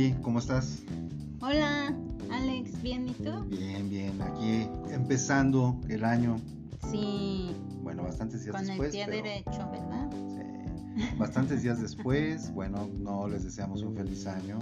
Angie, 0.00 0.16
¿cómo 0.22 0.38
estás? 0.38 0.82
Hola, 1.42 1.94
Alex, 2.32 2.80
¿bien 2.80 3.06
y 3.06 3.12
tú? 3.12 3.44
Bien, 3.50 3.90
bien, 3.90 4.22
aquí 4.22 4.66
empezando 4.90 5.78
el 5.90 6.06
año. 6.06 6.38
Sí. 6.90 7.50
Bueno, 7.82 8.04
bastantes 8.04 8.42
días 8.44 8.56
Con 8.56 8.64
después. 8.64 8.94
el 8.94 9.04
pie 9.04 9.04
pero- 9.06 9.22
derecho, 9.22 9.70
¿verdad? 9.70 10.10
Sí, 10.96 11.04
bastantes 11.18 11.62
días 11.62 11.82
después. 11.82 12.50
Bueno, 12.54 12.88
no 12.98 13.28
les 13.28 13.44
deseamos 13.44 13.82
un 13.82 13.94
feliz 13.94 14.26
año. 14.26 14.58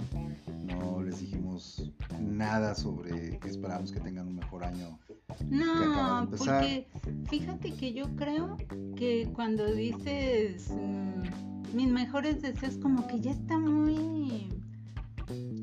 No 0.77 1.01
les 1.03 1.21
dijimos 1.21 1.89
nada 2.19 2.75
sobre 2.75 3.39
que 3.39 3.47
esperamos 3.47 3.93
que 3.93 4.01
tengan 4.01 4.27
un 4.27 4.35
mejor 4.35 4.65
año. 4.65 4.99
de 5.39 5.45
No, 5.55 6.19
empezar. 6.23 6.59
porque 6.61 6.87
fíjate 7.29 7.71
que 7.75 7.93
yo 7.93 8.13
creo 8.17 8.57
que 8.97 9.29
cuando 9.33 9.65
dices 9.73 10.69
mm, 10.69 11.75
mis 11.77 11.89
mejores 11.89 12.41
deseos, 12.41 12.75
como 12.77 13.07
que 13.07 13.21
ya 13.21 13.31
está 13.31 13.57
muy 13.57 14.49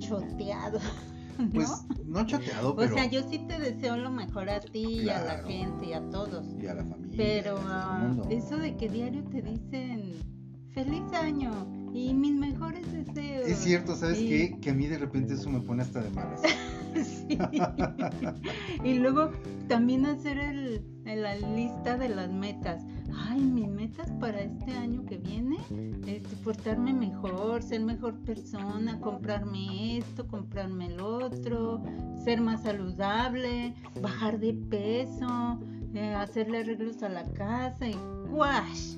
choteado, 0.09 0.79
¿no? 0.79 1.17
Pues 1.53 1.85
no 2.07 2.25
chateado, 2.25 2.71
o 2.71 2.77
pero. 2.77 2.95
sea, 2.95 3.05
yo 3.11 3.23
sí 3.29 3.39
te 3.47 3.59
deseo 3.59 3.99
lo 3.99 4.11
mejor 4.11 4.49
a 4.49 4.59
ti 4.59 5.03
y 5.03 5.09
a 5.11 5.23
la 5.23 5.39
gente 5.45 5.87
y 5.87 5.93
a 5.93 6.01
todos. 6.09 6.47
Y 6.59 6.67
a 6.67 6.73
la 6.73 6.83
familia. 6.83 7.15
Pero 7.15 7.59
a 7.59 8.01
ah, 8.01 8.17
eso 8.31 8.57
de 8.57 8.75
que 8.77 8.89
diario 8.89 9.23
te 9.25 9.43
dicen 9.43 10.15
feliz 10.73 11.03
año 11.13 11.51
y 11.97 12.13
mis 12.15 12.35
mejores 12.35 12.85
deseos. 12.93 13.47
Es 13.49 13.59
cierto, 13.59 13.97
¿sabes 13.97 14.19
qué? 14.19 14.59
Que 14.61 14.71
a 14.71 14.75
mí 14.75 14.87
de 14.87 14.99
repente 14.99 15.35
eso 15.35 15.49
me 15.51 15.61
pone 15.61 15.83
hasta 15.83 16.01
de 16.03 16.11
malas. 16.11 16.43
Sí. 16.97 17.39
y 18.85 18.95
luego 18.95 19.31
también 19.69 20.07
hacer 20.07 20.39
el, 20.39 20.83
el- 21.05 21.23
la 21.23 21.35
lista 21.37 21.99
de 21.99 22.09
las 22.09 22.31
metas. 22.33 22.83
Ay, 23.29 23.41
mis 23.43 23.69
metas 23.69 24.11
para 24.13 24.41
este 24.41 24.73
año 24.73 25.05
que 25.05 25.19
viene, 25.19 25.59
este, 26.07 26.37
portarme 26.43 26.95
mejor, 26.95 27.63
ser 27.63 27.83
mejor 27.83 28.15
persona, 28.21 28.99
comprarme 29.01 29.99
esto, 29.99 30.27
comprarme 30.27 30.87
el 30.87 31.01
otro, 31.01 31.83
ser 32.25 32.41
más 32.41 32.63
saludable, 32.63 33.75
bajar 34.01 34.39
de 34.41 34.55
peso, 34.55 35.59
eh, 35.95 36.15
hacerle 36.15 36.61
arreglos 36.61 37.03
a 37.03 37.11
la 37.11 37.25
casa 37.35 37.89
y 37.89 37.97
¡guash! 38.31 38.97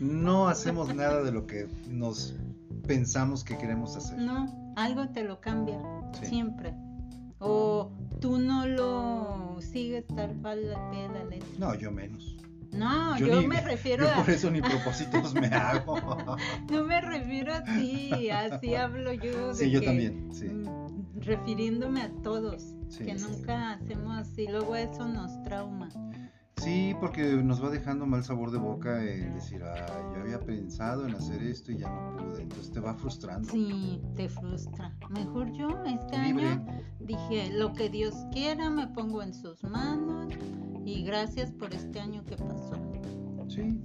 No 0.00 0.48
hacemos 0.48 0.94
nada 0.94 1.22
de 1.22 1.32
lo 1.32 1.46
que 1.46 1.68
nos 1.88 2.34
pensamos 2.86 3.44
que 3.44 3.56
queremos 3.56 3.96
hacer. 3.96 4.18
No, 4.18 4.72
algo 4.76 5.08
te 5.08 5.24
lo 5.24 5.40
cambia, 5.40 5.78
Sí. 6.20 6.26
siempre. 6.26 6.74
O 7.38 7.90
tú 8.20 8.38
no 8.38 8.66
lo 8.66 9.56
sigues 9.60 10.06
tal 10.06 10.34
cual 10.40 10.74
al 10.74 10.90
pie 10.90 11.02
de 11.02 11.08
la 11.18 11.24
letra. 11.24 11.48
No, 11.58 11.74
yo 11.74 11.90
menos. 11.90 12.36
No, 12.72 13.16
yo, 13.18 13.40
ni- 13.40 13.46
me 13.46 13.60
refiero 13.60 14.04
yo 14.04 14.12
a. 14.12 14.16
por 14.16 14.30
eso 14.30 14.50
ni 14.50 14.60
propósitos 14.60 15.32
me 15.34 15.46
hago. 15.48 15.96
No 16.70 16.84
me 16.84 17.00
refiero 17.00 17.54
a 17.54 17.62
ti, 17.62 18.28
así 18.30 18.74
hablo 18.74 19.12
yo. 19.14 19.48
de 19.48 19.54
Sí, 19.54 19.70
yo 19.70 19.80
que, 19.80 19.86
también, 19.86 20.28
sí. 20.32 20.46
mm, 20.48 21.20
Refiriéndome 21.20 22.02
a 22.02 22.10
todos, 22.22 22.74
Sí. 22.88 23.04
que 23.04 23.14
nunca 23.14 23.72
hacemos 23.74 24.16
así, 24.18 24.46
luego 24.48 24.76
eso 24.76 25.06
nos 25.08 25.42
trauma. 25.42 25.88
Sí, 26.62 26.94
porque 27.00 27.22
nos 27.22 27.62
va 27.62 27.70
dejando 27.70 28.06
mal 28.06 28.24
sabor 28.24 28.50
de 28.50 28.58
boca 28.58 29.02
el 29.02 29.34
decir, 29.34 29.62
ah, 29.62 29.86
yo 30.14 30.20
había 30.22 30.40
pensado 30.40 31.06
en 31.06 31.14
hacer 31.14 31.42
esto 31.42 31.70
y 31.70 31.78
ya 31.78 31.90
no 31.90 32.16
pude. 32.16 32.42
Entonces 32.42 32.72
te 32.72 32.80
va 32.80 32.94
frustrando. 32.94 33.48
Sí, 33.50 34.00
te 34.16 34.28
frustra. 34.28 34.96
Mejor 35.10 35.52
yo 35.52 35.68
este 35.84 36.18
Libre. 36.18 36.46
año 36.48 36.66
dije, 37.00 37.50
lo 37.52 37.72
que 37.74 37.90
Dios 37.90 38.14
quiera, 38.32 38.70
me 38.70 38.88
pongo 38.88 39.22
en 39.22 39.34
sus 39.34 39.62
manos 39.64 40.32
y 40.84 41.02
gracias 41.04 41.52
por 41.52 41.72
este 41.74 42.00
año 42.00 42.24
que 42.24 42.36
pasó. 42.36 42.74
Sí, 43.48 43.80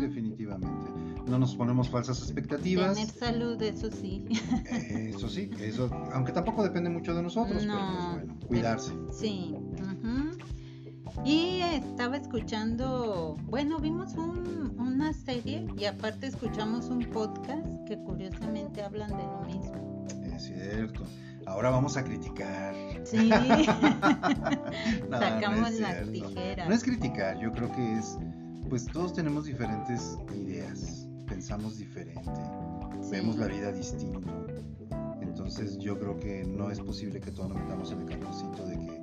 definitivamente. 0.00 0.90
No 1.28 1.38
nos 1.38 1.54
ponemos 1.54 1.88
falsas 1.88 2.22
expectativas. 2.22 2.94
Tener 2.94 3.10
salud, 3.10 3.60
eso 3.62 3.90
sí. 3.90 4.24
Eh, 4.72 5.12
Eso 5.14 5.28
sí, 5.28 5.50
eso, 5.60 5.88
aunque 6.12 6.32
tampoco 6.32 6.62
depende 6.64 6.88
mucho 6.90 7.14
de 7.14 7.22
nosotros, 7.22 7.62
pero 7.64 7.78
pues 7.78 8.12
bueno, 8.26 8.38
cuidarse. 8.48 8.92
Sí. 9.12 9.54
Y 11.24 11.60
estaba 11.60 12.16
escuchando, 12.16 13.36
bueno, 13.46 13.78
vimos 13.78 14.14
un- 14.14 14.74
una 14.78 15.12
serie 15.12 15.66
y 15.76 15.84
aparte 15.86 16.26
escuchamos 16.28 16.86
un 16.88 17.04
podcast 17.10 17.66
que 17.86 17.98
curiosamente 17.98 18.82
hablan 18.82 19.10
de 19.10 19.22
lo 19.24 19.40
mismo. 19.46 20.06
Es 20.34 20.42
cierto. 20.44 21.02
Ahora 21.46 21.70
vamos 21.70 21.96
a 21.96 22.04
criticar. 22.04 22.74
Sí. 23.04 23.30
No, 25.10 25.18
Sacamos 25.18 25.72
no 25.72 25.80
las 25.80 26.10
tijeras. 26.12 26.68
No 26.68 26.74
es 26.74 26.82
criticar, 26.84 27.38
yo 27.40 27.52
creo 27.52 27.70
que 27.72 27.94
es, 27.98 28.18
pues 28.68 28.84
todos 28.86 29.12
tenemos 29.14 29.44
diferentes 29.46 30.18
ideas, 30.34 31.08
pensamos 31.26 31.78
diferente, 31.78 32.20
Sí. 33.02 33.10
vemos 33.12 33.36
la 33.36 33.46
vida 33.46 33.72
distinto. 33.72 34.20
Entonces 35.22 35.78
yo 35.78 35.98
creo 35.98 36.18
que 36.18 36.44
no 36.44 36.70
es 36.70 36.80
posible 36.80 37.20
que 37.20 37.30
todos 37.30 37.50
nos 37.50 37.58
metamos 37.58 37.92
en 37.92 38.00
el 38.00 38.06
cartoncito 38.06 38.66
de 38.66 38.78
que 38.78 38.95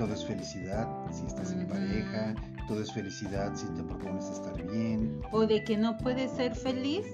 todo 0.00 0.14
es 0.14 0.24
felicidad 0.24 0.88
si 1.12 1.26
estás 1.26 1.52
en 1.52 1.68
pareja, 1.68 2.34
todo 2.66 2.80
es 2.80 2.90
felicidad 2.90 3.54
si 3.54 3.66
te 3.66 3.82
propones 3.82 4.30
estar 4.30 4.56
bien. 4.72 5.20
O 5.30 5.46
de 5.46 5.62
que 5.62 5.76
no 5.76 5.98
puedes 5.98 6.30
ser 6.30 6.54
feliz 6.54 7.04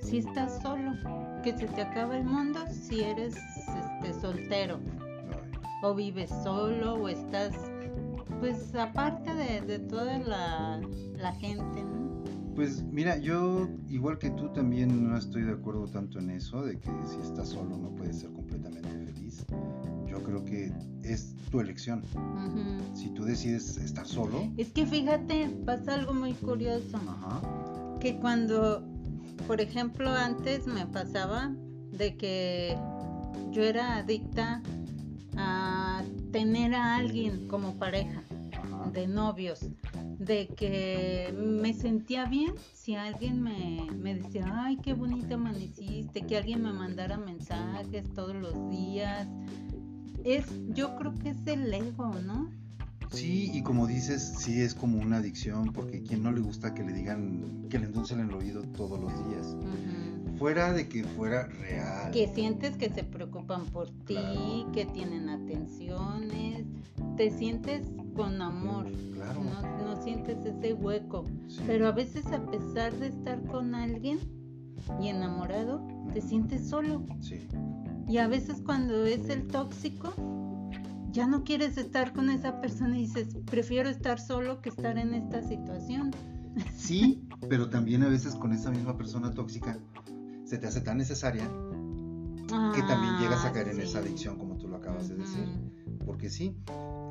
si 0.00 0.18
estás 0.18 0.58
solo, 0.62 0.92
que 1.42 1.54
se 1.54 1.66
te 1.66 1.82
acaba 1.82 2.16
el 2.16 2.24
mundo 2.24 2.60
si 2.70 3.02
eres 3.02 3.36
este, 3.36 4.18
soltero. 4.18 4.80
Ay, 5.00 5.10
o 5.82 5.94
vives 5.94 6.30
solo 6.42 6.94
o 6.94 7.08
estás 7.08 7.54
pues 8.40 8.74
aparte 8.74 9.34
de, 9.34 9.60
de 9.60 9.78
toda 9.78 10.18
la, 10.18 10.80
la 11.18 11.32
gente 11.34 11.82
¿no? 11.82 12.00
Pues 12.54 12.82
mira, 12.82 13.18
yo 13.18 13.68
igual 13.88 14.18
que 14.18 14.30
tú 14.30 14.48
también 14.52 15.08
no 15.10 15.16
estoy 15.16 15.42
de 15.42 15.52
acuerdo 15.52 15.86
tanto 15.88 16.18
en 16.18 16.30
eso, 16.30 16.62
de 16.62 16.78
que 16.78 16.90
si 17.06 17.20
estás 17.20 17.50
solo 17.50 17.76
no 17.76 17.90
puedes 17.94 18.20
ser 18.20 18.30
completamente 18.32 18.88
feliz. 18.88 19.09
Yo 20.10 20.22
creo 20.24 20.44
que 20.44 20.72
es 21.04 21.36
tu 21.50 21.60
elección. 21.60 22.02
Si 22.94 23.08
tú 23.10 23.24
decides 23.24 23.76
estar 23.76 24.06
solo, 24.06 24.52
es 24.56 24.72
que 24.72 24.84
fíjate 24.84 25.48
pasa 25.64 25.94
algo 25.94 26.12
muy 26.12 26.32
curioso 26.34 26.96
ajá, 26.96 27.40
que 28.00 28.16
cuando 28.16 28.84
por 29.46 29.60
ejemplo 29.60 30.10
antes 30.10 30.66
me 30.66 30.86
pasaba 30.86 31.54
de 31.92 32.16
que 32.16 32.76
yo 33.52 33.62
era 33.62 33.98
adicta 33.98 34.62
a 35.36 36.02
tener 36.32 36.74
a 36.74 36.96
alguien 36.96 37.46
como 37.46 37.74
pareja 37.74 38.22
ajá. 38.52 38.90
de 38.90 39.06
novios, 39.06 39.60
de 40.18 40.48
que 40.48 41.32
me 41.36 41.72
sentía 41.72 42.24
bien 42.26 42.52
si 42.72 42.94
alguien 42.94 43.42
me, 43.42 43.86
me 43.94 44.16
decía, 44.16 44.44
ay, 44.64 44.76
qué 44.82 44.92
bonita 44.92 45.34
amaneciste, 45.34 46.22
que 46.22 46.36
alguien 46.36 46.62
me 46.62 46.72
mandara 46.72 47.16
mensajes 47.16 48.12
todos 48.14 48.34
los 48.34 48.70
días. 48.70 49.28
Es, 50.24 50.44
yo 50.74 50.96
creo 50.96 51.14
que 51.14 51.30
es 51.30 51.46
el 51.46 51.72
ego, 51.72 52.14
¿no? 52.26 52.48
Sí, 53.10 53.50
y 53.52 53.62
como 53.62 53.88
dices, 53.88 54.34
sí 54.38 54.60
es 54.60 54.72
como 54.74 54.98
una 55.00 55.16
adicción, 55.16 55.72
porque 55.72 56.00
quien 56.02 56.22
no 56.22 56.30
le 56.30 56.40
gusta 56.40 56.74
que 56.74 56.84
le 56.84 56.92
digan, 56.92 57.66
que 57.68 57.78
le 57.80 57.86
endulcen 57.86 58.20
el 58.20 58.32
oído 58.32 58.62
todos 58.76 59.00
los 59.00 59.12
días. 59.28 59.56
Fuera 60.38 60.72
de 60.72 60.88
que 60.88 61.02
fuera 61.04 61.46
real. 61.46 62.12
Que 62.12 62.28
sientes 62.28 62.76
que 62.76 62.88
se 62.88 63.02
preocupan 63.02 63.66
por 63.66 63.90
ti, 63.90 64.14
Claro. 64.14 64.72
que 64.72 64.84
tienen 64.86 65.28
atenciones, 65.28 66.64
te 67.16 67.30
sientes 67.30 67.82
con 68.14 68.40
amor, 68.40 68.86
Claro. 69.14 69.42
no, 69.42 69.84
no 69.96 70.02
sientes 70.02 70.38
ese 70.44 70.74
hueco. 70.74 71.24
sí. 71.48 71.60
Pero 71.66 71.88
a 71.88 71.92
veces 71.92 72.26
a 72.26 72.40
pesar 72.46 72.94
de 72.94 73.08
estar 73.08 73.42
con 73.46 73.74
alguien 73.74 74.20
y 75.02 75.08
enamorado, 75.08 75.82
te 76.14 76.20
sientes 76.20 76.68
solo. 76.68 77.04
Sí. 77.20 77.40
Y 78.10 78.18
a 78.18 78.26
veces 78.26 78.60
cuando 78.66 79.04
es 79.06 79.28
el 79.28 79.46
tóxico, 79.46 80.12
ya 81.12 81.28
no 81.28 81.44
quieres 81.44 81.76
estar 81.78 82.12
con 82.12 82.28
esa 82.28 82.60
persona 82.60 82.98
y 82.98 83.02
dices, 83.02 83.36
prefiero 83.48 83.88
estar 83.88 84.18
solo 84.18 84.60
que 84.60 84.70
estar 84.70 84.98
en 84.98 85.14
esta 85.14 85.42
situación. 85.42 86.10
Sí, 86.76 87.22
pero 87.48 87.70
también 87.70 88.02
a 88.02 88.08
veces 88.08 88.34
con 88.34 88.52
esa 88.52 88.72
misma 88.72 88.96
persona 88.96 89.32
tóxica 89.32 89.78
se 90.44 90.58
te 90.58 90.66
hace 90.66 90.80
tan 90.80 90.98
necesaria 90.98 91.48
que 92.74 92.82
también 92.82 93.16
llegas 93.20 93.44
a 93.44 93.48
Ah, 93.48 93.52
caer 93.52 93.68
en 93.68 93.80
esa 93.80 94.00
adicción, 94.00 94.36
como 94.36 94.56
tú 94.56 94.66
lo 94.66 94.78
acabas 94.78 95.08
de 95.08 95.14
decir. 95.14 95.46
Porque 96.04 96.30
sí, 96.30 96.56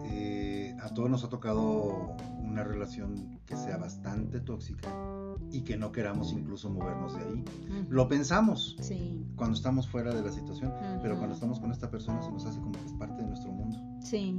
eh, 0.06 0.76
a 0.82 0.90
todos 0.94 1.10
nos 1.10 1.24
ha 1.24 1.30
tocado 1.30 2.16
una 2.44 2.64
relación 2.64 3.40
que 3.46 3.56
sea 3.56 3.78
bastante 3.78 4.40
tóxica 4.40 4.90
y 5.52 5.62
que 5.62 5.78
no 5.78 5.92
queramos 5.92 6.32
incluso 6.34 6.70
movernos 6.70 7.14
de 7.16 7.22
ahí. 7.24 7.44
Lo 7.90 8.08
pensamos 8.08 8.76
Sí, 8.82 9.24
cuando 9.36 9.56
estamos 9.56 9.88
fuera 9.88 10.14
de 10.14 10.22
la 10.22 10.32
situación, 10.32 10.74
pero 11.02 11.18
cuando 11.18 11.34
estamos 11.36 11.60
con 11.60 11.72
esta 11.72 11.90
persona 11.90 12.22
se 12.22 12.32
nos 12.32 12.46
hace 12.46 12.60
como 12.60 12.72
que 12.74 12.86
es 12.86 12.94
parte 12.94 13.22
de 13.22 13.28
nuestro 13.28 13.52
mundo. 13.52 13.78
sí, 14.02 14.36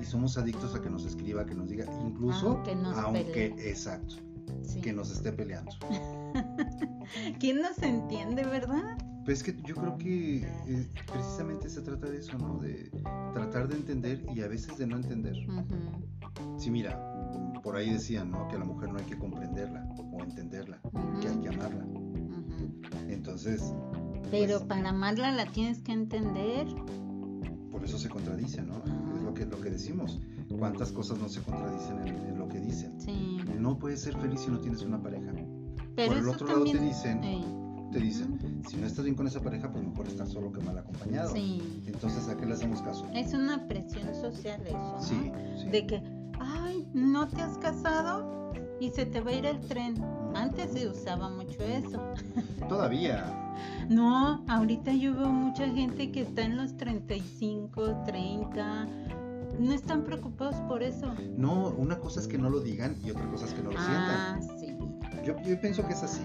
Y 0.00 0.04
somos 0.04 0.36
adictos 0.38 0.74
a 0.74 0.80
que 0.82 0.90
nos 0.90 1.04
escriba, 1.06 1.44
que 1.46 1.54
nos 1.54 1.68
diga, 1.68 1.86
incluso 2.06 2.48
Aunque 2.52 2.74
nos 2.76 2.96
aunque, 2.98 3.24
pelee. 3.24 3.70
exacto, 3.70 4.16
sí. 4.62 4.80
que 4.80 4.92
nos 4.92 5.10
esté 5.10 5.32
peleando. 5.32 5.72
¿Quién 7.38 7.60
nos 7.62 7.78
entiende, 7.82 8.44
verdad? 8.44 8.96
Pues 9.24 9.38
es 9.38 9.42
que 9.44 9.56
yo 9.62 9.74
creo 9.74 9.96
que 9.96 10.38
eh, 10.66 10.88
precisamente 11.10 11.68
se 11.70 11.80
trata 11.80 12.08
de 12.10 12.18
eso, 12.18 12.36
¿no? 12.36 12.58
De 12.58 12.90
tratar 13.32 13.68
de 13.68 13.76
entender 13.76 14.24
y 14.34 14.42
a 14.42 14.48
veces 14.48 14.76
de 14.76 14.86
no 14.86 14.96
entender. 14.96 15.34
Ujú, 15.48 16.58
Sí, 16.58 16.70
mira, 16.70 16.98
por 17.62 17.76
ahí 17.76 17.90
decían, 17.90 18.30
¿no? 18.30 18.46
Que 18.48 18.56
a 18.56 18.58
la 18.58 18.64
mujer 18.64 18.92
no 18.92 18.98
hay 18.98 19.04
que 19.04 19.16
comprenderla 19.18 19.88
o 20.12 20.22
entenderla, 20.22 20.80
que 21.20 21.28
hay 21.28 21.36
que 21.40 21.48
amarla. 21.48 21.84
ujú. 21.84 22.80
Entonces, 23.08 23.62
Pero 24.30 24.66
para 24.66 24.90
amarla 24.90 25.32
la 25.32 25.46
tienes 25.46 25.80
que 25.80 25.92
entender. 25.92 26.66
Por 27.70 27.82
eso 27.84 27.98
se 27.98 28.08
contradice, 28.08 28.62
¿no? 28.62 28.82
Es 29.16 29.22
lo 29.22 29.32
que, 29.34 29.46
lo 29.46 29.60
que 29.60 29.70
decimos. 29.70 30.20
¿Cuántas 30.58 30.92
cosas 30.92 31.18
no 31.18 31.28
se 31.28 31.40
contradicen 31.42 31.98
en, 32.06 32.16
en 32.26 32.38
lo 32.38 32.48
que 32.48 32.60
dicen? 32.60 33.00
Sí. 33.00 33.38
No 33.58 33.78
puedes 33.78 34.00
ser 34.02 34.16
feliz 34.18 34.40
si 34.40 34.50
no 34.50 34.60
tienes 34.60 34.82
una 34.82 35.02
pareja. 35.02 35.32
Pero 35.96 36.08
Por 36.12 36.18
el 36.18 36.28
otro 36.28 36.46
también... 36.46 36.76
lado 36.76 36.86
te 36.86 36.92
dicen, 36.92 37.24
Ey, 37.24 37.44
te 37.94 38.00
dicen, 38.00 38.40
si 38.68 38.76
no 38.76 38.88
estás 38.88 39.04
bien 39.04 39.14
con 39.14 39.28
esa 39.28 39.40
pareja, 39.40 39.70
pues 39.70 39.84
mejor 39.84 40.08
estar 40.08 40.26
solo 40.26 40.52
que 40.52 40.60
mal 40.62 40.76
acompañado. 40.76 41.32
Sí. 41.32 41.62
Entonces, 41.86 42.28
¿a 42.28 42.36
qué 42.36 42.44
le 42.44 42.54
hacemos 42.54 42.82
caso? 42.82 43.06
Es 43.14 43.32
una 43.32 43.68
presión 43.68 44.12
social 44.16 44.60
eso, 44.66 44.76
¿no? 44.76 45.00
Sí, 45.00 45.30
sí. 45.62 45.68
De 45.68 45.86
que, 45.86 46.02
ay, 46.40 46.88
no 46.92 47.28
te 47.28 47.40
has 47.40 47.56
casado 47.58 48.52
y 48.80 48.90
se 48.90 49.06
te 49.06 49.20
va 49.20 49.30
a 49.30 49.34
ir 49.34 49.46
el 49.46 49.60
tren. 49.60 49.94
Antes 50.34 50.72
se 50.72 50.88
usaba 50.88 51.30
mucho 51.30 51.62
eso. 51.62 52.02
Todavía. 52.68 53.32
No, 53.88 54.44
ahorita 54.48 54.92
yo 54.92 55.14
veo 55.14 55.28
mucha 55.28 55.68
gente 55.68 56.10
que 56.10 56.22
está 56.22 56.42
en 56.42 56.56
los 56.56 56.76
35, 56.76 58.02
30. 58.06 58.88
No 59.60 59.72
están 59.72 60.02
preocupados 60.02 60.56
por 60.66 60.82
eso. 60.82 61.14
No, 61.36 61.68
una 61.68 62.00
cosa 62.00 62.18
es 62.18 62.26
que 62.26 62.38
no 62.38 62.50
lo 62.50 62.58
digan 62.58 62.96
y 63.04 63.12
otra 63.12 63.30
cosa 63.30 63.46
es 63.46 63.54
que 63.54 63.62
no 63.62 63.70
lo 63.70 63.78
ah, 63.78 64.36
sientan. 64.40 64.58
sí. 64.58 64.76
Yo, 65.24 65.40
yo 65.42 65.60
pienso 65.60 65.86
que 65.86 65.92
es 65.92 66.02
así. 66.02 66.20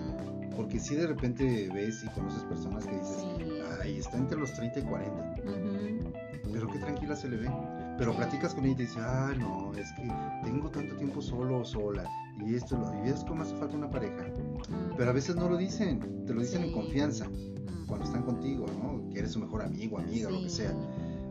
Porque 0.60 0.78
si 0.78 0.94
de 0.94 1.08
repente 1.08 1.70
ves 1.74 2.04
y 2.04 2.08
conoces 2.10 2.44
personas 2.44 2.86
que 2.86 2.94
dices, 2.98 3.26
Sí. 3.38 3.46
ay, 3.82 3.98
está 3.98 4.18
entre 4.18 4.38
los 4.38 4.52
30 4.54 4.80
y 4.80 4.84
40, 4.84 5.36
Ujú. 5.46 6.12
pero 6.52 6.68
qué 6.68 6.80
tranquila 6.80 7.16
se 7.16 7.30
le 7.30 7.38
ve. 7.38 7.50
Pero 7.98 8.12
Sí. 8.12 8.18
platicas 8.18 8.54
con 8.54 8.66
ella 8.66 8.74
y 8.74 8.76
te 8.76 8.82
dice, 8.84 9.00
ah, 9.00 9.32
no, 9.40 9.72
es 9.76 9.90
que 9.94 10.04
tengo 10.44 10.70
tanto 10.70 10.98
tiempo 10.98 11.22
solo 11.22 11.60
o 11.60 11.64
sola. 11.64 12.04
Y 12.46 12.56
esto, 12.56 12.78
lo- 12.78 12.94
y 12.94 13.10
ves 13.10 13.24
cómo 13.26 13.44
hace 13.44 13.56
falta 13.56 13.78
una 13.78 13.90
pareja. 13.90 14.22
Mm, 14.28 14.98
Pero 14.98 15.10
a 15.12 15.14
veces 15.14 15.38
no 15.38 15.48
lo 15.48 15.56
dicen, 15.56 16.26
te 16.26 16.34
lo 16.34 16.42
dicen 16.42 16.62
en 16.66 16.74
confianza, 16.74 17.26
cuando 17.88 18.06
están 18.06 18.24
contigo, 18.24 18.66
¿no? 18.84 19.10
Que 19.14 19.20
eres 19.20 19.32
su 19.32 19.40
mejor 19.40 19.62
amigo, 19.62 19.98
amiga, 19.98 20.30
lo 20.30 20.42
que 20.42 20.50
sea. 20.50 20.74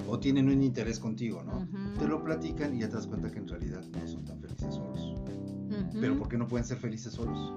O 0.09 0.19
tienen 0.19 0.49
un 0.49 0.63
interés 0.63 0.99
contigo, 0.99 1.43
¿no? 1.43 1.69
Te 1.99 2.09
lo 2.09 2.25
platican 2.25 2.75
y 2.75 2.81
ya 2.81 2.89
te 2.89 2.95
das 2.97 3.07
cuenta 3.07 3.31
que 3.31 3.41
en 3.41 3.47
realidad 3.49 3.83
no 3.93 4.07
son 4.09 4.25
tan 4.25 4.41
felices 4.41 4.75
solos. 4.75 5.15
Pero 6.01 6.17
¿por 6.17 6.29
qué 6.29 6.39
no 6.39 6.49
pueden 6.49 6.65
ser 6.65 6.79
felices 6.79 7.13
solos? 7.13 7.53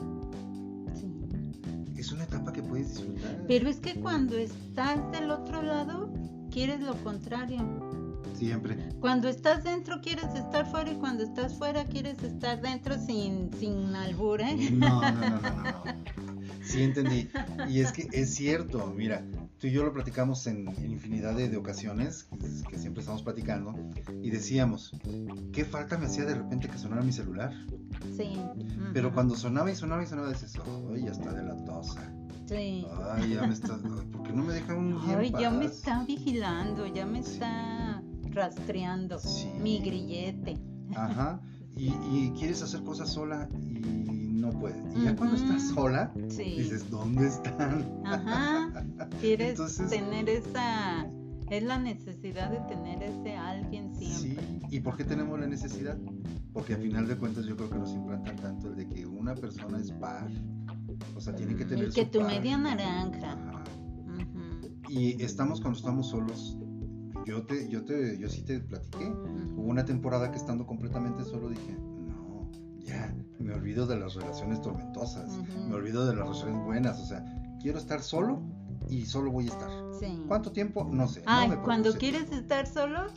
Es 2.01 2.11
una 2.11 2.23
etapa 2.23 2.51
que 2.51 2.63
puedes 2.63 2.95
disfrutar. 2.95 3.45
Pero 3.47 3.69
es 3.69 3.79
que 3.79 3.93
cuando 3.93 4.35
estás 4.35 5.11
del 5.11 5.29
otro 5.29 5.61
lado, 5.61 6.11
quieres 6.49 6.81
lo 6.81 6.95
contrario. 7.03 7.59
Siempre. 8.33 8.75
Cuando 8.99 9.29
estás 9.29 9.63
dentro 9.63 10.01
quieres 10.01 10.33
estar 10.33 10.65
fuera 10.65 10.91
y 10.91 10.95
cuando 10.95 11.23
estás 11.23 11.53
fuera 11.53 11.85
quieres 11.85 12.23
estar 12.23 12.59
dentro 12.59 12.97
sin, 12.97 13.53
sin 13.53 13.95
albur, 13.95 14.41
¿eh? 14.41 14.71
No, 14.71 14.99
no, 14.99 15.11
no, 15.11 15.29
no. 15.29 15.51
no. 15.51 15.83
Sí, 16.63 16.81
entendí. 16.81 17.29
Y 17.69 17.81
es 17.81 17.91
que 17.91 18.07
es 18.11 18.33
cierto, 18.33 18.91
mira, 18.97 19.23
tú 19.61 19.67
y 19.67 19.71
yo 19.71 19.83
lo 19.83 19.93
platicamos 19.93 20.47
en, 20.47 20.67
en 20.67 20.91
infinidad 20.91 21.35
de, 21.35 21.47
de 21.47 21.55
ocasiones, 21.55 22.23
que, 22.39 22.69
que 22.69 22.79
siempre 22.79 23.01
estamos 23.01 23.21
platicando, 23.21 23.75
y 24.21 24.31
decíamos, 24.31 24.91
¿qué 25.53 25.63
falta 25.65 25.99
me 25.99 26.07
hacía 26.07 26.25
de 26.25 26.33
repente 26.33 26.67
que 26.67 26.79
sonara 26.79 27.03
mi 27.03 27.11
celular? 27.13 27.53
Sí. 28.17 28.33
Pero 28.93 29.13
cuando 29.13 29.35
sonaba 29.35 29.69
y 29.71 29.75
sonaba 29.75 30.01
y 30.03 30.07
sonaba, 30.07 30.29
dices, 30.29 30.57
ay, 30.91 31.03
ya 31.05 31.11
está 31.11 31.31
de 31.31 31.43
la 31.43 31.55
tosa. 31.63 32.11
Sí. 32.47 32.85
Ay, 33.13 33.35
ya 33.35 33.45
me 33.47 33.53
está. 33.53 33.77
¿Por 33.77 34.23
qué 34.23 34.33
no 34.33 34.43
me 34.43 34.53
deja 34.53 34.73
un 34.73 34.97
Ay, 35.07 35.31
ya 35.39 35.51
me 35.51 35.65
está 35.65 36.03
vigilando, 36.05 36.87
ya 36.87 37.05
me 37.05 37.21
Sí. 37.23 37.33
está 37.33 38.01
rastreando 38.31 39.19
Sí. 39.19 39.47
mi 39.61 39.79
grillete. 39.79 40.57
Ajá. 40.95 41.39
Y, 41.77 41.87
y 42.11 42.33
quieres 42.37 42.61
hacer 42.61 42.83
cosas 42.83 43.09
sola 43.11 43.47
y 43.53 43.79
no 44.39 44.49
puedes. 44.51 44.77
Y 44.95 45.03
ya 45.03 45.15
cuando 45.15 45.35
estás 45.35 45.69
sola, 45.69 46.11
Sí. 46.29 46.43
dices, 46.57 46.89
¿dónde 46.89 47.27
están? 47.27 47.85
Ajá. 48.05 48.85
Quieres 49.19 49.51
Entonces- 49.51 49.89
tener 49.89 50.29
esa... 50.29 51.07
Es 51.49 51.63
la 51.63 51.77
necesidad 51.79 52.49
de 52.49 52.59
tener 52.73 53.03
ese 53.03 53.35
alguien 53.35 53.93
Sí. 53.95 54.05
siempre. 54.05 54.45
¿Y 54.69 54.79
por 54.79 54.95
qué 54.95 55.03
tenemos 55.03 55.37
la 55.37 55.47
necesidad? 55.47 55.97
Porque 56.53 56.75
al 56.75 56.81
final 56.81 57.07
de 57.09 57.17
cuentas 57.17 57.45
yo 57.45 57.57
creo 57.57 57.69
que 57.69 57.77
nos 57.77 57.91
implantan 57.91 58.37
tanto 58.37 58.67
el 58.69 58.75
de 58.77 58.87
que 58.87 59.05
una 59.05 59.35
persona 59.35 59.77
es 59.79 59.91
par. 59.91 60.29
O 61.15 61.19
sea, 61.19 61.35
tiene 61.35 61.55
que 61.57 61.65
tener 61.65 61.89
Y 61.89 61.91
que 61.91 62.05
su 62.05 62.11
tu 62.11 62.19
par. 62.19 62.27
media 62.29 62.57
naranja. 62.57 63.31
Ajá. 63.33 63.63
Y 64.87 65.21
estamos 65.21 65.59
cuando 65.59 65.77
estamos 65.77 66.09
solos. 66.09 66.57
Yo 67.25 67.43
te, 67.45 67.69
yo 67.69 67.83
te, 67.85 68.17
yo 68.17 68.29
sí 68.29 68.41
te 68.43 68.59
platiqué. 68.59 69.05
Hubo 69.05 69.67
una 69.69 69.85
temporada 69.85 70.31
que 70.31 70.37
estando 70.37 70.65
completamente 70.65 71.23
solo 71.23 71.49
dije, 71.49 71.73
no, 71.73 72.49
ya, 72.79 73.13
me 73.39 73.53
olvido 73.53 73.85
de 73.85 73.97
las 73.99 74.15
relaciones 74.15 74.61
tormentosas, 74.61 75.31
me 75.67 75.75
olvido 75.75 76.05
de 76.05 76.15
las 76.15 76.25
relaciones 76.27 76.63
buenas, 76.65 76.99
o 76.99 77.05
sea, 77.05 77.23
quiero 77.61 77.77
estar 77.77 78.01
solo 78.01 78.41
y 78.89 79.05
solo 79.05 79.31
voy 79.31 79.45
a 79.45 79.51
estar. 79.51 79.69
Sí. 79.99 80.23
¿Cuánto 80.27 80.51
tiempo? 80.51 80.87
No 80.91 81.07
sé. 81.07 81.19
no 81.21 81.25
Ay, 81.27 81.49
me 81.49 81.57
cuando 81.57 81.93
quieres 81.93 82.31
estar 82.31 82.65
solo, 82.65 83.07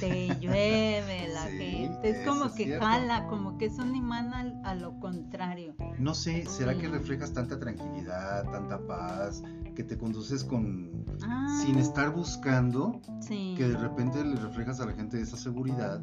te 0.00 0.28
llueve 0.40 1.28
la 1.32 1.46
Sí, 1.48 1.58
gente. 1.58 2.10
Es 2.10 2.28
como 2.28 2.52
que 2.54 2.64
cierto. 2.64 2.84
jala, 2.84 3.26
como 3.28 3.56
que 3.56 3.66
es 3.66 3.78
un 3.78 3.94
imán 3.96 4.34
al- 4.34 4.60
a, 4.64 4.74
lo 4.74 4.98
contrario. 5.00 5.74
No 5.98 6.14
sé, 6.14 6.44
¿será 6.46 6.76
que 6.76 6.88
reflejas 6.88 7.32
tanta 7.32 7.58
tranquilidad, 7.58 8.44
tanta 8.50 8.78
paz, 8.86 9.42
que 9.74 9.82
te 9.84 9.96
conduces 9.98 10.44
con... 10.44 11.04
Ah, 11.22 11.46
sin 11.64 11.78
estar 11.78 12.10
buscando, 12.14 13.00
Sí. 13.20 13.54
que 13.56 13.68
de 13.68 13.76
repente 13.76 14.24
le 14.24 14.36
reflejas 14.36 14.80
a 14.80 14.86
la 14.86 14.92
gente 14.92 15.20
esa 15.20 15.36
seguridad 15.36 16.00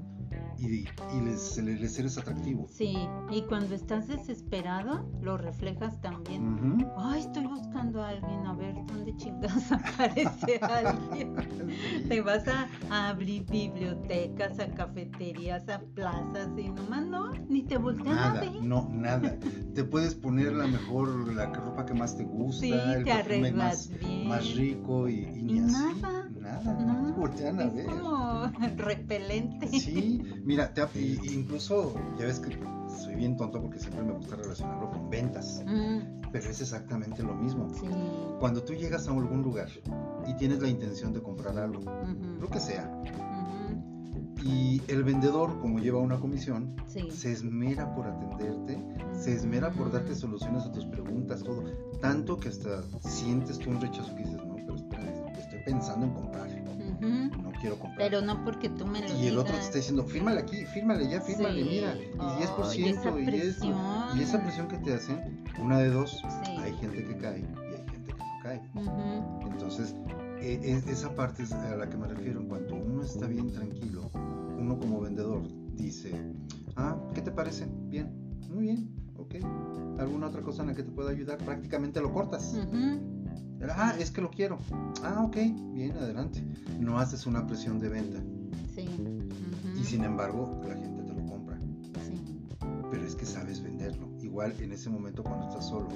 y, 0.57 0.85
y 0.85 1.21
les, 1.25 1.57
les 1.57 1.99
eres 1.99 2.17
atractivo? 2.17 2.67
Sí, 2.69 2.95
y 3.31 3.41
cuando 3.43 3.73
estás 3.75 4.07
desesperado, 4.07 5.09
lo 5.21 5.37
reflejas 5.37 5.99
también. 6.01 6.85
Ay, 6.97 7.21
estoy 7.21 7.45
buscando 7.47 8.01
a 8.01 8.09
alguien, 8.09 8.45
a 8.45 8.53
ver 8.53 8.75
dónde 8.87 9.15
chingas 9.17 9.71
aparece 9.71 10.59
alguien. 10.61 11.35
Te 12.07 12.21
vas 12.21 12.47
a, 12.47 12.67
a 12.89 13.09
abrir 13.09 13.45
bibliotecas, 13.45 14.59
a 14.59 14.67
cafeterías, 14.67 15.67
a 15.69 15.79
plazas 15.95 16.49
y 16.57 16.69
nomás 16.69 17.05
no, 17.05 17.31
ni 17.49 17.63
te 17.63 17.77
voltean 17.77 18.17
a 18.17 18.27
Nada, 18.33 18.41
ver. 18.41 18.63
no, 18.63 18.87
nada. 18.91 19.37
Te 19.73 19.83
puedes 19.83 20.15
poner 20.15 20.53
la 20.53 20.67
mejor, 20.67 21.33
la 21.33 21.45
ropa 21.47 21.85
que 21.85 21.93
más 21.93 22.15
te 22.17 22.23
gusta, 22.23 22.61
Sí, 22.61 22.71
el 22.73 23.03
te 23.03 23.11
arreglas 23.11 23.53
más, 23.63 23.89
bien. 23.99 24.27
más 24.27 24.55
rico 24.55 25.07
y, 25.09 25.19
y 25.21 25.41
ni 25.43 25.53
Y 25.53 25.59
así. 25.59 25.71
nada, 26.01 26.27
Nada, 26.39 26.73
No, 26.73 27.01
no 27.01 27.13
te 27.13 27.19
voltean 27.19 27.59
a 27.59 27.63
es 27.65 27.73
ver. 27.75 27.85
como 27.87 28.47
repelente. 28.77 29.67
Sí, 29.67 30.21
mira, 30.43 30.73
te, 30.73 30.81
incluso, 31.31 31.93
ya 32.17 32.25
ves 32.25 32.39
que 32.39 32.57
soy 33.03 33.15
bien 33.15 33.37
tonto 33.37 33.61
porque 33.61 33.79
siempre 33.79 34.03
me 34.03 34.13
gusta 34.13 34.35
relacionarlo 34.35 34.89
con 34.89 35.09
ventas, 35.09 35.63
Mm, 35.65 36.21
pero 36.31 36.49
es 36.49 36.61
exactamente 36.61 37.23
lo 37.23 37.35
mismo. 37.35 37.69
sí. 37.73 37.87
Cuando 38.39 38.63
tú 38.63 38.73
llegas 38.73 39.07
a 39.07 39.11
algún 39.11 39.41
lugar 39.43 39.67
y 40.27 40.35
tienes 40.35 40.59
la 40.61 40.67
intención 40.67 41.13
de 41.13 41.21
comprar 41.21 41.57
algo, 41.57 41.81
lo 42.39 42.47
que 42.49 42.59
sea, 42.59 42.89
y 44.43 44.81
el 44.87 45.03
vendedor, 45.03 45.59
como 45.59 45.77
lleva 45.79 45.99
una 45.99 46.19
comisión, 46.19 46.75
Sí. 46.87 47.11
se 47.11 47.31
esmera 47.31 47.93
por 47.93 48.07
atenderte, 48.07 48.83
se 49.13 49.33
esmera 49.35 49.71
por 49.71 49.91
darte 49.91 50.15
soluciones 50.15 50.63
a 50.65 50.71
tus 50.71 50.85
preguntas, 50.85 51.43
tanto 52.01 52.37
que 52.37 52.49
hasta 52.49 52.81
sientes 53.01 53.59
tú 53.59 53.69
un 53.69 53.79
rechazo 53.81 54.13
que 54.15 54.23
dices, 54.23 54.37
no, 54.45 54.55
pero 54.55 54.75
espérame, 54.75 55.37
estoy 55.37 55.59
pensando 55.65 56.05
en 56.07 56.13
comprar, 56.13 56.47
Ujú, 56.49 57.41
no 57.41 57.51
quiero 57.59 57.77
comprar. 57.79 57.97
Pero 57.97 58.21
no 58.21 58.43
porque 58.43 58.69
tú 58.69 58.85
me 58.85 59.01
lo 59.07 59.15
y 59.17 59.27
el 59.27 59.37
otro 59.37 59.53
te 59.53 59.59
está 59.61 59.77
diciendo, 59.77 60.03
fírmale 60.03 60.39
aquí, 60.41 60.65
fírmale 60.65 61.07
ya, 61.09 61.21
fírmale, 61.21 61.63
Sí. 61.63 61.69
mira, 61.69 61.95
y 61.95 62.37
10% 62.39 62.69
Ay, 62.69 62.89
esa 62.89 63.19
y 63.19 63.23
esto. 63.23 63.25
presión. 63.25 63.77
Y 64.17 64.21
esa 64.21 64.41
presión 64.41 64.67
que 64.67 64.77
te 64.77 64.93
hacen, 64.93 65.43
una 65.59 65.77
de 65.79 65.89
dos, 65.89 66.21
Sí. 66.45 66.51
hay 66.57 66.73
gente 66.73 67.03
que 67.05 67.17
cae 67.17 67.39
y 67.39 67.43
hay 67.75 67.89
gente 67.89 68.13
que 68.13 68.17
no 68.17 68.39
cae. 68.43 68.61
Entonces, 69.51 69.95
e- 70.41 70.59
e- 70.63 70.91
esa 70.91 71.13
parte 71.15 71.43
es 71.43 71.51
a 71.53 71.75
la 71.75 71.87
que 71.89 71.97
me 71.97 72.07
refiero. 72.07 72.39
En 72.41 72.47
cuanto 72.47 72.75
uno 72.75 73.03
está 73.03 73.27
bien 73.27 73.51
tranquilo, 73.51 74.09
uno 74.57 74.77
como 74.79 74.99
vendedor 75.01 75.43
dice, 75.75 76.11
ah, 76.75 76.97
¿qué 77.13 77.21
te 77.21 77.31
parece? 77.31 77.67
Bien, 77.89 78.11
muy 78.49 78.63
bien, 78.63 78.89
ok. 79.39 79.99
¿Alguna 79.99 80.27
otra 80.27 80.41
cosa 80.41 80.63
en 80.63 80.69
la 80.69 80.75
que 80.75 80.83
te 80.83 80.91
pueda 80.91 81.11
ayudar? 81.11 81.37
Prácticamente 81.37 82.01
lo 82.01 82.11
cortas. 82.11 82.55
Ah, 83.69 83.93
es 83.99 84.09
que 84.11 84.21
lo 84.21 84.31
quiero. 84.31 84.57
Ah, 85.03 85.23
ok, 85.23 85.35
bien, 85.73 85.95
adelante. 85.97 86.43
No 86.79 86.97
haces 86.97 87.25
una 87.27 87.45
presión 87.45 87.79
de 87.79 87.89
venta. 87.89 88.19
Sí. 88.73 88.89
Y 89.79 89.83
sin 89.83 90.03
embargo, 90.03 90.59
la 90.67 90.75
gente 90.75 91.03
te 91.03 91.13
lo 91.13 91.25
compra. 91.25 91.59
sí. 92.03 92.19
Pero 92.89 93.05
es 93.05 93.15
que 93.15 93.25
sabes 93.25 93.61
venderlo. 93.61 94.09
Igual 94.21 94.53
en 94.59 94.71
ese 94.71 94.89
momento 94.89 95.23
cuando 95.23 95.47
estás 95.47 95.67
solo 95.67 95.87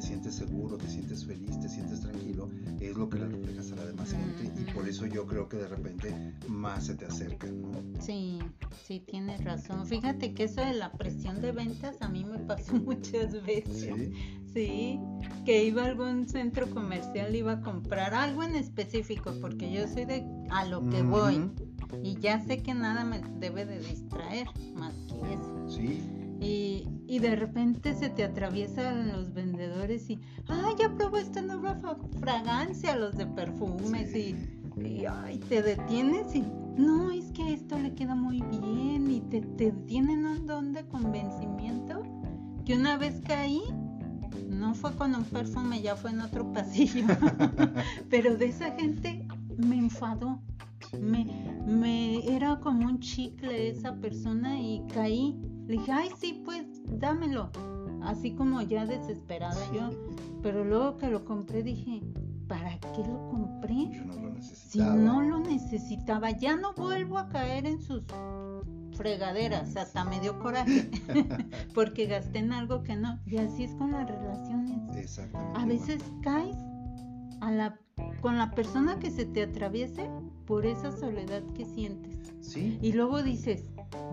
te 0.00 0.06
sientes 0.06 0.34
seguro, 0.34 0.78
te 0.78 0.88
sientes 0.88 1.26
feliz, 1.26 1.60
te 1.60 1.68
sientes 1.68 2.00
tranquilo, 2.00 2.48
es 2.80 2.96
lo 2.96 3.10
que 3.10 3.18
le 3.18 3.28
reflejas 3.28 3.70
a 3.72 3.76
la 3.76 3.84
demás 3.84 4.10
gente 4.10 4.50
y 4.58 4.72
por 4.72 4.88
eso 4.88 5.04
yo 5.04 5.26
creo 5.26 5.46
que 5.46 5.58
de 5.58 5.68
repente 5.68 6.14
más 6.48 6.86
se 6.86 6.94
te 6.94 7.04
acercan, 7.04 7.60
¿no? 7.60 7.82
Sí, 8.00 8.38
sí, 8.82 9.00
tienes 9.00 9.44
razón. 9.44 9.86
Fíjate 9.86 10.32
que 10.32 10.44
eso 10.44 10.62
de 10.62 10.72
la 10.72 10.90
presión 10.92 11.42
de 11.42 11.52
ventas 11.52 12.00
a 12.00 12.08
mí 12.08 12.24
me 12.24 12.38
pasó 12.38 12.72
muchas 12.80 13.44
veces. 13.44 13.78
Sí, 13.78 14.12
Sí, 14.54 14.98
que 15.44 15.64
iba 15.64 15.82
a 15.82 15.86
algún 15.86 16.28
centro 16.28 16.68
comercial, 16.70 17.36
iba 17.36 17.52
a 17.52 17.60
comprar 17.60 18.14
algo 18.14 18.42
en 18.42 18.56
específico, 18.56 19.32
porque 19.40 19.70
yo 19.70 19.86
soy 19.86 20.06
de 20.06 20.24
a 20.48 20.64
lo 20.64 20.88
que 20.88 21.02
voy 21.02 21.50
y 22.02 22.18
ya 22.18 22.40
sé 22.44 22.60
que 22.60 22.74
nada 22.74 23.04
me 23.04 23.20
debe 23.38 23.64
de 23.64 23.78
distraer 23.78 24.48
más 24.74 24.94
que 25.06 25.34
eso. 25.34 25.68
Sí, 25.68 26.02
Y, 26.40 26.88
y 27.06 27.18
de 27.18 27.36
repente 27.36 27.94
se 27.94 28.08
te 28.08 28.24
atraviesan 28.24 29.08
los 29.12 29.32
vendedores 29.34 30.08
y, 30.08 30.18
ay, 30.48 30.74
ya 30.78 30.94
probó 30.94 31.18
esta 31.18 31.42
nueva 31.42 31.78
fragancia, 32.18 32.96
los 32.96 33.16
de 33.16 33.26
perfumes 33.26 34.10
Sí. 34.10 34.34
y, 34.76 34.80
y, 34.86 35.04
ay, 35.06 35.38
te 35.48 35.62
detienes 35.62 36.34
y, 36.34 36.42
no, 36.76 37.10
es 37.10 37.30
que 37.32 37.52
esto 37.52 37.78
le 37.78 37.94
queda 37.94 38.14
muy 38.14 38.40
bien 38.40 39.10
y 39.10 39.20
te, 39.20 39.42
te 39.42 39.72
tienen 39.86 40.24
un 40.24 40.46
don 40.46 40.72
de 40.72 40.86
convencimiento 40.86 42.02
que 42.64 42.74
una 42.76 42.96
vez 42.96 43.20
caí, 43.26 43.60
no 44.48 44.74
fue 44.74 44.94
con 44.94 45.14
un 45.14 45.24
perfume, 45.24 45.82
ya 45.82 45.96
fue 45.96 46.10
en 46.10 46.20
otro 46.20 46.50
pasillo, 46.52 47.04
pero 48.10 48.36
de 48.36 48.46
esa 48.46 48.70
gente 48.72 49.26
me 49.58 49.76
enfadó, 49.76 50.40
me, 50.98 51.26
me 51.66 52.26
era 52.34 52.58
como 52.60 52.86
un 52.86 52.98
chicle 53.00 53.68
esa 53.68 53.94
persona 53.96 54.58
y 54.58 54.82
caí. 54.94 55.36
Le 55.70 55.76
dije, 55.76 55.92
ay, 55.92 56.08
sí, 56.18 56.42
pues 56.44 56.66
dámelo. 56.98 57.50
Así 58.02 58.32
como 58.34 58.60
ya 58.60 58.86
desesperada 58.86 59.54
Sí. 59.54 59.76
yo. 59.76 59.90
Pero 60.42 60.64
luego 60.64 60.96
que 60.96 61.08
lo 61.08 61.24
compré 61.24 61.62
dije, 61.62 62.02
¿para 62.48 62.76
qué 62.80 63.04
lo 63.06 63.28
compré? 63.28 63.88
Yo 63.92 64.04
no 64.04 64.14
lo 64.16 64.30
Si 64.30 64.78
necesitaba. 64.80 64.94
no 64.96 65.22
lo 65.22 65.38
necesitaba, 65.38 66.30
ya 66.32 66.56
no 66.56 66.72
vuelvo 66.74 67.18
a 67.18 67.28
caer 67.28 67.66
en 67.66 67.80
sus 67.80 68.02
fregaderas. 68.96 69.76
Hasta 69.76 70.04
me 70.04 70.18
dio 70.18 70.40
coraje. 70.40 70.90
Porque 71.74 72.06
gasté 72.06 72.40
en 72.40 72.52
algo 72.52 72.82
que 72.82 72.96
no. 72.96 73.20
Y 73.26 73.36
así 73.36 73.62
es 73.64 73.74
con 73.76 73.92
las 73.92 74.08
relaciones. 74.08 74.96
Exactamente. 74.96 75.60
A 75.60 75.66
veces 75.66 76.02
caes 76.22 76.56
a 77.40 77.52
la, 77.52 77.78
con 78.20 78.38
la 78.38 78.50
persona 78.50 78.98
que 78.98 79.10
se 79.12 79.24
te 79.24 79.44
atraviese 79.44 80.10
por 80.46 80.66
esa 80.66 80.90
soledad 80.90 81.44
que 81.54 81.64
sientes. 81.64 82.32
Sí. 82.40 82.76
Y 82.82 82.92
luego 82.92 83.22
dices, 83.22 83.66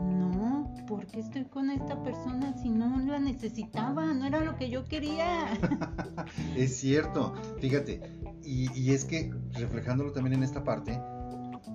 no, 0.04 0.47
¿por 0.88 1.06
qué 1.06 1.20
estoy 1.20 1.46
con 1.46 1.70
esta 1.70 2.02
persona 2.02 2.54
si 2.62 2.70
no 2.70 3.00
la 3.00 3.20
necesitaba? 3.20 4.14
No 4.14 4.26
era 4.26 4.44
lo 4.44 4.56
que 4.56 4.70
yo 4.70 4.86
quería. 4.86 5.54
Es 6.56 6.78
cierto, 6.78 7.34
fíjate, 7.60 8.02
y, 8.44 8.72
y 8.78 8.92
es 8.92 9.06
que 9.06 9.32
reflejándolo 9.54 10.12
también 10.12 10.36
en 10.36 10.44
esta 10.44 10.64
parte, 10.64 11.00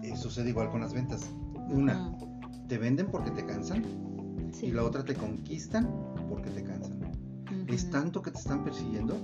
eh, 0.02 0.16
sucede 0.16 0.50
igual 0.50 0.70
con 0.70 0.80
las 0.80 0.92
ventas. 0.92 1.30
Una, 1.70 2.08
Ujú, 2.08 2.66
te 2.68 2.78
venden 2.78 3.06
porque 3.10 3.30
te 3.30 3.44
cansan 3.46 3.84
sí. 4.52 4.66
y 4.66 4.70
la 4.72 4.82
otra 4.82 5.04
te 5.04 5.14
conquistan 5.14 5.88
porque 6.28 6.50
te 6.50 6.62
cansan. 6.64 7.00
Es 7.68 7.82
Ujú, 7.84 7.92
tanto 7.92 8.22
que 8.22 8.30
te 8.30 8.38
están 8.38 8.64
persiguiendo 8.64 9.14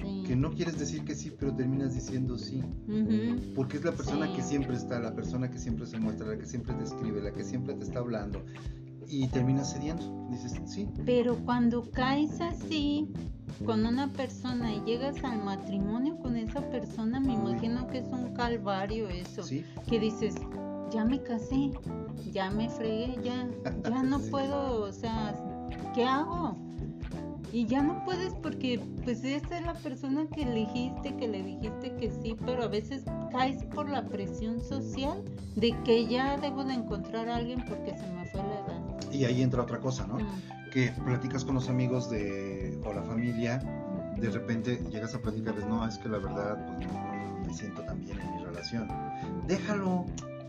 sí. 0.00 0.24
que 0.26 0.36
no 0.36 0.50
quieres 0.52 0.78
decir 0.78 1.04
que 1.04 1.14
sí, 1.14 1.32
pero 1.38 1.54
terminas 1.54 1.94
diciendo 1.94 2.36
sí. 2.36 2.62
Ujú, 2.88 3.54
Porque 3.54 3.76
es 3.76 3.84
la 3.84 3.92
persona 3.92 4.26
Sí. 4.26 4.32
que 4.34 4.42
siempre 4.42 4.76
está, 4.76 4.98
la 5.00 5.14
persona 5.14 5.50
que 5.50 5.58
siempre 5.58 5.86
se 5.86 5.98
muestra, 5.98 6.26
la 6.26 6.36
que 6.38 6.46
siempre 6.46 6.74
te 6.74 6.84
escribe, 6.84 7.22
la 7.22 7.32
que 7.32 7.44
siempre 7.44 7.74
te 7.74 7.84
está 7.84 8.00
hablando. 8.00 8.44
Y 9.08 9.26
terminas 9.28 9.72
cediendo. 9.72 10.26
Dices, 10.30 10.60
sí, 10.66 10.88
Pero 11.04 11.36
cuando 11.44 11.82
caes 11.90 12.40
así 12.40 13.08
con 13.64 13.86
una 13.86 14.08
persona 14.12 14.72
y 14.74 14.80
llegas 14.84 15.22
al 15.22 15.42
matrimonio 15.44 16.16
con 16.18 16.36
esa 16.36 16.60
persona, 16.70 17.20
me 17.20 17.34
imagino 17.34 17.86
que 17.88 17.98
es 17.98 18.08
un 18.08 18.34
calvario 18.34 19.08
eso. 19.08 19.42
sí, 19.42 19.64
que 19.88 20.00
dices, 20.00 20.34
ya 20.90 21.04
me 21.04 21.22
casé, 21.22 21.70
ya 22.32 22.50
me 22.50 22.68
fregué, 22.68 23.16
ya, 23.22 23.46
ya 23.90 24.02
no 24.02 24.18
Sí. 24.18 24.30
puedo, 24.30 24.82
o 24.84 24.92
sea, 24.92 25.34
¿qué 25.94 26.04
hago? 26.04 26.56
Y 27.52 27.66
ya 27.66 27.82
no 27.84 28.04
puedes 28.04 28.34
porque 28.34 28.80
pues 29.04 29.22
esa 29.22 29.58
es 29.58 29.64
la 29.64 29.74
persona 29.74 30.26
que 30.26 30.42
elegiste, 30.42 31.14
que 31.14 31.28
le 31.28 31.40
dijiste 31.44 31.94
que 31.94 32.10
sí, 32.10 32.36
pero 32.44 32.64
a 32.64 32.66
veces 32.66 33.04
caes 33.30 33.62
por 33.66 33.88
la 33.88 34.02
presión 34.08 34.60
social 34.60 35.22
de 35.54 35.70
que 35.84 36.06
ya 36.08 36.36
debo 36.36 36.64
de 36.64 36.74
encontrar 36.74 37.28
a 37.28 37.36
alguien 37.36 37.64
porque 37.68 37.96
se 37.96 38.06
me 38.12 38.24
fue 38.26 38.40
la 38.42 38.54
edad. 38.54 38.83
Y 39.14 39.24
ahí 39.24 39.42
entra 39.42 39.62
otra 39.62 39.80
cosa, 39.80 40.06
¿no? 40.06 40.16
Mm, 40.16 40.70
Que 40.72 40.92
platicas 41.04 41.44
con 41.44 41.54
los 41.54 41.68
amigos 41.68 42.10
de, 42.10 42.78
o 42.84 42.92
la 42.92 43.02
familia, 43.02 43.58
de 44.18 44.30
repente 44.30 44.82
llegas 44.90 45.14
a 45.14 45.20
platicarles, 45.20 45.66
no, 45.66 45.86
es 45.86 45.98
que 45.98 46.08
la 46.08 46.18
verdad, 46.18 46.76
pues 46.78 46.88
no, 46.92 47.38
no 47.38 47.46
me 47.46 47.54
siento 47.54 47.82
tan 47.82 48.00
bien 48.00 48.18
en 48.20 48.36
mi 48.36 48.44
relación. 48.44 48.88
Déjalo. 49.46 50.06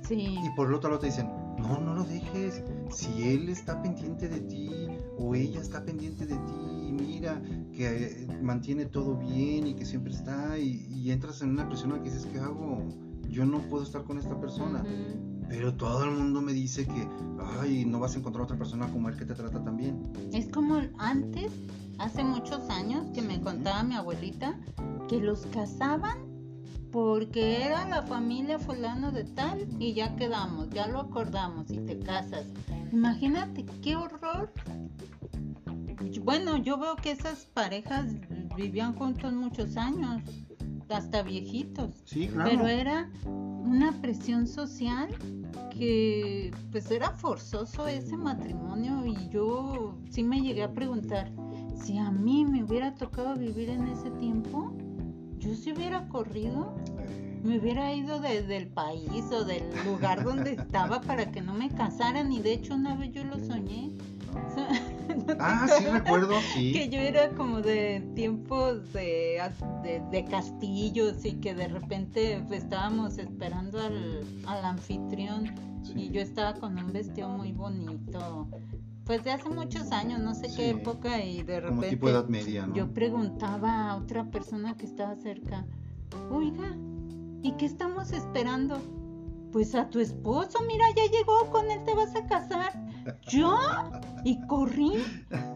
Sí, 0.08 0.38
Y 0.44 0.50
por 0.56 0.68
el 0.68 0.76
otro 0.76 0.90
lado 0.92 1.00
te 1.00 1.08
dicen, 1.08 1.28
no, 1.58 1.80
no 1.80 1.96
lo 1.96 2.04
dejes. 2.04 2.64
Si 2.92 3.24
él 3.28 3.50
está 3.50 3.82
pendiente 3.82 4.30
de 4.30 4.40
ti 4.42 4.88
o 5.18 5.34
ella 5.34 5.60
está 5.60 5.84
pendiente 5.84 6.28
de 6.28 6.36
ti, 6.36 6.92
mira, 6.92 7.42
que 7.74 8.06
eh, 8.06 8.28
mantiene 8.42 8.86
todo 8.86 9.16
bien 9.16 9.66
y 9.66 9.74
que 9.74 9.84
siempre 9.86 10.14
está 10.14 10.60
y, 10.60 10.86
y 10.92 11.12
entras 11.12 11.42
en 11.42 11.50
una 11.50 11.68
presión 11.68 11.92
en 11.92 11.98
la 11.98 12.04
que 12.04 12.12
dices, 12.12 12.28
¿qué 12.32 12.38
hago? 12.40 12.84
Yo 13.30 13.46
no 13.48 13.60
puedo 13.68 13.84
estar 13.84 14.04
con 14.04 14.20
esta 14.20 14.40
persona. 14.40 14.84
Pero 15.50 15.74
todo 15.74 16.04
el 16.04 16.12
mundo 16.12 16.42
me 16.42 16.54
dice 16.54 16.86
que, 16.86 17.08
ay, 17.60 17.86
no 17.86 18.00
vas 18.00 18.16
a 18.16 18.20
encontrar 18.20 18.44
otra 18.44 18.58
persona 18.58 18.88
como 18.88 19.10
él 19.10 19.18
que 19.18 19.26
te 19.26 19.36
trata 19.36 19.64
tan 19.64 19.78
bien. 19.78 20.12
Es 20.34 20.48
como 20.48 20.82
antes, 20.98 21.52
hace 22.00 22.24
muchos 22.24 22.70
años, 22.70 23.06
que 23.14 23.22
me 23.22 23.40
contaba 23.42 23.84
mi 23.84 23.96
abuelita, 23.96 24.60
que 25.08 25.20
los 25.20 25.46
casaban 25.48 26.36
porque 26.92 27.62
era 27.62 27.86
la 27.90 28.04
familia 28.04 28.58
fulano 28.58 29.12
de 29.12 29.26
tal 29.26 29.68
y 29.80 29.94
ya 29.94 30.16
quedamos, 30.16 30.70
ya 30.70 30.88
lo 30.88 31.02
acordamos 31.02 31.70
y 31.70 31.80
te 31.80 32.00
casas. 32.00 32.46
Imagínate 32.94 33.66
qué 33.84 33.98
horror. 33.98 34.54
Bueno, 36.24 36.56
yo 36.56 36.78
veo 36.78 36.96
que 36.96 37.12
esas 37.12 37.46
parejas 37.48 38.06
vivían 38.56 38.96
juntos 38.96 39.34
muchos 39.34 39.76
años, 39.76 40.22
hasta 40.90 41.22
viejitos. 41.22 42.02
Sí, 42.06 42.30
Pero 42.34 42.66
era 42.66 43.12
una 43.76 43.92
presión 44.02 44.48
social 44.48 45.10
que 45.72 46.52
pues 46.72 46.90
era 46.92 47.12
forzoso 47.12 47.88
ese 47.88 48.16
matrimonio 48.16 49.06
y 49.06 49.30
yo 49.30 49.98
sí 50.10 50.24
me 50.24 50.40
llegué 50.42 50.64
a 50.64 50.72
preguntar 50.72 51.30
si 51.76 51.98
a 51.98 52.10
mí 52.10 52.46
me 52.46 52.64
hubiera 52.64 52.96
tocado 52.96 53.36
vivir 53.36 53.70
en 53.70 53.88
ese 53.88 54.10
tiempo, 54.12 54.74
yo 55.40 55.54
sí 55.54 55.74
hubiera 55.74 56.08
corrido, 56.08 56.74
me 57.44 57.60
hubiera 57.60 57.94
ido 57.94 58.20
de- 58.22 58.44
del 58.44 58.68
país 58.70 59.26
o 59.32 59.44
del 59.44 59.64
lugar 59.86 60.24
donde 60.24 60.54
estaba 60.62 61.02
para 61.02 61.30
que 61.32 61.42
no 61.42 61.54
me 61.54 61.70
casaran 61.70 62.32
y 62.32 62.40
de 62.42 62.54
hecho 62.54 62.76
una 62.76 62.96
vez 62.96 63.12
yo 63.12 63.26
lo 63.26 63.38
soñé. 63.40 63.92
¿No? 65.38 65.44
¿No 65.44 65.66
te 65.68 65.72
Ah, 65.74 65.78
sí 65.80 65.86
recuerdo, 65.86 66.34
sí. 66.54 66.72
que 66.74 66.90
yo 66.90 67.00
era 67.00 67.30
como 67.32 67.62
de 67.62 68.02
tiempos 68.16 68.92
de, 68.94 69.42
de, 69.84 70.02
de 70.12 70.26
castillos 70.26 71.24
y 71.26 71.34
que 71.34 71.54
de 71.56 71.68
repente 71.68 72.44
pues, 72.48 72.64
estábamos 72.64 73.18
esperando 73.18 73.80
al, 73.80 74.24
al 74.48 74.66
anfitrión 74.66 75.54
Sí. 75.84 75.94
y 75.96 76.10
yo 76.10 76.20
estaba 76.22 76.56
con 76.56 76.78
un 76.80 76.92
vestido 76.92 77.30
muy 77.30 77.52
bonito. 77.52 78.48
Pues 79.06 79.24
de 79.24 79.32
hace 79.34 79.48
muchos 79.50 79.92
años, 79.92 80.20
no 80.20 80.34
sé 80.34 80.50
Sí. 80.50 80.56
qué 80.58 80.70
época 80.72 81.24
y 81.24 81.44
de 81.44 81.62
Como 81.62 81.76
repente 81.82 81.90
tipo 81.90 82.10
Edad 82.10 82.28
Media, 82.28 82.66
¿no? 82.66 82.74
yo 82.74 82.92
preguntaba 82.92 83.92
a 83.92 83.96
otra 83.98 84.26
persona 84.32 84.76
que 84.78 84.88
estaba 84.88 85.16
cerca, 85.16 85.64
oiga, 86.32 86.76
¿y 87.44 87.52
qué 87.52 87.66
estamos 87.68 88.12
esperando? 88.14 88.82
Pues 89.52 89.76
a 89.76 89.88
tu 89.90 90.00
esposo, 90.00 90.58
mira, 90.68 90.86
ya 90.98 91.04
llegó, 91.12 91.50
con 91.52 91.70
él 91.70 91.84
te 91.86 91.94
vas 91.94 92.16
a 92.16 92.26
casar. 92.26 92.74
¿Yo? 93.30 93.58
Y 94.24 94.40
corrí, 94.48 94.94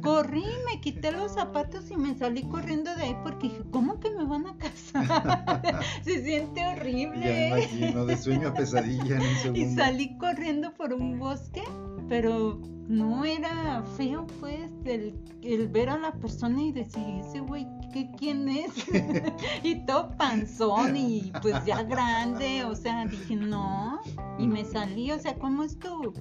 corrí, 0.02 0.44
me 0.72 0.80
quité 0.82 1.12
los 1.12 1.34
zapatos 1.34 1.90
y 1.90 1.98
me 1.98 2.16
salí 2.16 2.44
corriendo 2.44 2.96
de 2.96 3.04
ahí 3.04 3.16
porque 3.24 3.50
dije, 3.50 3.64
¿cómo 3.72 4.00
que 4.00 4.12
me 4.12 4.26
van 4.26 4.46
a 4.48 4.56
casar? 4.58 5.84
Se 6.04 6.24
siente 6.24 6.62
Ya 6.62 6.74
horrible. 6.74 7.20
me 7.20 7.48
imagino, 7.48 8.06
de 8.06 8.18
sueño 8.18 8.50
a 8.50 8.54
pesadilla 8.54 9.18
en 9.18 9.50
un 9.50 9.56
Y 9.56 9.74
salí 9.74 10.18
corriendo 10.18 10.74
por 10.74 10.94
un 10.94 11.18
bosque, 11.18 11.64
pero 12.08 12.62
no 12.88 13.26
era 13.26 13.84
feo, 13.98 14.28
pues, 14.40 14.72
el, 14.86 15.16
el 15.42 15.68
ver 15.68 15.90
a 15.90 15.98
la 15.98 16.12
persona 16.14 16.62
y 16.62 16.72
decir, 16.72 17.04
ese 17.20 17.40
güey, 17.40 17.68
¿qué, 17.94 18.12
¿quién 18.18 18.48
es? 18.50 18.72
y 19.64 19.86
todo 19.86 20.16
panzón 20.18 20.96
y 20.96 21.32
pues 21.42 21.66
ya 21.66 21.84
grande, 21.84 22.64
o 22.66 22.76
sea, 22.76 23.06
dije, 23.06 23.36
no, 23.36 24.00
y 24.38 24.48
me 24.48 24.66
salí, 24.66 25.12
o 25.12 25.20
sea, 25.20 25.36
¿cómo 25.36 25.64
es 25.64 25.78
tu, 25.80 26.14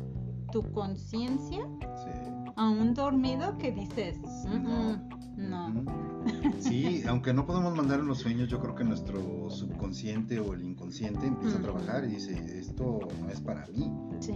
tu 0.53 0.63
conciencia 0.73 1.61
Sí. 2.03 2.11
aún 2.57 2.95
dormido 2.95 3.57
que 3.59 3.73
dices. 3.73 4.19
"Mm, 4.47 5.18
no. 5.39 5.85
Sí, 6.61 7.03
aunque 7.09 7.33
no 7.33 7.47
podemos 7.47 7.75
mandar 7.75 8.01
en 8.01 8.07
los 8.09 8.19
sueños, 8.19 8.49
yo 8.49 8.61
creo 8.61 8.75
que 8.75 8.83
nuestro 8.85 9.49
subconsciente 9.49 10.41
o 10.41 10.53
el 10.55 10.65
inconsciente 10.65 11.27
empieza 11.27 11.59
a 11.59 11.63
trabajar 11.63 12.05
y 12.05 12.09
dice, 12.09 12.59
esto 12.59 12.99
no 13.23 13.31
es 13.31 13.41
para 13.41 13.65
mí. 13.69 13.91
sí. 14.21 14.33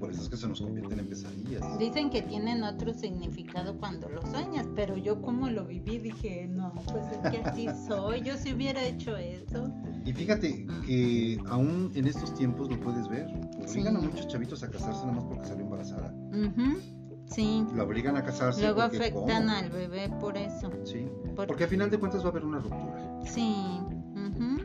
Por 0.00 0.10
eso 0.10 0.22
es 0.22 0.28
que 0.28 0.36
se 0.36 0.48
nos 0.48 0.60
convierten 0.60 0.98
en 1.00 1.06
pesadillas. 1.06 1.78
Dicen 1.78 2.10
que 2.10 2.22
tienen 2.22 2.62
otro 2.62 2.92
significado 2.94 3.76
cuando 3.78 4.08
lo 4.08 4.22
sueñas, 4.22 4.66
pero 4.74 4.96
yo 4.96 5.20
como 5.22 5.48
lo 5.50 5.66
viví 5.66 5.98
dije, 5.98 6.46
no, 6.48 6.72
pues 6.90 7.04
es 7.12 7.30
que 7.30 7.38
así 7.46 7.66
soy, 7.88 8.22
yo 8.22 8.36
si 8.36 8.52
hubiera 8.54 8.82
hecho 8.82 9.16
eso. 9.16 9.70
Y 10.04 10.12
fíjate 10.12 10.66
que 10.86 11.38
aún 11.48 11.90
en 11.94 12.06
estos 12.06 12.34
tiempos 12.34 12.70
lo 12.70 12.80
puedes 12.80 13.06
ver. 13.08 13.26
Obligan 13.26 13.68
Sí. 13.68 13.80
a 14.06 14.08
muchos 14.10 14.28
chavitos 14.28 14.62
a 14.62 14.70
casarse 14.70 15.00
nada 15.02 15.12
más 15.12 15.24
porque 15.24 15.46
salió 15.46 15.64
embarazada. 15.64 16.12
Ujú, 16.30 16.78
Sí, 17.26 17.64
La 17.74 17.82
obligan 17.82 18.16
a 18.16 18.22
casarse. 18.24 18.60
luego 18.62 18.82
porque, 18.82 18.96
afectan 18.98 19.46
¿cómo? 19.46 19.56
al 19.56 19.70
bebé 19.70 20.08
por 20.20 20.36
eso. 20.36 20.70
Sí, 20.84 21.08
Por- 21.34 21.48
porque 21.48 21.64
al 21.64 21.70
final 21.70 21.90
de 21.90 21.98
cuentas 21.98 22.22
va 22.22 22.28
a 22.28 22.30
haber 22.30 22.44
una 22.44 22.58
ruptura. 22.60 23.20
Sí. 23.24 23.80
ujú. 24.14 24.58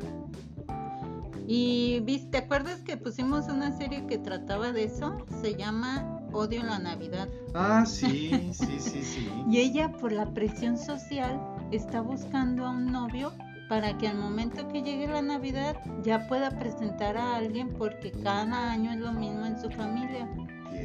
Y 1.48 2.00
viste, 2.02 2.30
¿te 2.32 2.38
acuerdas 2.38 2.80
que 2.82 2.98
pusimos 2.98 3.48
una 3.48 3.76
serie 3.78 4.06
que 4.08 4.18
trataba 4.18 4.72
de 4.72 4.86
eso? 4.86 5.18
Se 5.42 5.56
llama 5.56 6.20
odio 6.32 6.64
la 6.64 6.80
Navidad. 6.80 7.28
Ah, 7.54 7.84
sí, 7.86 8.30
sí, 8.54 8.80
sí, 8.80 9.02
sí. 9.04 9.30
y 9.50 9.58
ella 9.58 9.92
por 9.92 10.12
la 10.14 10.28
presión 10.34 10.78
social 10.78 11.42
está 11.72 12.00
buscando 12.02 12.66
a 12.66 12.70
un 12.72 12.92
novio 12.92 13.34
para 13.68 13.98
que 13.98 14.08
al 14.08 14.18
momento 14.18 14.68
que 14.70 14.82
llegue 14.82 15.08
la 15.08 15.22
Navidad 15.22 15.78
ya 16.04 16.28
pueda 16.28 16.52
presentar 16.52 17.18
a 17.18 17.36
alguien 17.38 17.70
porque 17.78 18.12
cada 18.12 18.72
año 18.72 18.92
es 18.92 19.00
lo 19.00 19.12
mismo 19.14 19.46
en 19.46 19.60
su 19.60 19.70
familia. 19.72 20.30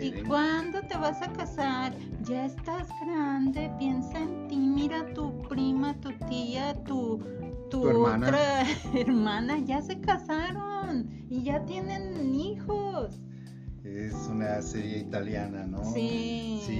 ¿Y 0.00 0.12
cuándo 0.26 0.82
te 0.82 0.96
vas 0.96 1.22
a 1.22 1.32
casar? 1.32 1.94
Ya 2.22 2.46
estás 2.46 2.88
grande, 3.00 3.70
piensa 3.78 4.18
en 4.18 4.48
ti, 4.48 4.56
mira 4.56 5.06
tu 5.14 5.42
prima, 5.42 5.98
tu 6.00 6.12
tía, 6.28 6.74
tu, 6.84 7.20
tu, 7.70 7.88
otra 8.04 8.62
hermana, 8.94 9.58
ya 9.58 9.80
se 9.80 10.00
casaron 10.00 11.08
y 11.30 11.42
ya 11.42 11.64
tienen 11.64 12.34
hijos. 12.34 13.20
Es 13.86 14.14
una 14.28 14.60
serie 14.62 14.98
italiana, 14.98 15.64
¿no? 15.64 15.84
Sí. 15.92 16.60
Sí, 16.66 16.74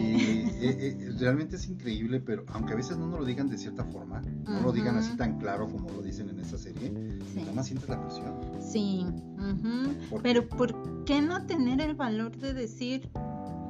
eh, 0.60 0.98
eh, 1.00 1.12
realmente 1.18 1.56
es 1.56 1.68
increíble, 1.68 2.18
pero 2.18 2.44
aunque 2.48 2.72
a 2.72 2.76
veces 2.76 2.98
no 2.98 3.06
nos 3.06 3.20
lo 3.20 3.24
digan 3.24 3.48
de 3.48 3.56
cierta 3.56 3.84
forma, 3.84 4.20
no 4.44 4.60
lo 4.60 4.72
digan 4.72 4.96
así 4.96 5.16
tan 5.16 5.38
claro 5.38 5.68
como 5.68 5.88
lo 5.90 6.02
dicen 6.02 6.28
en 6.28 6.40
esta 6.40 6.58
serie, 6.58 6.90
nada 6.90 7.52
más 7.52 7.66
sientes 7.66 7.88
la 7.88 8.00
presión. 8.02 8.34
Sí, 8.60 9.06
pero 10.22 10.48
¿por 10.48 11.04
qué 11.04 11.22
no 11.22 11.46
tener 11.46 11.80
el 11.80 11.94
valor 11.94 12.36
de 12.36 12.52
decir, 12.52 13.08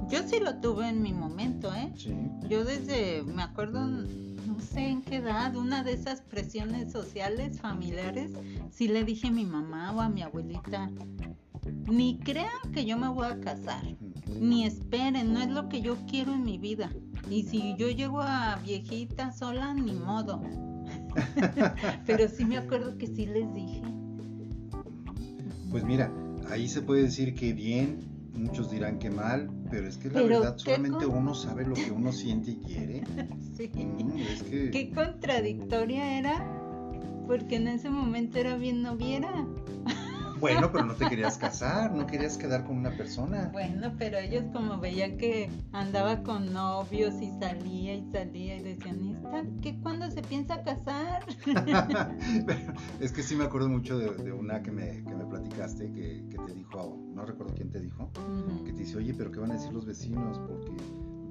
yo 0.09 0.21
sí 0.26 0.40
lo 0.40 0.57
tuve 0.57 0.88
en 0.88 1.02
mi 1.02 1.12
momento, 1.12 1.75
¿eh? 1.75 1.93
Sí. 1.97 2.14
Yo 2.49 2.64
desde, 2.64 3.23
me 3.23 3.43
acuerdo, 3.43 3.87
no 3.87 4.61
sé 4.61 4.88
en 4.88 5.02
qué 5.02 5.16
edad, 5.16 5.55
una 5.55 5.85
de 5.85 5.93
esas 5.93 6.23
presiones 6.23 6.93
sociales, 6.93 7.61
familiares, 7.61 8.31
sí 8.71 8.88
le 8.88 9.05
dije 9.05 9.28
a 9.28 9.33
mi 9.33 9.45
mamá 9.45 9.93
o 9.93 10.00
a 10.00 10.09
mi 10.09 10.23
abuelita, 10.23 10.90
ni 11.88 12.19
crean 12.19 12.73
que 12.73 12.85
yo 12.85 12.97
me 12.99 13.09
voy 13.09 13.26
a 13.26 13.40
casar, 13.40 13.83
ni 14.40 14.64
esperen, 14.64 15.33
no 15.33 15.40
es 15.40 15.49
lo 15.49 15.69
que 15.69 15.81
yo 15.81 15.97
quiero 16.09 16.35
en 16.35 16.45
mi 16.45 16.59
vida. 16.59 16.90
Y 17.31 17.43
si 17.45 17.75
yo 17.76 17.88
llego 17.88 18.21
a 18.21 18.57
viejita 18.64 19.33
sola, 19.33 19.75
ni 19.75 19.93
modo. 19.93 20.43
Pero 22.07 22.28
sí 22.28 22.45
me 22.45 22.59
acuerdo 22.59 22.97
que 22.99 23.07
sí 23.07 23.26
les 23.26 23.52
dije. 23.55 23.83
Pues 25.71 25.85
mira, 25.85 26.12
ahí 26.50 26.69
se 26.69 26.83
puede 26.83 27.02
decir 27.02 27.35
que 27.35 27.52
bien, 27.52 27.99
muchos 28.35 28.71
dirán 28.71 28.99
que 28.99 29.11
mal, 29.11 29.50
pero 29.71 29.88
es 29.88 29.97
que 29.97 30.11
la 30.11 30.23
verdad 30.23 30.57
solamente 30.59 31.07
uno 31.07 31.35
sabe 31.35 31.66
lo 31.66 31.75
que 31.75 31.90
uno 31.90 32.12
siente 32.12 32.52
y 32.52 32.57
quiere. 32.57 33.05
Sí. 33.57 33.71
Mm, 33.75 34.71
Qué 34.71 34.93
contradictoria 34.95 36.19
era, 36.19 36.47
porque 37.26 37.57
en 37.57 37.69
ese 37.69 37.88
momento 37.88 38.38
era 38.38 38.57
bien 38.57 38.83
noviera. 38.83 39.47
Bueno, 40.40 40.71
pero 40.73 40.85
no 40.85 40.95
te 40.95 41.09
querías 41.09 41.38
casar, 41.38 41.93
no 41.93 42.07
querías 42.07 42.37
quedar 42.37 42.64
con 42.64 42.76
una 42.76 42.90
persona. 42.90 43.50
Bueno, 43.52 43.95
pero 43.99 44.19
ellos 44.19 44.45
como 44.52 44.78
veían 44.78 45.16
que 45.19 45.50
andaba 45.73 46.23
con 46.23 46.52
novios 46.52 47.14
y 47.21 47.31
salía 47.40 47.95
y 47.95 48.05
salía 48.12 48.57
y 48.57 48.62
decían, 48.62 49.16
¿esta 49.16 49.45
qué 49.62 49.78
cuándo 49.81 50.11
se 50.11 50.23
piensa 50.23 50.62
casar? 50.62 51.25
es 53.00 53.12
que 53.12 53.23
sí 53.23 53.35
me 53.35 53.45
acuerdo 53.45 53.69
mucho 53.69 53.99
de, 53.99 54.33
una 54.33 54.62
que 54.62 54.71
me, 54.71 55.05
que 55.05 55.14
me 55.14 55.25
platicaste, 55.25 55.90
que, 55.93 56.38
te 56.47 56.55
dijo, 56.55 56.99
no 57.14 57.25
recuerdo 57.25 57.55
quién 57.55 57.71
te 57.71 57.81
dijo, 57.81 58.11
que 58.64 58.73
te 58.73 58.81
dice, 58.81 58.99
oye, 58.99 59.14
pero 59.14 59.31
¿qué 59.31 59.40
van 59.40 59.50
a 59.52 59.55
decir 59.55 59.73
los 59.73 59.87
vecinos? 59.87 60.38
Porque 60.38 60.73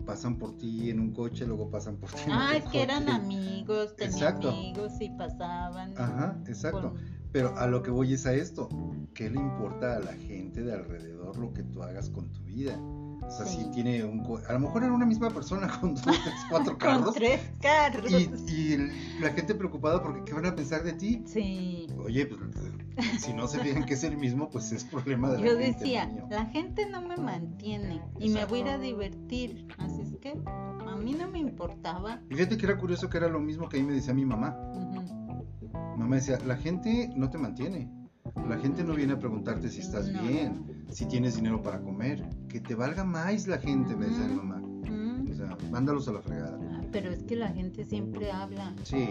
pasan 0.06 0.38
por 0.38 0.58
ti 0.58 0.90
en 0.90 1.00
un 1.00 1.12
coche, 1.12 1.46
luego 1.46 1.70
pasan 1.70 1.98
por 1.98 2.12
ti 2.12 2.22
en 2.26 2.32
Ah, 2.32 2.56
es 2.56 2.66
que 2.66 2.82
eran 2.82 3.10
amigos, 3.10 3.96
tenían 3.96 4.36
amigos 4.46 4.94
y 5.00 5.10
pasaban. 5.10 5.94
Ajá, 5.98 6.38
exacto. 6.48 6.96
Pero 7.36 7.54
a 7.58 7.68
lo 7.68 7.84
que 7.84 7.92
voy 7.92 8.14
es 8.14 8.26
a 8.26 8.34
esto. 8.34 8.70
¿Qué 9.14 9.30
le 9.30 9.42
importa 9.42 9.98
a 9.98 10.00
la 10.00 10.14
gente 10.14 10.64
de 10.64 10.72
alrededor 10.72 11.38
lo 11.38 11.52
que 11.52 11.64
tú 11.64 11.84
hagas 11.84 12.10
con 12.10 12.32
tu 12.32 12.42
vida? 12.44 12.80
O 12.80 13.30
sea, 13.30 13.46
si 13.46 13.70
tiene 13.72 14.06
un... 14.06 14.22
A 14.48 14.54
lo 14.54 14.62
mejor 14.62 14.84
era 14.86 14.94
una 14.94 15.06
misma 15.06 15.30
persona 15.30 15.68
con 15.68 15.96
dos, 15.96 16.04
tres, 16.06 16.34
cuatro 16.50 16.78
carros. 16.78 17.08
con 17.08 17.14
tres 17.16 17.42
carros. 17.60 18.10
Y, 18.10 18.78
la 19.20 19.32
gente 19.34 19.54
preocupada 19.54 20.02
porque 20.02 20.24
¿qué 20.24 20.34
van 20.34 20.46
a 20.46 20.56
pensar 20.56 20.86
de 20.86 20.94
ti? 20.94 21.24
Sí. 21.26 21.88
Oye, 21.98 22.26
pues 22.26 22.40
si 23.20 23.34
no 23.34 23.50
se 23.50 23.60
fijan 23.60 23.84
que 23.84 23.96
es 23.96 24.06
el 24.06 24.16
mismo, 24.16 24.50
pues 24.50 24.72
es 24.72 24.86
problema 24.86 25.30
de 25.30 25.40
la 25.40 25.46
Yo 25.46 25.58
decía, 25.58 26.10
la 26.30 26.46
gente 26.46 26.90
no 26.90 27.02
me 27.02 27.18
mantiene 27.18 28.02
y 28.18 28.30
me 28.30 28.46
voy 28.46 28.60
a 28.60 28.62
ir 28.62 28.70
a 28.70 28.78
divertir. 28.78 29.68
Así 29.78 30.04
es 30.04 30.16
que 30.22 30.40
a 30.88 30.96
mí 30.96 31.12
no 31.12 31.30
me 31.30 31.40
importaba. 31.40 32.22
Y 32.30 32.36
fíjate 32.36 32.58
que 32.58 32.66
era 32.66 32.78
curioso 32.78 33.10
que 33.10 33.18
era 33.18 33.28
lo 33.28 33.42
mismo 33.42 33.68
que 33.68 33.76
a 33.76 33.82
mí 33.82 33.86
me 33.86 33.94
decía 33.94 34.14
mi 34.14 34.24
mamá. 34.24 34.58
Mamá 35.98 36.16
decía, 36.16 36.38
la 36.46 36.58
gente 36.58 37.12
no 37.16 37.30
te 37.30 37.38
mantiene. 37.38 37.92
La 38.48 38.58
gente 38.58 38.84
no 38.84 38.96
viene 38.96 39.14
a 39.14 39.20
preguntarte 39.20 39.70
si 39.70 39.82
estás 39.82 40.12
bien, 40.12 40.86
si 40.90 41.06
tienes 41.06 41.36
dinero 41.36 41.62
para 41.62 41.82
comer. 41.82 42.28
Que 42.50 42.60
te 42.60 42.76
valga 42.76 43.04
más 43.04 43.48
la 43.48 43.58
gente, 43.58 43.96
me 43.96 44.08
decía 44.08 44.28
mi 44.28 44.36
mamá. 44.36 44.62
O 45.30 45.34
sea, 45.38 45.58
mándalos 45.70 46.08
a 46.08 46.14
la 46.14 46.22
fregada. 46.22 46.58
Ah, 46.72 46.82
pero 46.92 47.12
es 47.12 47.24
que 47.24 47.36
la 47.36 47.50
gente 47.50 47.84
siempre 47.84 48.32
habla. 48.32 48.74
Sí. 48.84 49.08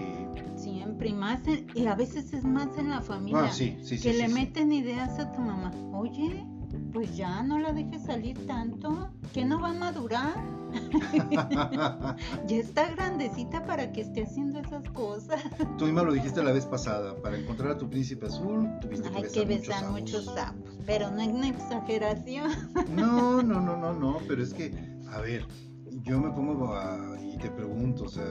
Siempre. 0.56 1.10
Y 1.10 1.12
más, 1.12 1.40
y 1.74 1.86
a 1.86 1.94
veces 1.94 2.32
es 2.32 2.44
más 2.44 2.76
en 2.78 2.88
la 2.88 3.02
familia. 3.02 3.44
Ah, 3.44 3.52
sí, 3.52 3.76
sí, 3.82 4.00
que 4.00 4.14
le 4.14 4.28
meten 4.28 4.72
ideas 4.72 5.18
a 5.18 5.32
tu 5.32 5.40
mamá. 5.40 5.70
Oye, 5.92 6.46
pues 6.94 7.16
ya 7.16 7.42
no 7.42 7.58
la 7.58 7.72
dejes 7.72 8.04
salir 8.04 8.46
tanto. 8.46 9.10
Que 9.34 9.44
no 9.44 9.60
va 9.60 9.70
a 9.70 9.74
madurar. 9.74 10.36
ya 12.46 12.56
está 12.56 12.88
grandecita 12.90 13.66
para 13.66 13.92
que 13.92 14.02
esté 14.02 14.22
haciendo 14.22 14.60
esas 14.60 14.88
cosas. 14.90 15.42
Tú 15.76 15.86
misma 15.86 16.04
lo 16.04 16.12
dijiste 16.12 16.42
la 16.42 16.52
vez 16.52 16.66
pasada, 16.66 17.20
para 17.20 17.36
encontrar 17.36 17.72
a 17.72 17.78
tu 17.78 17.90
príncipe 17.90 18.26
azul 18.26 18.70
tuviste 18.80 19.10
que 19.10 19.16
Hay 19.16 19.30
que 19.30 19.44
besar 19.44 19.90
muchos 19.90 20.24
sapos, 20.26 20.78
pero 20.86 21.10
no 21.10 21.20
es 21.20 21.28
una 21.28 21.48
exageración. 21.48 22.50
no, 22.94 23.42
no, 23.42 23.60
no, 23.60 23.76
no, 23.76 23.92
no, 23.92 24.18
pero 24.28 24.42
es 24.42 24.54
que, 24.54 24.72
a 25.10 25.20
ver, 25.20 25.46
yo 26.02 26.20
me 26.20 26.30
pongo 26.30 26.74
y 27.20 27.36
te 27.38 27.50
pregunto, 27.50 28.04
o 28.04 28.08
sea, 28.08 28.24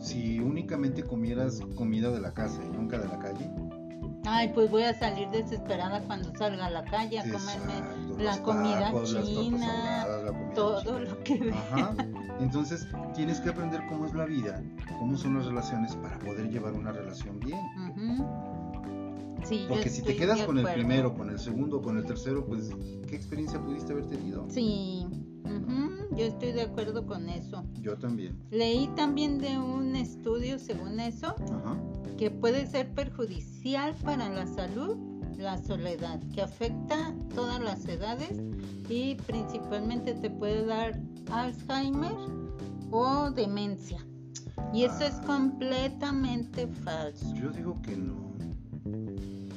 si 0.00 0.40
únicamente 0.40 1.04
comieras 1.04 1.60
comida 1.76 2.10
de 2.10 2.20
la 2.20 2.34
casa 2.34 2.60
y 2.64 2.68
nunca 2.68 2.98
de 2.98 3.06
la 3.08 3.18
calle, 3.18 3.48
Ay, 4.26 4.50
pues 4.52 4.70
voy 4.70 4.82
a 4.82 4.98
salir 4.98 5.28
desesperada 5.30 6.00
cuando 6.02 6.34
salga 6.36 6.66
a 6.66 6.70
la 6.70 6.84
calle 6.84 7.20
a 7.20 7.22
comerme 7.22 7.74
la 8.18 8.42
comida 8.42 8.92
china, 9.04 10.06
todo 10.54 10.98
lo 10.98 11.22
que 11.22 11.38
vea. 11.38 11.94
Entonces 12.40 12.88
tienes 13.14 13.40
que 13.40 13.50
aprender 13.50 13.80
cómo 13.88 14.06
es 14.06 14.14
la 14.14 14.24
vida, 14.26 14.62
cómo 14.98 15.16
son 15.16 15.36
las 15.36 15.46
relaciones 15.46 15.94
para 15.96 16.18
poder 16.18 16.50
llevar 16.50 16.72
una 16.72 16.92
relación 16.92 17.38
bien. 17.40 17.60
sí, 19.44 19.66
Porque 19.68 19.88
si 19.88 20.02
te 20.02 20.16
quedas 20.16 20.42
con 20.42 20.58
el 20.58 20.66
primero, 20.66 21.14
con 21.14 21.30
el 21.30 21.38
segundo, 21.38 21.80
con 21.80 21.96
el 21.96 22.04
tercero, 22.04 22.44
pues 22.44 22.70
¿qué 23.08 23.16
experiencia 23.16 23.60
pudiste 23.60 23.92
haber 23.92 24.06
tenido? 24.06 24.46
Sí, 24.50 25.06
yo 26.16 26.24
estoy 26.24 26.52
de 26.52 26.62
acuerdo 26.62 27.06
con 27.06 27.28
eso. 27.28 27.64
Yo 27.80 27.96
también. 27.96 28.36
Leí 28.50 28.88
también 28.96 29.38
de 29.38 29.58
un 29.58 29.96
estudio, 29.96 30.58
según 30.58 31.00
eso, 31.00 31.34
Ajá 31.52 31.76
que 32.16 32.30
puede 32.30 32.66
ser 32.66 32.88
perjudicial 32.94 33.94
para 34.04 34.28
la 34.28 34.46
salud, 34.46 34.96
la 35.36 35.58
soledad, 35.58 36.20
que 36.34 36.42
afecta 36.42 37.14
todas 37.34 37.60
las 37.60 37.86
edades 37.86 38.40
y 38.88 39.16
principalmente 39.26 40.14
te 40.14 40.30
puede 40.30 40.64
dar 40.64 40.98
Alzheimer 41.30 42.14
o 42.90 43.30
demencia. 43.30 43.98
Y 44.72 44.84
eso 44.84 45.04
es 45.04 45.14
ah. 45.14 45.24
completamente 45.26 46.66
falso. 46.66 47.34
Yo 47.34 47.50
digo 47.50 47.80
que 47.82 47.96
no. 47.96 48.25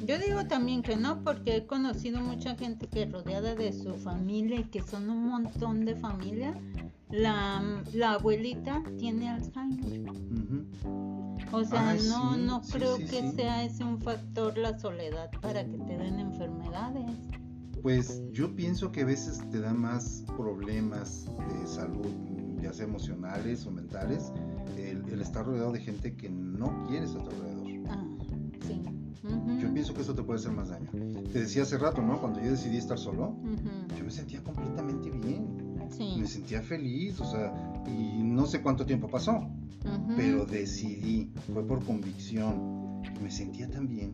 Yo 0.09 0.17
digo 0.17 0.43
también 0.47 0.81
que 0.81 0.95
no, 0.95 1.23
porque 1.23 1.57
he 1.57 1.67
conocido 1.67 2.19
mucha 2.19 2.55
gente 2.55 2.87
que 2.87 3.05
rodeada 3.05 3.53
de 3.53 3.71
su 3.71 3.93
familia 3.93 4.61
y 4.61 4.63
que 4.63 4.81
son 4.81 5.07
un 5.07 5.27
montón 5.27 5.85
de 5.85 5.95
familia, 5.95 6.59
la, 7.11 7.61
abuelita 8.13 8.81
tiene 8.97 9.29
Alzheimer. 9.29 10.11
O 11.51 11.63
sea, 11.63 11.95
no, 12.07 12.35
no 12.37 12.59
creo 12.71 12.97
que 12.97 13.31
sea 13.35 13.63
ese 13.63 13.83
un 13.83 14.01
factor 14.01 14.57
la 14.57 14.79
soledad 14.79 15.29
para 15.41 15.63
que 15.63 15.77
te 15.77 15.95
den 15.99 16.17
enfermedades. 16.17 17.15
Pues 17.83 18.23
yo 18.31 18.55
pienso 18.55 18.91
que 18.91 19.01
a 19.01 19.05
veces 19.05 19.47
te 19.51 19.59
da 19.59 19.75
más 19.75 20.23
problemas 20.35 21.27
de 21.49 21.67
salud, 21.67 22.09
ya 22.59 22.73
sea 22.73 22.85
emocionales 22.85 23.63
o 23.67 23.71
mentales, 23.71 24.33
el, 24.75 25.21
estar 25.21 25.45
rodeado 25.45 25.71
de 25.71 25.81
gente 25.81 26.15
que 26.15 26.29
no 26.29 26.87
quieres 26.87 27.11
a 27.11 27.19
tu 27.19 27.29
alrededor. 27.29 27.58
Sí. 29.79 29.85
Pienso 29.85 29.93
que 29.93 30.01
eso 30.01 30.13
te 30.15 30.23
puede 30.23 30.39
hacer 30.39 30.51
más 30.51 30.69
daño. 30.69 30.89
Te 31.31 31.39
decía 31.39 31.63
hace 31.63 31.77
rato, 31.77 32.01
¿no? 32.01 32.19
Cuando 32.19 32.41
yo 32.41 32.51
decidí 32.51 32.77
estar 32.77 32.97
solo, 32.97 33.37
yo 33.97 34.03
me 34.03 34.11
sentía 34.11 34.43
completamente 34.43 35.09
bien. 35.09 35.69
Me 36.17 36.27
sentía 36.27 36.61
feliz, 36.61 37.19
o 37.19 37.25
sea, 37.25 37.53
y 37.87 38.21
no 38.21 38.45
sé 38.45 38.61
cuánto 38.61 38.85
tiempo 38.85 39.07
pasó, 39.07 39.49
pero 40.15 40.45
decidí, 40.45 41.31
fue 41.51 41.65
por 41.65 41.83
convicción, 41.83 43.01
me 43.23 43.31
sentía 43.31 43.69
tan 43.69 43.87
bien, 43.87 44.11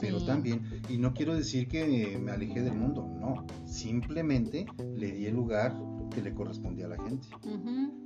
pero 0.00 0.24
tan 0.24 0.42
bien, 0.42 0.62
y 0.88 0.98
no 0.98 1.12
quiero 1.12 1.34
decir 1.34 1.66
que 1.66 2.18
me 2.22 2.30
alejé 2.30 2.62
del 2.62 2.74
mundo, 2.74 3.08
no, 3.20 3.44
simplemente 3.66 4.66
le 4.96 5.12
di 5.12 5.26
el 5.26 5.34
lugar 5.34 5.74
que 6.14 6.22
le 6.22 6.32
correspondía 6.32 6.86
a 6.86 6.90
la 6.90 7.02
gente. 7.02 7.26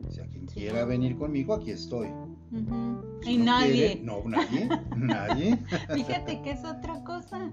O 0.07 0.11
sea, 0.11 0.27
quien 0.27 0.47
quiera 0.47 0.85
venir 0.87 1.17
conmigo, 1.17 1.55
aquí 1.55 1.71
estoy. 1.71 2.09
Y 3.25 3.39
nadie. 3.39 4.01
no, 4.03 4.23
nadie, 4.25 4.69
nadie. 4.97 5.59
Fíjate 5.95 6.41
que 6.43 6.53
es 6.53 6.65
otra 6.65 7.03
cosa, 7.05 7.53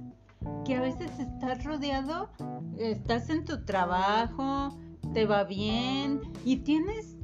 que 0.66 0.76
a 0.76 0.82
veces 0.82 1.12
estás 1.20 1.64
rodeado, 1.64 2.30
estás 2.78 3.30
en 3.30 3.46
tu 3.46 3.66
trabajo, 3.66 4.78
te 5.14 5.26
va 5.26 5.44
bien 5.44 6.22
y 6.44 6.58
tienes 6.58 7.16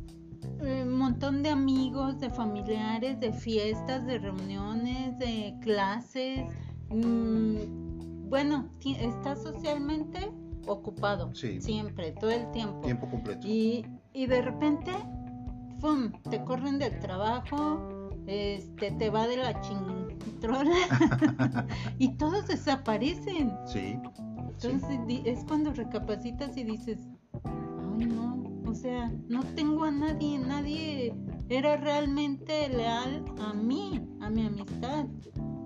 eh, 0.61 0.83
un 0.85 0.97
montón 0.97 1.43
de 1.43 1.49
amigos, 1.49 2.19
de 2.19 2.29
familiares, 2.29 3.19
de 3.19 3.33
fiestas, 3.33 4.05
de 4.05 4.19
reuniones, 4.19 5.17
de 5.17 5.55
clases. 5.61 6.41
Mm, 6.89 8.29
bueno, 8.29 8.69
estás 8.85 9.41
socialmente 9.43 10.31
ocupado. 10.67 11.33
Siempre, 11.33 12.11
todo 12.11 12.31
el 12.31 12.49
tiempo. 12.51 12.81
Tiempo 12.81 13.09
completo. 13.09 13.47
Y, 13.47 13.85
y 14.13 14.25
de 14.27 14.41
repente, 14.41 14.91
¡pum! 15.81 16.11
Te 16.29 16.43
corren 16.43 16.79
del 16.79 16.99
trabajo, 16.99 18.09
este, 18.27 18.91
te 18.91 19.09
va 19.09 19.27
de 19.27 19.37
la 19.37 19.59
chintrola 19.61 20.71
y 21.97 22.15
todos 22.17 22.47
desaparecen. 22.47 23.51
Sí. 23.65 23.97
Entonces 24.63 24.99
es 25.25 25.43
cuando 25.45 25.73
recapacitas 25.73 26.55
y 26.55 26.63
dices, 26.63 26.99
ay 27.43 28.05
no, 28.05 28.43
o 28.67 28.75
sea, 28.75 29.11
no 29.27 29.43
tengo 29.55 29.85
a 29.85 29.91
nadie, 29.91 30.37
nadie 30.37 31.15
era 31.49 31.77
realmente 31.77 32.69
leal 32.69 33.25
a 33.39 33.53
mí, 33.53 33.99
a 34.21 34.29
mi 34.29 34.45
amistad. 34.45 35.07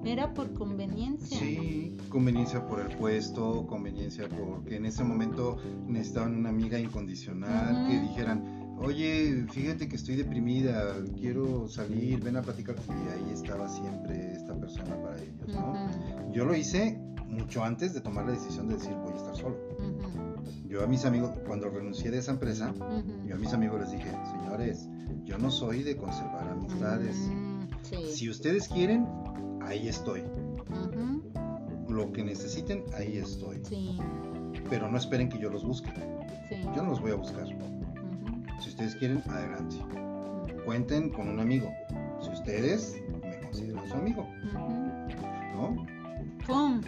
Era 0.05 0.35
por 0.35 0.53
conveniencia. 0.53 1.39
Sí, 1.39 1.97
conveniencia 2.09 2.65
por 2.67 2.79
el 2.79 2.95
puesto, 2.95 3.65
conveniencia 3.65 4.29
porque 4.29 4.75
en 4.75 4.85
ese 4.85 5.03
momento 5.03 5.57
necesitaban 5.87 6.35
una 6.35 6.49
amiga 6.49 6.79
incondicional 6.79 7.87
que 7.87 7.99
dijeran, 7.99 8.64
oye, 8.79 9.45
fíjate 9.51 9.87
que 9.87 9.95
estoy 9.95 10.15
deprimida, 10.15 10.95
quiero 11.19 11.67
salir, 11.67 12.23
ven 12.23 12.37
a 12.37 12.41
platicar. 12.41 12.75
Y 12.87 12.91
ahí 12.91 13.33
estaba 13.33 13.67
siempre 13.67 14.33
esta 14.33 14.55
persona 14.55 14.95
para 15.01 15.21
ellos, 15.21 15.47
¿no? 15.47 16.31
Yo 16.31 16.45
lo 16.45 16.55
hice 16.55 16.99
mucho 17.27 17.63
antes 17.63 17.93
de 17.93 18.01
tomar 18.01 18.25
la 18.25 18.31
decisión 18.31 18.67
de 18.67 18.75
decir 18.75 18.93
voy 18.93 19.13
a 19.13 19.15
estar 19.15 19.35
solo. 19.35 19.57
Yo 20.67 20.83
a 20.83 20.87
mis 20.87 21.05
amigos, 21.05 21.31
cuando 21.45 21.69
renuncié 21.69 22.11
de 22.11 22.19
esa 22.19 22.31
empresa, 22.31 22.73
yo 23.25 23.35
a 23.35 23.37
mis 23.37 23.53
amigos 23.53 23.81
les 23.81 23.91
dije, 23.91 24.11
señores, 24.31 24.89
yo 25.23 25.37
no 25.37 25.51
soy 25.51 25.83
de 25.83 25.95
conservar 25.95 26.49
amistades. 26.49 27.15
Mm, 27.17 27.67
si 28.11 28.29
ustedes 28.29 28.67
quieren, 28.67 29.07
ahí 29.61 29.87
estoy. 29.87 30.23
Lo 31.87 32.11
que 32.11 32.23
necesiten, 32.23 32.83
ahí 32.97 33.17
estoy. 33.17 33.61
Pero 34.69 34.89
no 34.89 34.97
esperen 34.97 35.29
que 35.29 35.39
yo 35.39 35.49
los 35.49 35.63
busque. 35.63 35.93
Yo 36.75 36.83
no 36.83 36.89
los 36.89 36.99
voy 36.99 37.11
a 37.11 37.15
buscar. 37.15 37.47
Si 38.59 38.69
ustedes 38.69 38.95
quieren, 38.95 39.21
adelante. 39.29 39.77
Cuenten 40.65 41.09
con 41.09 41.29
un 41.29 41.39
amigo. 41.39 41.71
Si 42.21 42.29
ustedes 42.29 43.01
me 43.21 43.39
consideran 43.41 43.87
su 43.87 43.93
amigo. 43.95 44.27
¿No? 45.53 45.85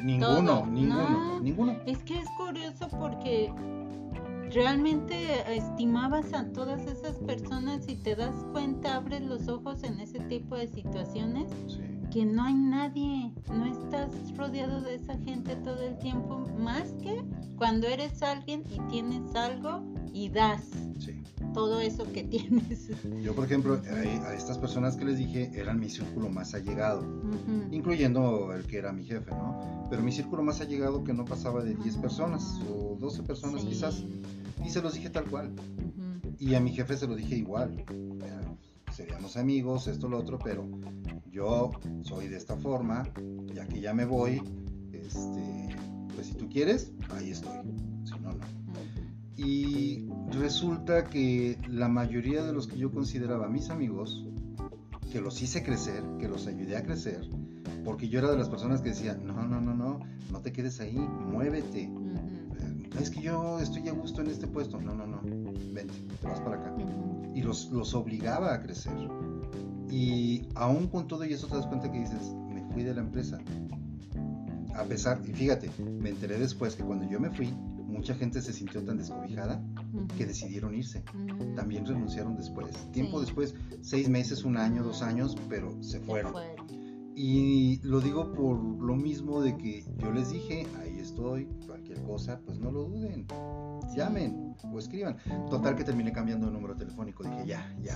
Ninguno, 0.03 0.67
ninguno, 0.67 1.39
ninguno. 1.39 1.80
Es 1.86 1.97
que 2.03 2.19
es 2.19 2.30
curioso 2.38 2.88
porque 2.99 3.51
realmente 4.51 5.15
estimabas 5.56 6.32
a 6.34 6.45
todas 6.51 6.86
esas 6.86 7.17
personas 7.19 7.88
y 7.88 7.95
te 7.95 8.15
das 8.15 8.36
cuenta, 8.51 8.95
abres 8.95 9.21
los 9.21 9.47
ojos 9.47 9.84
en 9.84 9.99
ese 9.99 10.19
tipo 10.21 10.56
de 10.56 10.67
situaciones. 10.67 11.51
que 12.12 12.25
no 12.25 12.43
hay 12.43 12.53
nadie, 12.53 13.32
no 13.51 13.65
estás 13.65 14.10
rodeado 14.38 14.80
de 14.82 14.95
esa 14.95 15.17
gente 15.19 15.58
todo 15.58 15.82
el 15.82 15.97
tiempo, 15.97 16.39
más 16.58 16.93
que 17.03 17.21
cuando 17.58 17.86
eres 17.86 18.23
alguien 18.23 18.63
y 18.71 18.80
tienes 18.89 19.36
algo 19.36 19.84
y 20.13 20.30
das 20.30 20.71
todo 21.58 21.82
eso 21.82 22.04
que 22.13 22.24
tienes. 22.24 22.91
Yo, 23.24 23.34
por 23.34 23.46
ejemplo, 23.46 23.82
a, 23.84 24.34
estas 24.36 24.60
personas 24.60 24.96
que 24.96 25.06
les 25.06 25.17
dije 25.17 25.50
eran 25.56 25.80
mi 25.80 25.89
círculo 25.89 26.30
más 26.30 26.54
allegado, 26.54 27.04
incluyendo 27.72 28.54
el 28.54 28.63
que 28.67 28.78
era 28.78 28.93
mi 28.93 29.04
jefe, 29.04 29.32
¿no? 29.32 29.88
Pero 29.89 30.04
mi 30.04 30.12
círculo 30.12 30.43
más 30.43 30.62
allegado 30.62 31.04
que 31.04 31.13
no 31.13 31.26
pasaba 31.26 31.63
de 31.63 31.74
10 31.74 31.98
personas 31.98 32.62
o 32.70 32.96
12 33.00 33.24
personas 33.24 33.63
quizás, 33.63 34.04
y 34.63 34.70
se 34.70 34.84
los 34.84 34.93
dije 34.93 35.10
tal 35.10 35.26
cual. 35.26 35.52
Y 36.38 36.54
a 36.54 36.60
mi 36.60 36.72
jefe 36.74 36.96
se 36.96 37.08
lo 37.08 37.15
dije 37.15 37.36
igual. 37.36 37.84
Seríamos 38.93 39.36
amigos, 39.36 39.88
esto, 39.88 40.08
lo 40.08 40.20
otro, 40.20 40.38
pero 40.38 40.63
yo 41.32 41.72
soy 42.04 42.28
de 42.28 42.38
esta 42.38 42.56
forma, 42.56 43.04
ya 43.52 43.67
que 43.67 43.82
ya 43.82 43.96
me 43.96 44.06
voy, 44.06 44.43
este, 44.91 45.76
pues 46.13 46.28
si 46.28 46.34
tú 46.36 46.48
quieres, 46.50 46.91
ahí 47.10 47.32
estoy. 47.32 47.58
Y 49.38 50.10
resulta 50.32 51.06
que 51.06 51.60
la 51.69 51.88
mayoría 51.88 52.43
de 52.43 52.54
los 52.54 52.67
que 52.67 52.78
yo 52.78 52.91
consideraba 52.91 53.47
mis 53.47 53.69
amigos, 53.69 54.28
que 55.12 55.21
los 55.21 55.41
hice 55.41 55.63
crecer, 55.63 56.04
que 56.19 56.28
los 56.28 56.47
ayudé 56.47 56.76
a 56.76 56.84
crecer, 56.84 57.21
porque 57.86 58.10
yo 58.10 58.19
era 58.19 58.32
de 58.32 58.38
las 58.38 58.50
personas 58.50 58.82
que 58.82 58.89
decían, 58.89 59.26
no, 59.26 59.45
no, 59.45 59.62
no, 59.62 59.76
no, 59.76 60.00
no 60.32 60.41
te 60.41 60.52
quedes 60.52 60.80
ahí, 60.80 60.97
muévete. 60.97 61.89
Es 63.00 63.12
que 63.12 63.21
yo 63.21 63.60
estoy 63.60 63.88
a 63.88 63.93
gusto 63.93 64.21
en 64.21 64.28
este 64.28 64.47
puesto. 64.47 64.82
No, 64.82 64.95
no, 64.95 65.06
no, 65.06 65.21
vente, 65.71 65.93
te 66.19 66.28
vas 66.28 66.41
para 66.41 66.58
acá. 66.58 66.76
Y 67.36 67.41
los, 67.43 67.69
los 67.71 67.93
obligaba 67.93 68.56
a 68.56 68.62
crecer. 68.62 68.93
Y 69.89 70.47
aún 70.56 70.88
con 70.88 71.08
todo 71.08 71.23
y 71.26 71.34
eso 71.34 71.47
te 71.47 71.56
das 71.56 71.67
cuenta 71.67 71.91
que 71.91 72.00
dices, 72.00 72.34
me 72.50 72.65
fui 72.73 72.84
de 72.84 72.95
la 72.95 73.02
empresa. 73.02 73.38
A 74.76 74.84
pesar, 74.84 75.21
y 75.26 75.32
fíjate, 75.32 75.69
me 76.02 76.10
enteré 76.10 76.39
después 76.39 76.76
que 76.76 76.84
cuando 76.84 77.08
yo 77.08 77.19
me 77.19 77.30
fui, 77.30 77.54
mucha 77.88 78.15
gente 78.15 78.41
se 78.41 78.54
sintió 78.54 78.84
tan 78.84 78.97
descobijada 78.97 79.63
que 80.17 80.26
decidieron 80.26 80.76
irse. 80.76 81.04
También 81.56 81.86
renunciaron 81.86 82.36
después. 82.36 82.71
Tiempo 82.91 83.19
después, 83.19 83.56
seis 83.82 84.10
meses, 84.10 84.43
un 84.43 84.58
año, 84.58 84.84
dos 84.84 85.02
años, 85.02 85.36
pero 85.50 85.82
se 85.82 86.00
fueron. 86.00 86.34
Y 87.19 87.82
lo 87.82 88.00
digo 88.00 88.32
por 88.32 88.60
lo 88.60 88.95
mismo 88.95 89.41
de 89.41 89.58
que 89.58 89.84
yo 89.97 90.12
les 90.12 90.30
dije, 90.30 90.67
ahí 90.80 91.00
estoy, 91.00 91.45
cualquier 91.65 92.04
cosa, 92.04 92.39
pues 92.45 92.60
no 92.60 92.69
lo 92.69 92.84
duden. 92.84 93.26
Llamen 93.95 94.54
o 94.71 94.78
escriban. 94.78 95.17
Total 95.50 95.76
que 95.76 95.84
terminé 95.84 96.12
cambiando 96.12 96.45
de 96.45 96.54
número 96.54 96.76
telefónico. 96.76 97.23
Dije, 97.23 97.47
ya, 97.47 97.76
ya, 97.82 97.95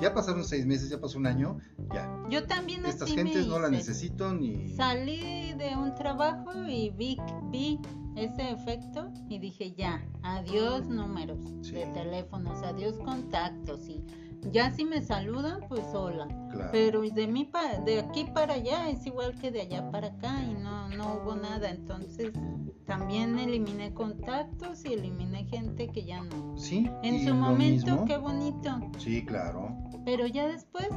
ya 0.00 0.14
pasaron 0.14 0.44
seis 0.44 0.66
meses, 0.66 0.88
ya 0.88 1.00
pasó 1.00 1.18
un 1.18 1.26
año, 1.26 1.58
ya. 1.92 2.08
Yo 2.30 2.46
también 2.46 2.86
Estas 2.86 3.10
gentes 3.12 3.48
no 3.48 3.58
la 3.58 3.70
necesito 3.70 4.32
ni... 4.32 4.68
Salí 4.76 5.52
de 5.54 5.76
un 5.76 5.92
trabajo 5.96 6.52
y 6.68 6.90
vi, 6.90 7.16
vi 7.50 7.80
ese 8.16 8.50
efecto 8.50 9.10
y 9.28 9.38
dije, 9.38 9.74
ya, 9.74 10.06
adiós 10.22 10.86
números 10.86 11.38
de 11.62 11.86
teléfonos, 11.86 12.62
adiós 12.62 12.96
contactos 12.98 13.88
y 13.88 14.04
ya 14.52 14.70
si 14.72 14.84
me 14.84 15.00
saludan, 15.00 15.60
pues 15.68 15.84
hola. 15.94 16.28
Pero 16.70 17.02
de 17.02 17.26
mí 17.26 17.50
de 17.84 18.00
aquí 18.00 18.26
para 18.34 18.54
allá 18.54 18.90
es 18.90 19.06
igual 19.06 19.34
que 19.40 19.50
de 19.50 19.62
allá 19.62 19.90
para 19.90 20.08
acá 20.08 20.42
y 20.42 20.54
no, 20.54 20.88
no 20.90 21.14
hubo 21.14 21.34
nada. 21.34 21.70
Entonces 21.70 22.32
también 22.86 23.38
eliminé 23.38 23.92
contactos 23.94 24.84
y 24.84 24.92
eliminé 24.92 25.46
gente 25.46 25.88
que 25.88 26.04
ya 26.04 26.22
no. 26.22 26.56
Sí. 26.58 26.90
En 27.02 27.26
su 27.26 27.34
momento, 27.34 28.04
qué 28.06 28.16
bonito. 28.16 28.80
Sí, 28.98 29.24
claro. 29.24 29.74
Pero 30.04 30.26
ya 30.26 30.46
después. 30.48 30.88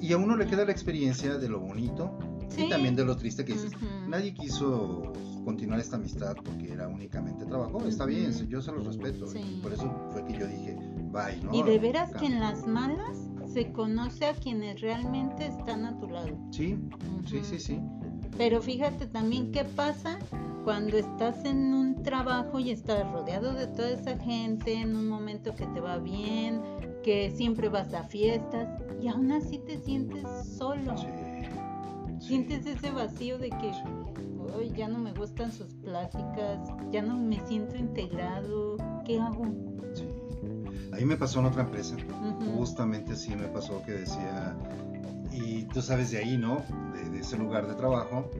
Y 0.00 0.12
a 0.12 0.18
uno 0.18 0.36
le 0.36 0.46
queda 0.46 0.64
la 0.64 0.72
experiencia 0.72 1.38
de 1.38 1.48
lo 1.48 1.60
bonito 1.60 2.18
y 2.56 2.68
también 2.68 2.94
de 2.94 3.04
lo 3.04 3.16
triste 3.16 3.44
que 3.44 3.54
dices. 3.54 3.72
Nadie 4.06 4.34
quiso 4.34 5.12
continuar 5.46 5.78
esta 5.78 5.94
amistad 5.94 6.34
porque 6.44 6.72
era 6.72 6.88
únicamente 6.88 7.46
trabajo. 7.46 7.80
Está 7.86 8.04
bien, 8.04 8.32
yo 8.48 8.60
se 8.60 8.72
los 8.72 8.84
respeto. 8.84 9.26
por 9.62 9.72
eso 9.72 9.88
fue 10.10 10.24
que 10.24 10.32
yo 10.40 10.46
dije, 10.48 10.76
y 11.52 11.62
de 11.62 11.78
veras 11.78 12.12
que 12.12 12.26
en 12.26 12.40
las 12.40 12.66
malas 12.66 13.30
se 13.46 13.70
conoce 13.70 14.26
a 14.26 14.34
quienes 14.34 14.80
realmente 14.80 15.46
están 15.46 15.86
a 15.86 15.96
tu 16.00 16.08
lado. 16.08 16.36
Sí, 16.50 16.76
sí, 17.26 17.40
sí, 17.44 17.60
sí. 17.60 17.80
Pero 18.36 18.60
fíjate 18.60 19.06
también 19.06 19.52
qué 19.52 19.64
pasa 19.64 20.18
cuando 20.64 20.98
estás 20.98 21.44
en 21.44 21.72
un 21.72 22.02
trabajo 22.02 22.58
y 22.58 22.70
estás 22.70 23.08
rodeado 23.12 23.54
de 23.54 23.68
toda 23.68 23.90
esa 23.90 24.18
gente, 24.18 24.74
en 24.74 24.96
un 24.96 25.08
momento 25.08 25.54
que 25.54 25.66
te 25.66 25.80
va 25.80 25.98
bien, 25.98 26.60
que 27.04 27.30
siempre 27.30 27.68
vas 27.68 27.94
a 27.94 28.02
fiestas 28.02 28.68
y 29.00 29.06
aún 29.06 29.30
así 29.30 29.58
te 29.58 29.78
sientes 29.78 30.26
solo. 30.58 30.96
Sí, 30.98 31.06
sientes 32.18 32.66
ese 32.66 32.90
vacío 32.90 33.38
de 33.38 33.50
que 33.50 33.72
hoy 34.54 34.70
ya 34.76 34.88
no 34.88 34.98
me 34.98 35.12
gustan 35.12 35.52
sus 35.52 35.72
pláticas, 35.74 36.68
ya 36.90 37.02
no 37.02 37.16
me 37.16 37.44
siento 37.46 37.76
integrado, 37.76 38.76
¿qué 39.04 39.20
hago? 39.20 39.44
Ahí 40.92 41.04
me 41.04 41.16
pasó 41.16 41.40
en 41.40 41.46
otra 41.46 41.62
empresa, 41.62 41.96
justamente 42.54 43.12
así 43.12 43.34
me 43.34 43.48
pasó 43.48 43.82
que 43.84 43.92
decía, 43.92 44.56
y 45.30 45.64
tú 45.64 45.82
sabes 45.82 46.10
de 46.10 46.18
ahí, 46.18 46.36
¿no? 46.36 46.62
De, 47.12 47.20
ese 47.20 47.36
lugar 47.36 47.66
de 47.66 47.74
trabajo, 47.74 48.30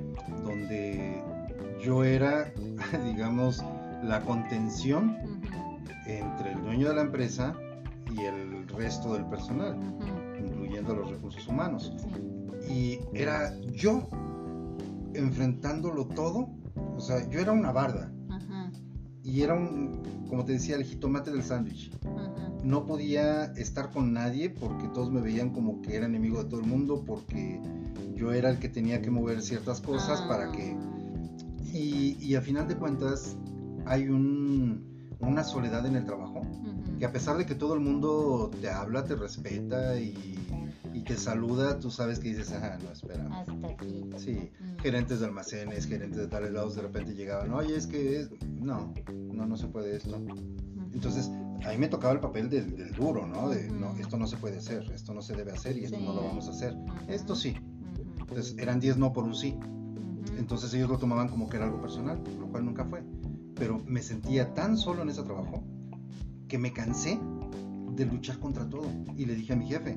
donde 0.45 1.23
yo 1.83 2.05
era, 2.05 2.53
digamos, 3.05 3.65
la 4.03 4.21
contención 4.23 5.17
entre 6.07 6.53
el 6.53 6.63
dueño 6.63 6.89
de 6.89 6.95
la 6.95 7.03
empresa 7.03 7.55
y 8.11 8.21
el 8.21 8.69
resto 8.69 9.15
del 9.15 9.25
personal, 9.27 9.77
incluyendo 10.39 10.95
los 10.95 11.11
recursos 11.11 11.47
humanos. 11.49 11.93
Y 12.69 12.99
era 13.13 13.55
yo 13.73 14.09
enfrentándolo 15.17 16.07
todo, 16.07 16.49
o 16.97 17.01
sea, 17.01 17.29
yo 17.29 17.41
era 17.41 17.53
una 17.53 17.73
barda. 17.73 18.13
Y 19.23 19.43
era 19.43 19.55
un, 19.55 20.03
como 20.29 20.45
te 20.45 20.53
decía, 20.53 20.77
el 20.77 20.85
jitomate 20.85 21.33
del 21.33 21.43
sándwich 21.43 21.91
no 22.63 22.87
podía 22.87 23.45
estar 23.55 23.91
con 23.91 24.13
nadie 24.13 24.51
porque 24.51 24.89
todos 24.89 25.11
me 25.11 25.21
veían 25.21 25.51
como 25.51 25.83
que 25.83 25.97
era 25.97 26.07
enemigo 26.07 26.43
de 26.43 26.51
todo 26.51 26.61
el 26.61 26.67
mundo, 26.67 27.05
porque 27.05 27.61
yo 28.15 28.33
era 28.33 28.51
el 28.51 28.59
que 28.59 28.69
tenía 28.69 29.01
que 29.03 29.11
mover 29.11 29.43
ciertas 29.43 29.81
cosas 29.81 30.21
para 30.23 30.51
que... 30.53 30.77
Ah. 30.79 31.67
Y, 31.73 32.17
y 32.21 32.35
a 32.35 32.41
final 32.41 32.67
de 32.67 32.77
cuentas 32.77 33.37
hay 33.85 34.09
un, 34.09 35.11
una 35.21 35.45
soledad 35.45 35.87
en 35.87 35.97
el 35.97 36.05
trabajo, 36.05 36.43
que 36.99 37.05
a 37.05 37.13
pesar 37.13 37.37
de 37.37 37.47
que 37.47 37.55
todo 37.55 37.75
el 37.75 37.81
mundo 37.81 38.51
te 38.61 38.71
habla, 38.71 39.05
te 39.05 39.15
respeta 39.15 39.99
y 39.99 40.36
te 41.07 41.17
saluda, 41.17 41.79
tú 41.79 41.91
sabes 41.91 42.19
que 42.19 42.29
dices, 42.29 42.53
ajá, 42.53 42.79
no, 42.83 42.91
espera. 42.91 43.27
Hasta 43.33 43.53
aquí. 43.69 44.11
Sí, 44.17 44.51
Mm. 44.61 44.79
gerentes 44.81 45.21
de 45.21 45.27
almacenes, 45.27 45.87
gerentes 45.87 46.19
de 46.19 46.27
tales 46.29 46.53
lados 46.53 46.75
de 46.77 46.83
repente 46.83 47.15
llegaban, 47.15 47.53
oye, 47.53 47.77
es 47.77 47.87
que 47.87 48.21
es... 48.21 48.31
no, 48.61 48.93
no, 49.33 49.47
no 49.47 49.57
se 49.57 49.67
puede 49.69 49.97
esto. 49.97 50.17
Entonces, 50.93 51.31
a 51.65 51.71
mí 51.71 51.79
me 51.79 51.89
tocaba 51.89 52.13
el 52.15 52.21
papel 52.21 52.49
del, 52.51 52.75
del 52.77 52.93
duro, 52.93 53.27
¿no? 53.27 53.49
De, 53.51 53.69
no, 53.71 53.95
esto 53.97 54.17
no 54.17 54.27
se 54.27 54.37
puede 54.37 54.59
hacer, 54.59 54.91
esto 54.93 55.13
no 55.15 55.23
se 55.23 55.35
debe 55.37 55.53
hacer 55.53 55.77
y 55.79 55.85
esto 55.85 55.99
Sí. 55.99 56.05
no 56.05 56.15
lo 56.15 56.23
vamos 56.25 56.49
a 56.49 56.51
hacer. 56.51 56.75
Esto 57.09 57.35
sí. 57.35 57.55
Entonces, 58.19 58.57
eran 58.59 58.81
10 58.81 58.97
no 58.99 59.13
por 59.13 59.25
un 59.25 59.35
sí. 59.35 59.57
Entonces 60.39 60.73
ellos 60.75 60.89
lo 60.91 60.99
tomaban 60.99 61.29
como 61.29 61.49
que 61.49 61.57
era 61.57 61.67
algo 61.67 61.81
personal, 61.81 62.23
lo 62.41 62.49
cual 62.49 62.65
nunca 62.65 62.85
fue. 62.85 63.03
Pero 63.55 63.79
me 63.87 64.03
sentía 64.03 64.53
tan 64.55 64.77
solo 64.77 65.03
en 65.03 65.09
ese 65.11 65.23
trabajo 65.23 65.65
que 66.49 66.59
me 66.59 66.73
cansé 66.73 67.19
de 67.95 68.05
luchar 68.07 68.39
contra 68.39 68.69
todo. 68.69 68.87
Y 69.17 69.25
le 69.27 69.35
dije 69.35 69.53
a 69.53 69.57
mi 69.57 69.67
jefe, 69.67 69.97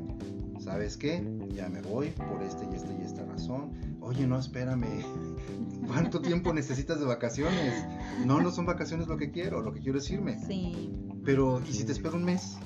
¿sabes 0.69 0.97
qué? 0.97 1.27
Ya 1.51 1.67
me 1.67 1.81
voy 1.81 2.09
por 2.09 2.43
esta 2.43 2.63
y 2.63 2.75
esta 2.75 2.93
y 2.93 3.01
esta 3.01 3.25
razón. 3.25 3.71
Oye, 4.01 4.27
no, 4.27 4.37
espérame. 4.37 5.03
¿Cuánto 5.87 6.21
tiempo 6.21 6.53
necesitas 6.53 6.99
de 6.99 7.07
vacaciones? 7.07 7.87
No, 8.23 8.39
no 8.39 8.51
son 8.51 8.67
vacaciones 8.67 9.07
lo 9.07 9.17
que 9.17 9.31
quiero, 9.31 9.61
lo 9.61 9.73
que 9.73 9.79
quiero 9.79 9.97
es 9.97 10.07
irme. 10.11 10.37
Sí. 10.45 10.93
Pero, 11.25 11.59
¿y 11.67 11.73
si 11.73 11.85
te 11.85 11.91
espero 11.91 12.17
un 12.17 12.23
mes? 12.23 12.59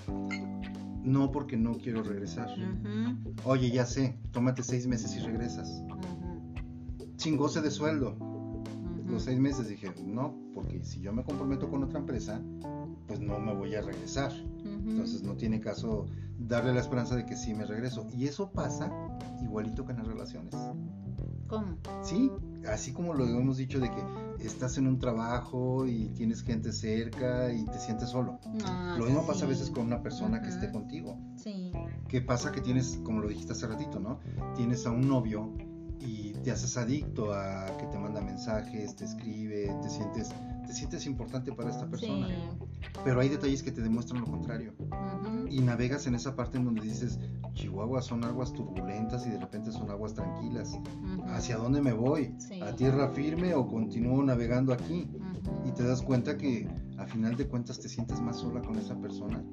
No, 1.01 1.31
porque 1.31 1.55
no 1.55 1.77
quiero 1.77 2.03
regresar. 2.03 2.49
Oye, 3.45 3.71
ya 3.71 3.85
sé, 3.85 4.17
tómate 4.31 4.63
seis 4.63 4.85
meses 4.85 5.15
y 5.15 5.19
regresas. 5.19 5.69
Ujú. 5.85 7.07
Sin 7.15 7.37
goce 7.37 7.61
de 7.61 7.71
sueldo. 7.71 8.17
Los 9.07 9.23
seis 9.23 9.39
meses 9.39 9.69
dije, 9.69 9.93
no, 10.05 10.35
porque 10.53 10.83
si 10.83 10.99
yo 10.99 11.13
me 11.13 11.23
comprometo 11.23 11.69
con 11.69 11.83
otra 11.85 11.99
empresa, 11.99 12.41
pues 13.07 13.21
no 13.21 13.39
me 13.39 13.53
voy 13.53 13.75
a 13.75 13.81
regresar. 13.81 14.33
Entonces 14.65 15.23
no 15.23 15.35
tiene 15.35 15.61
caso 15.61 16.07
darle 16.37 16.73
la 16.73 16.81
esperanza 16.81 17.15
de 17.15 17.25
que 17.25 17.35
sí 17.35 17.53
me 17.53 17.65
regreso. 17.65 18.07
Y 18.11 18.27
eso 18.27 18.51
pasa 18.51 18.91
igualito 19.41 19.85
que 19.85 19.91
en 19.91 19.99
las 19.99 20.07
relaciones. 20.07 20.55
¿Cómo? 21.47 21.77
Sí, 22.01 22.31
así 22.67 22.93
como 22.93 23.13
lo 23.13 23.25
hemos 23.25 23.57
dicho 23.57 23.79
de 23.79 23.89
que 23.89 24.03
estás 24.39 24.77
en 24.77 24.87
un 24.87 24.97
trabajo 24.99 25.85
y 25.85 26.09
tienes 26.09 26.41
gente 26.41 26.71
cerca 26.71 27.51
y 27.53 27.65
te 27.65 27.77
sientes 27.77 28.09
solo. 28.09 28.39
Ah, 28.65 28.95
Lo 28.97 29.05
mismo 29.05 29.25
pasa 29.27 29.45
a 29.45 29.47
veces 29.47 29.69
con 29.69 29.85
una 29.85 30.01
persona 30.01 30.41
que 30.41 30.49
esté 30.49 30.71
contigo. 30.71 31.17
Sí. 31.35 31.71
¿Qué 32.07 32.21
pasa 32.21 32.51
que 32.51 32.61
tienes, 32.61 32.99
como 33.03 33.19
lo 33.19 33.27
dijiste 33.27 33.53
hace 33.53 33.67
ratito, 33.67 33.99
¿no? 33.99 34.19
Tienes 34.55 34.85
a 34.87 34.91
un 34.91 35.07
novio 35.07 35.53
y 35.99 36.33
te 36.43 36.51
haces 36.51 36.75
adicto 36.77 37.33
a 37.33 37.65
que 37.77 37.85
te 37.87 37.97
manda 37.97 38.21
mensajes, 38.21 38.95
te 38.95 39.05
escribe, 39.05 39.73
te 39.81 39.89
sientes, 39.89 40.29
te 40.65 40.73
sientes 40.73 41.05
importante 41.05 41.51
para 41.51 41.69
esta 41.69 41.87
persona. 41.87 42.27
Sí. 42.27 42.33
Pero 43.03 43.19
hay 43.19 43.29
detalles 43.29 43.63
que 43.63 43.71
te 43.71 43.81
demuestran 43.81 44.21
lo 44.21 44.27
contrario. 44.27 44.73
Ujú. 44.79 45.47
Y 45.49 45.59
navegas 45.61 46.07
en 46.07 46.15
esa 46.15 46.35
parte 46.35 46.57
en 46.57 46.65
donde 46.65 46.81
dices, 46.81 47.19
Chihuahua 47.53 48.01
son 48.01 48.23
aguas 48.23 48.53
turbulentas 48.53 49.25
y 49.25 49.29
de 49.29 49.39
repente 49.39 49.71
son 49.71 49.89
aguas 49.89 50.13
tranquilas. 50.13 50.73
Ujú. 50.73 51.23
¿Hacia 51.29 51.57
dónde 51.57 51.81
me 51.81 51.93
voy? 51.93 52.33
Sí. 52.37 52.61
¿A 52.61 52.75
tierra 52.75 53.09
firme 53.09 53.53
o 53.53 53.67
continúo 53.67 54.23
navegando 54.23 54.73
aquí? 54.73 55.09
Ujú. 55.13 55.67
Y 55.67 55.71
te 55.71 55.83
das 55.83 56.01
cuenta 56.01 56.37
que 56.37 56.67
a 56.97 57.05
final 57.05 57.35
de 57.35 57.47
cuentas 57.47 57.79
te 57.79 57.89
sientes 57.89 58.21
más 58.21 58.37
sola 58.37 58.61
con 58.61 58.77
esa 58.77 58.95
persona 58.95 59.43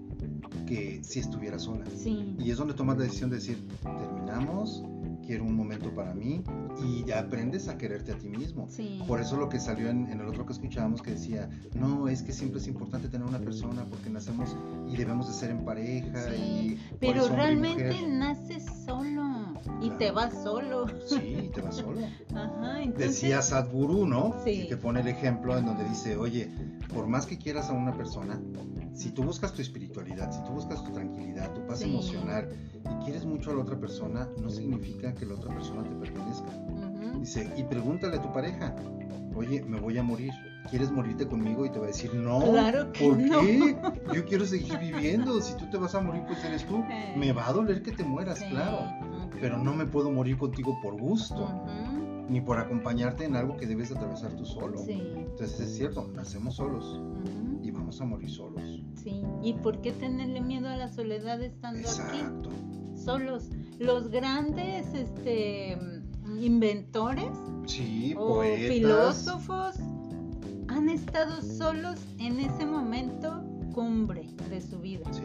que 0.67 1.03
si 1.03 1.21
estuviera 1.21 1.59
sola. 1.59 1.85
Sí. 1.97 2.37
Y 2.39 2.51
es 2.51 2.59
donde 2.59 2.75
tomas 2.75 2.97
la 2.99 3.05
decisión 3.05 3.31
de 3.31 3.37
decir, 3.37 3.59
terminamos, 3.83 4.85
quiero 5.31 5.45
un 5.45 5.55
momento 5.55 5.95
para 5.95 6.13
mí 6.13 6.43
y 6.85 7.09
aprendes 7.13 7.69
a 7.69 7.79
quererte 7.79 8.11
a 8.11 8.19
ti 8.19 8.29
mismo. 8.29 8.67
Sí. 8.69 9.01
Por 9.07 9.21
eso 9.21 9.37
lo 9.37 9.49
que 9.49 9.61
salió 9.61 9.89
en, 9.89 10.09
en 10.09 10.19
el 10.19 10.27
otro 10.27 10.45
que 10.45 10.53
escuchábamos 10.53 11.03
que 11.03 11.13
decía, 11.13 11.49
no, 11.73 12.09
es 12.09 12.23
que 12.23 12.33
siempre 12.33 12.59
es 12.59 12.67
importante 12.67 13.07
tener 13.09 13.29
una 13.29 13.39
persona 13.39 13.85
porque 13.89 14.11
nacemos 14.11 14.57
y 14.89 14.97
debemos 14.97 15.29
de 15.29 15.35
ser 15.35 15.53
en 15.53 15.65
pareja. 15.65 16.33
Sí, 16.33 16.81
y 16.81 16.81
Pero 16.99 17.29
realmente 17.29 17.93
mujer". 17.93 18.09
naces 18.09 18.65
solo 18.85 19.40
y 19.81 19.87
Claro. 19.91 19.97
te 19.99 20.11
vas 20.11 20.43
solo. 20.43 20.87
Sí, 21.07 21.51
te 21.55 21.61
vas 21.61 21.77
solo. 21.77 22.01
Ajá, 22.35 22.83
entonces. 22.83 23.09
Decía 23.21 23.43
Sadhguru, 23.43 24.07
¿no? 24.07 24.37
Sí. 24.45 24.63
Y 24.65 24.69
te 24.69 24.77
pone 24.77 25.01
el 25.01 25.09
ejemplo 25.09 25.57
en 25.57 25.67
donde 25.67 25.85
dice, 25.85 26.17
oye, 26.17 26.51
por 26.93 27.07
más 27.07 27.27
que 27.27 27.39
quieras 27.39 27.71
a 27.71 27.73
una 27.73 27.93
persona, 27.97 28.41
si 28.93 29.11
tú 29.11 29.23
buscas 29.23 29.53
tu 29.53 29.63
espiritualidad, 29.63 30.31
si 30.33 30.43
tú 30.45 30.51
buscas 30.53 30.83
tu 30.85 30.91
tranquilidad, 30.93 31.53
tu 31.55 31.65
paz 31.67 31.79
Sí. 31.81 31.91
emocional 31.91 32.49
y 32.85 33.05
quieres 33.05 33.25
mucho 33.25 33.51
a 33.51 33.55
la 33.55 33.61
otra 33.63 33.79
persona, 33.79 34.29
no 34.43 34.51
significa 34.51 35.15
que 35.15 35.27
la 35.27 35.35
otra 35.35 35.55
persona 35.55 35.83
te 35.85 35.95
pertenezca. 35.95 36.49
Ujú. 36.69 37.21
Dice, 37.21 37.53
y 37.57 37.63
pregúntale 37.65 38.17
a 38.17 38.23
tu 38.23 38.33
pareja, 38.33 38.75
oye, 39.35 39.63
me 39.63 39.79
voy 39.81 39.97
a 39.99 40.03
morir, 40.03 40.33
¿quieres 40.71 40.91
morirte 40.91 41.27
conmigo? 41.27 41.65
Y 41.65 41.71
te 41.71 41.79
va 41.79 41.85
a 41.85 41.89
decir, 41.89 42.13
no, 42.15 42.41
Claro 42.41 42.93
que 42.93 43.05
¿por 43.05 43.19
no. 43.19 43.41
qué? 43.41 43.77
Yo 44.15 44.25
quiero 44.25 44.45
seguir 44.45 44.77
viviendo, 44.79 45.41
si 45.41 45.55
tú 45.57 45.71
te 45.71 45.77
vas 45.79 45.95
a 45.95 46.01
morir, 46.01 46.23
pues 46.27 46.43
eres 46.45 46.67
tú. 46.67 46.79
Eh. 46.91 47.15
Me 47.17 47.33
va 47.33 47.47
a 47.49 47.53
doler 47.53 47.83
que 47.83 47.93
te 47.93 48.03
mueras, 48.05 48.39
Sí. 48.39 48.47
claro. 48.51 48.89
Pero 49.41 49.59
no 49.59 49.75
me 49.75 49.87
puedo 49.87 50.11
morir 50.11 50.37
contigo 50.39 50.79
por 50.83 50.99
gusto, 51.01 51.49
ni 52.29 52.41
por 52.41 52.59
acompañarte 52.59 53.25
en 53.25 53.35
algo 53.37 53.57
que 53.57 53.67
debes 53.67 53.89
de 53.91 53.97
atravesar 53.97 54.33
tú 54.37 54.45
solo. 54.45 54.79
Sí. 54.79 55.01
Entonces 55.17 55.61
es 55.61 55.77
cierto, 55.77 56.09
nacemos 56.15 56.57
solos 56.57 57.01
y 57.63 57.71
vamos 57.71 58.01
a 58.01 58.05
morir 58.05 58.31
solos. 58.31 58.63
Sí. 59.03 59.23
¿Y 59.43 59.55
por 59.55 59.81
qué 59.81 59.93
tenerle 59.93 60.41
miedo 60.41 60.69
a 60.69 60.77
la 60.77 60.89
soledad 60.89 61.43
estando 61.43 61.81
aquí? 61.81 61.89
Exacto. 61.89 62.51
Solos. 62.95 63.49
Los 63.79 64.11
grandes 64.11 64.93
este, 64.95 65.79
inventores 66.39 67.31
Sí, 67.67 68.15
o 68.17 68.35
poetas. 68.37 68.69
filósofos 68.69 69.77
han 70.69 70.89
estado 70.89 71.41
solos 71.43 71.99
en 72.19 72.41
ese 72.41 72.65
momento 72.67 73.43
cumbre 73.75 74.29
de 74.51 74.61
su 74.61 74.79
vida. 74.81 75.05
Sí. 75.13 75.23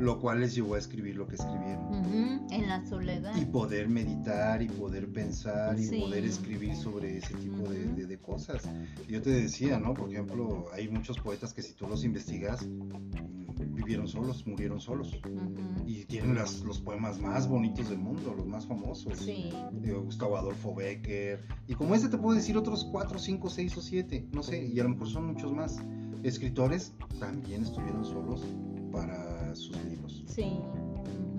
Lo 0.00 0.18
cual 0.18 0.40
les 0.40 0.54
llevó 0.54 0.74
a 0.74 0.78
escribir 0.78 1.16
lo 1.16 1.26
que 1.26 1.34
escribieron. 1.36 1.84
Ujú, 1.88 2.46
En 2.50 2.68
la 2.68 2.84
soledad. 2.86 3.36
y 3.36 3.44
poder 3.44 3.88
meditar 3.88 4.62
y 4.62 4.68
poder 4.68 5.12
pensar 5.12 5.78
y 5.78 5.84
Sí. 5.84 6.00
poder 6.00 6.24
escribir 6.24 6.74
sobre 6.74 7.18
ese 7.18 7.34
tipo 7.34 7.68
de, 7.68 7.84
Ujú. 7.86 7.96
de- 7.96 8.06
de 8.06 8.18
cosas. 8.18 8.62
Yo 9.08 9.20
te 9.20 9.28
decía, 9.30 9.78
¿no? 9.78 9.92
Por 9.94 10.10
ejemplo, 10.10 10.66
hay 10.72 10.88
muchos 10.88 11.18
poetas 11.18 11.52
que 11.52 11.60
si 11.62 11.74
tú 11.74 11.86
los 11.86 12.02
investigas, 12.04 12.66
mm, 12.66 13.74
vivieron 13.74 14.08
solos, 14.08 14.46
murieron 14.46 14.80
solos. 14.80 15.12
Ujú. 15.22 15.86
Y 15.86 16.04
tienen 16.06 16.34
las- 16.34 16.60
los 16.60 16.80
poemas 16.80 17.20
más 17.20 17.46
bonitos 17.46 17.90
del 17.90 17.98
mundo, 17.98 18.34
los 18.34 18.46
más 18.46 18.66
famosos. 18.66 19.18
Sí. 19.18 19.50
De 19.72 19.92
Gustavo 19.92 20.38
Adolfo 20.38 20.74
Becker. 20.74 21.44
Y 21.68 21.74
como 21.74 21.94
este 21.94 22.08
te 22.08 22.16
puedo 22.16 22.34
decir 22.34 22.56
otros 22.56 22.84
4, 22.90 23.18
5, 23.18 23.50
6 23.50 23.76
o 23.76 23.82
7, 23.82 24.26
no 24.32 24.42
sé, 24.42 24.64
y 24.66 24.80
a 24.80 24.84
lo 24.84 24.88
mejor 24.90 25.08
son 25.08 25.26
muchos 25.26 25.52
más. 25.52 25.76
Escritores 26.22 26.92
también 27.18 27.62
estuvieron 27.64 28.04
solos 28.04 28.44
para 28.92 29.29
sus 29.56 29.76
libros. 29.84 30.24
Sí. 30.26 30.58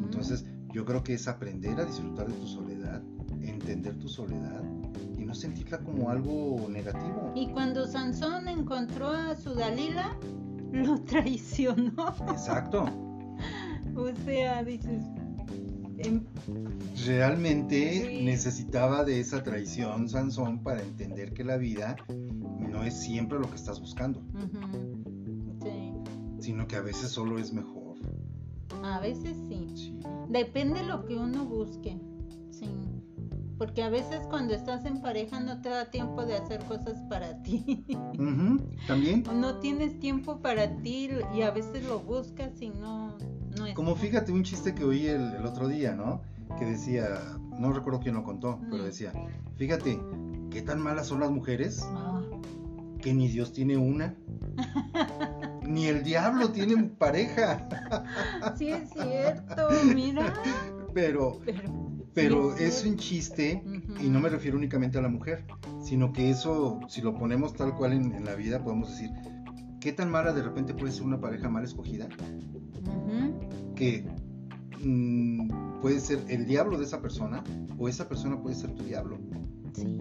Entonces, 0.04 0.46
yo 0.74 0.86
creo 0.86 1.04
que 1.04 1.14
es 1.14 1.28
aprender 1.28 1.80
a 1.80 1.86
disfrutar 1.86 2.28
de 2.28 2.34
tu 2.34 2.48
soledad, 2.48 3.02
entender 3.42 3.98
tu 3.98 4.08
soledad 4.08 4.64
y 5.18 5.26
no 5.26 5.34
sentirla 5.34 5.80
como 5.80 6.10
algo 6.10 6.68
negativo. 6.70 7.32
Y 7.36 7.48
cuando 7.52 7.88
Sansón 7.88 8.48
encontró 8.48 9.10
a 9.10 9.36
su 9.36 9.54
Dalila, 9.54 10.18
lo 10.72 11.02
traicionó. 11.04 12.16
Exacto. 12.30 12.86
O 13.96 14.08
sea, 14.26 14.64
dices. 14.64 15.04
em, 15.98 16.24
Realmente 17.06 18.08
Sí. 18.08 18.24
necesitaba 18.24 19.04
de 19.04 19.20
esa 19.20 19.44
traición 19.44 20.08
Sansón 20.10 20.64
para 20.64 20.82
entender 20.82 21.34
que 21.34 21.44
la 21.44 21.58
vida 21.58 21.96
no 22.60 22.84
es 22.84 23.00
siempre 23.00 23.38
lo 23.40 23.50
que 23.50 23.56
estás 23.56 23.80
buscando, 23.80 24.22
Sí. 25.62 25.94
sino 26.40 26.68
que 26.68 26.76
a 26.78 26.82
veces 26.82 27.10
solo 27.12 27.38
es 27.38 27.52
mejor. 27.54 27.81
A 28.84 29.00
veces 29.00 29.38
sí. 29.48 29.68
Sí. 29.76 30.00
Depende 30.30 30.84
lo 30.84 31.06
que 31.06 31.16
uno 31.16 31.46
busque. 31.46 31.98
Sí. 32.50 32.70
Porque 33.58 33.84
a 33.84 33.90
veces 33.90 34.26
cuando 34.28 34.54
estás 34.56 34.86
en 34.86 35.02
pareja 35.02 35.40
no 35.40 35.62
te 35.62 35.70
da 35.70 35.86
tiempo 35.92 36.26
de 36.26 36.36
hacer 36.36 36.64
cosas 36.66 37.00
para 37.10 37.42
ti. 37.44 37.86
También. 38.88 39.24
no 39.36 39.56
tienes 39.60 40.00
tiempo 40.00 40.40
para 40.40 40.78
ti 40.78 41.10
y 41.36 41.42
a 41.44 41.52
veces 41.52 41.84
lo 41.86 42.00
buscas 42.00 42.60
y 42.62 42.70
no, 42.70 43.18
no 43.58 43.68
es. 43.68 43.76
Como 43.76 43.96
fíjate 43.96 44.32
un 44.32 44.44
chiste 44.44 44.74
que 44.74 44.84
oí 44.84 45.06
el, 45.08 45.36
el 45.36 45.46
otro 45.46 45.68
día, 45.68 45.94
¿no? 45.94 46.22
Que 46.58 46.66
decía, 46.66 47.08
no 47.60 47.72
recuerdo 47.72 48.00
quién 48.00 48.16
lo 48.16 48.24
contó, 48.24 48.60
pero 48.70 48.84
Mm. 48.84 48.86
decía, 48.88 49.14
fíjate, 49.58 50.00
¿qué 50.50 50.62
tan 50.64 50.82
malas 50.82 51.08
son 51.08 51.20
las 51.20 51.30
mujeres? 51.32 51.82
Ah, 51.86 52.22
que 53.00 53.14
ni 53.14 53.28
Dios 53.28 53.54
tiene 53.54 53.78
una, 53.78 54.16
ni 55.62 55.88
el 55.88 56.04
diablo 56.04 56.52
tiene 56.52 56.84
pareja, 56.98 57.68
sí 58.58 58.70
es 58.70 58.90
cierto, 58.92 59.70
mira. 59.94 60.34
pero, 60.94 61.40
Pero, 61.46 61.62
pero 62.14 62.58
sí 62.58 62.64
es 62.64 62.86
un 62.86 62.98
chiste 62.98 63.64
y 64.02 64.10
no 64.10 64.20
me 64.20 64.30
refiero 64.30 64.58
únicamente 64.58 64.98
a 64.98 65.02
la 65.02 65.10
mujer, 65.10 65.46
sino 65.82 66.12
que 66.12 66.30
eso, 66.30 66.80
si 66.88 67.02
lo 67.02 67.18
ponemos 67.18 67.54
tal 67.54 67.76
cual 67.76 67.94
en, 67.94 68.14
en 68.14 68.26
la 68.26 68.36
vida, 68.36 68.64
podemos 68.64 68.90
decir, 68.90 69.12
¿qué 69.80 69.94
tan 69.94 70.10
mala 70.10 70.34
de 70.34 70.44
repente 70.44 70.74
puede 70.74 70.92
ser 70.92 71.04
una 71.04 71.20
pareja 71.20 71.50
mal 71.50 71.64
escogida? 71.64 72.08
Que 73.76 74.06
mm, 74.84 75.80
puede 75.82 76.00
ser 76.00 76.20
el 76.28 76.46
diablo 76.46 76.78
de 76.78 76.86
esa 76.86 77.02
persona 77.02 77.44
o 77.78 77.88
esa 77.90 78.08
persona 78.08 78.40
puede 78.42 78.56
ser 78.56 78.72
tu 78.72 78.84
diablo. 78.84 79.18
Sí. 79.74 79.98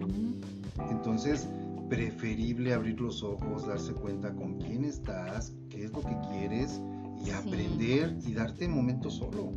Entonces, 0.89 1.47
preferible 1.91 2.73
abrir 2.73 3.01
los 3.01 3.21
ojos, 3.21 3.67
darse 3.67 3.91
cuenta 3.91 4.33
con 4.33 4.57
quién 4.59 4.85
estás, 4.85 5.53
qué 5.69 5.83
es 5.83 5.91
lo 5.91 5.99
que 5.99 6.17
quieres 6.29 6.79
y 7.21 7.31
aprender 7.31 8.17
y 8.25 8.33
darte 8.33 8.65
momentos 8.69 9.15
solo. 9.15 9.51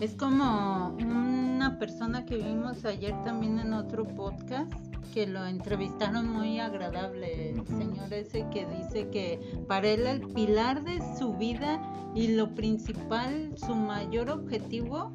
Es 0.00 0.14
como 0.14 0.94
una 1.00 1.76
persona 1.80 2.24
que 2.24 2.36
vimos 2.36 2.84
ayer 2.84 3.20
también 3.24 3.58
en 3.58 3.72
otro 3.72 4.06
podcast 4.14 4.72
que 5.12 5.26
lo 5.26 5.44
entrevistaron 5.44 6.28
muy 6.28 6.60
agradable, 6.60 7.50
el 7.50 7.66
señor 7.66 8.12
ese 8.12 8.46
que 8.52 8.64
dice 8.66 9.10
que 9.10 9.40
para 9.66 9.88
él 9.88 10.06
el 10.06 10.20
pilar 10.28 10.84
de 10.84 11.00
su 11.18 11.34
vida 11.34 11.82
y 12.14 12.28
lo 12.28 12.54
principal, 12.54 13.52
su 13.56 13.74
mayor 13.74 14.30
objetivo 14.30 15.10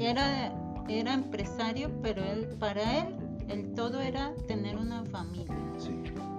era, 0.00 0.52
era, 0.88 1.14
empresario, 1.14 1.88
pero 2.02 2.20
él 2.24 2.48
para 2.58 2.98
él 2.98 3.17
el 3.48 3.72
todo 3.74 4.00
era 4.00 4.34
tener 4.46 4.76
una 4.76 5.04
familia. 5.06 5.54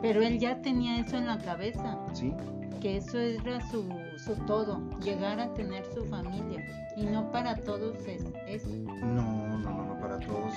Pero 0.02 0.22
él 0.22 0.40
ya 0.40 0.62
tenía 0.62 1.00
eso 1.00 1.18
en 1.18 1.28
la 1.28 1.38
cabeza. 1.40 1.98
Sí. 2.14 2.34
Que 2.82 2.98
eso 2.98 3.18
era 3.20 3.60
su, 3.70 3.84
su 4.18 4.36
todo, 4.46 4.80
llegar 5.02 5.40
a 5.40 5.54
tener 5.54 5.86
su 5.94 6.06
familia. 6.06 6.64
Y 6.96 7.06
no 7.06 7.30
para 7.32 7.56
todos 7.58 7.98
es 8.08 8.24
eso. 8.48 8.70
No, 8.70 8.96
no, 8.96 9.60
no, 9.60 9.86
no 9.86 10.00
para 10.00 10.18
todos 10.20 10.54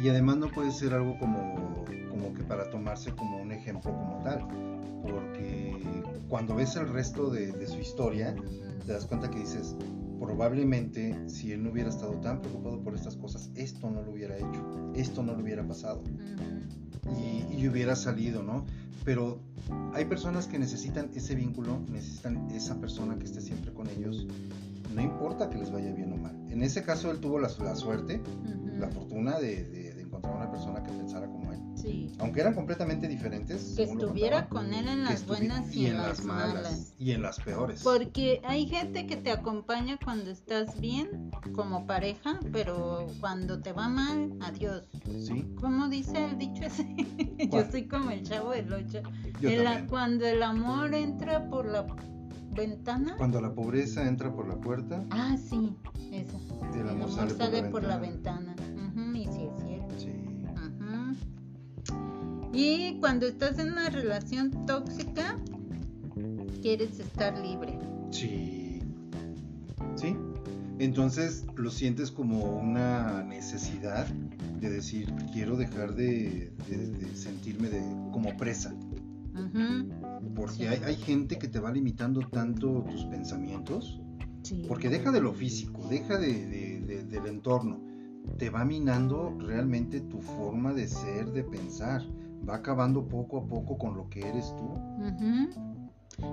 y 0.00 0.08
además 0.08 0.36
no 0.36 0.48
puede 0.48 0.70
ser 0.70 0.94
algo 0.94 1.18
como, 1.18 1.84
como 2.10 2.32
que 2.34 2.42
para 2.42 2.70
tomarse 2.70 3.12
como 3.12 3.38
un 3.38 3.52
ejemplo 3.52 3.90
como 3.92 4.22
tal, 4.22 4.46
porque 5.02 6.02
cuando 6.28 6.54
ves 6.54 6.76
el 6.76 6.88
resto 6.88 7.30
de, 7.30 7.66
su 7.66 7.78
historia, 7.78 8.34
te 8.86 8.92
das 8.92 9.06
cuenta 9.06 9.30
que 9.30 9.40
dices, 9.40 9.76
probablemente 10.22 11.28
si 11.28 11.52
él 11.52 11.64
no 11.64 11.70
hubiera 11.70 11.90
estado 11.90 12.12
tan 12.20 12.40
preocupado 12.40 12.80
por 12.82 12.94
estas 12.94 13.16
cosas, 13.16 13.50
esto 13.56 13.90
no 13.90 14.02
lo 14.02 14.12
hubiera 14.12 14.36
hecho, 14.36 14.92
esto 14.94 15.22
no 15.22 15.34
lo 15.34 15.42
hubiera 15.42 15.66
pasado. 15.66 16.02
y, 17.18 17.60
y, 17.60 17.68
hubiera 17.68 17.96
salido, 17.96 18.42
¿no? 18.42 18.64
Pero 19.04 19.40
hay 19.92 20.04
personas 20.04 20.46
que 20.46 20.58
necesitan 20.58 21.10
ese 21.14 21.34
vínculo, 21.34 21.80
necesitan 21.90 22.48
esa 22.52 22.80
persona 22.80 23.18
que 23.18 23.24
esté 23.24 23.40
siempre 23.40 23.72
con 23.72 23.88
ellos, 23.88 24.26
no 24.94 25.02
importa 25.02 25.50
que 25.50 25.58
les 25.58 25.72
vaya 25.72 25.92
bien 25.92 26.12
o 26.12 26.16
mal. 26.16 26.36
En 26.50 26.62
ese 26.62 26.82
caso 26.82 27.10
él 27.10 27.18
tuvo 27.18 27.38
la, 27.40 27.50
la 27.58 27.74
suerte, 27.74 28.20
la 28.78 28.88
fortuna 28.88 29.38
de 29.40 29.81
encontrar 30.12 30.36
una 30.36 30.50
persona 30.50 30.82
que 30.82 30.90
pensara 30.92 31.26
como 31.26 31.52
él. 31.52 31.60
Sí. 31.74 32.12
Aunque 32.18 32.40
eran 32.40 32.54
completamente 32.54 33.08
diferentes. 33.08 33.74
Que 33.76 33.84
estuviera 33.84 34.48
con 34.48 34.74
él 34.74 34.86
en 34.86 35.04
las 35.04 35.26
buenas 35.26 35.74
y, 35.74 35.86
en 35.86 35.96
las 35.96 36.22
malas. 36.24 36.92
Y 36.98 37.12
en 37.12 37.22
las 37.22 37.40
peores. 37.40 37.82
Porque 37.82 38.42
hay 38.44 38.66
gente 38.66 39.06
que 39.06 39.16
te 39.16 39.30
acompaña 39.30 39.98
cuando 40.04 40.30
estás 40.30 40.78
bien 40.80 41.30
como 41.54 41.86
pareja, 41.86 42.38
pero 42.52 43.06
cuando 43.20 43.60
te 43.60 43.72
va 43.72 43.88
mal, 43.88 44.34
adiós. 44.42 44.84
Sí. 45.18 45.46
¿Cómo 45.60 45.88
dice 45.88 46.26
el 46.26 46.38
dicho 46.38 46.64
ese? 46.64 46.94
Yo 47.50 47.70
soy 47.70 47.88
como 47.88 48.10
el 48.10 48.22
chavo 48.22 48.50
del 48.50 48.72
ocho. 48.72 49.02
cuando 49.88 50.26
el 50.26 50.42
amor 50.42 50.94
entra 50.94 51.48
por 51.48 51.66
la 51.66 51.86
ventana. 52.54 53.14
Cuando 53.16 53.40
la 53.40 53.54
pobreza 53.54 54.06
entra 54.06 54.30
por 54.32 54.46
la 54.46 54.56
puerta. 54.56 55.04
Ah, 55.10 55.36
sí, 55.38 55.74
esa. 56.12 56.36
El 56.78 56.88
amor, 56.88 57.10
sale, 57.10 57.62
por, 57.64 57.82
la 57.82 57.98
ventana. 57.98 58.54
y 59.14 59.24
sí 59.24 59.28
es 59.28 59.34
cierto. 59.34 59.58
Sí. 59.58 59.61
Y 62.52 62.98
cuando 63.00 63.26
estás 63.26 63.58
en 63.58 63.72
una 63.72 63.88
relación 63.88 64.66
tóxica, 64.66 65.38
quieres 66.60 66.98
estar 67.00 67.38
libre. 67.38 67.78
Sí. 68.10 68.80
Sí. 69.96 70.16
Entonces 70.78 71.46
lo 71.56 71.70
sientes 71.70 72.10
como 72.10 72.58
una 72.58 73.22
necesidad 73.22 74.06
de 74.60 74.70
decir, 74.70 75.12
quiero 75.32 75.56
dejar 75.56 75.94
de, 75.94 76.52
sentirme 77.14 77.68
de, 77.68 77.80
como 78.12 78.36
presa. 78.36 78.74
Porque 80.34 80.68
hay, 80.68 80.80
hay, 80.84 80.96
gente 80.96 81.38
que 81.38 81.48
te 81.48 81.58
va 81.58 81.72
limitando 81.72 82.20
tanto 82.28 82.84
tus 82.90 83.04
pensamientos. 83.06 84.00
Porque 84.66 84.88
deja 84.88 85.12
de 85.12 85.20
lo 85.20 85.32
físico, 85.32 85.86
deja 85.88 86.18
de, 86.18 87.06
del 87.08 87.26
entorno. 87.26 87.80
Te 88.38 88.50
va 88.50 88.64
minando 88.64 89.36
realmente 89.38 90.00
tu 90.00 90.20
forma 90.20 90.72
de 90.72 90.88
ser, 90.88 91.32
de 91.32 91.44
pensar. 91.44 92.02
Va 92.48 92.56
acabando 92.56 93.06
poco 93.06 93.38
a 93.38 93.46
poco 93.46 93.78
con 93.78 93.96
lo 93.96 94.08
que 94.08 94.20
eres 94.20 94.54
tú. 94.56 94.74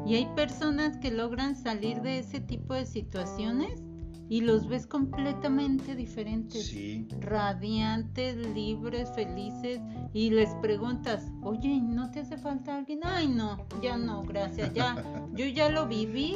Y 0.06 0.16
hay 0.16 0.26
personas 0.36 0.98
que 0.98 1.12
logran 1.12 1.56
salir 1.56 2.02
de 2.02 2.20
ese 2.20 2.40
tipo 2.40 2.74
de 2.74 2.86
situaciones 2.86 3.84
y 4.30 4.42
los 4.42 4.68
ves 4.68 4.86
completamente 4.86 5.96
diferentes. 5.96 6.68
Sí. 6.68 7.08
Radiantes, 7.20 8.36
libres, 8.54 9.12
felices. 9.14 9.82
Y 10.14 10.30
les 10.30 10.54
preguntas, 10.62 11.32
oye, 11.42 11.82
¿no 11.82 12.12
te 12.12 12.20
hace 12.20 12.38
falta 12.38 12.78
alguien? 12.78 13.00
Ay, 13.04 13.28
no, 13.28 13.58
ya 13.82 13.98
no, 13.98 14.24
gracias, 14.24 14.72
ya. 14.74 15.04
Yo 15.34 15.46
ya 15.48 15.70
lo 15.70 15.88
viví 15.88 16.36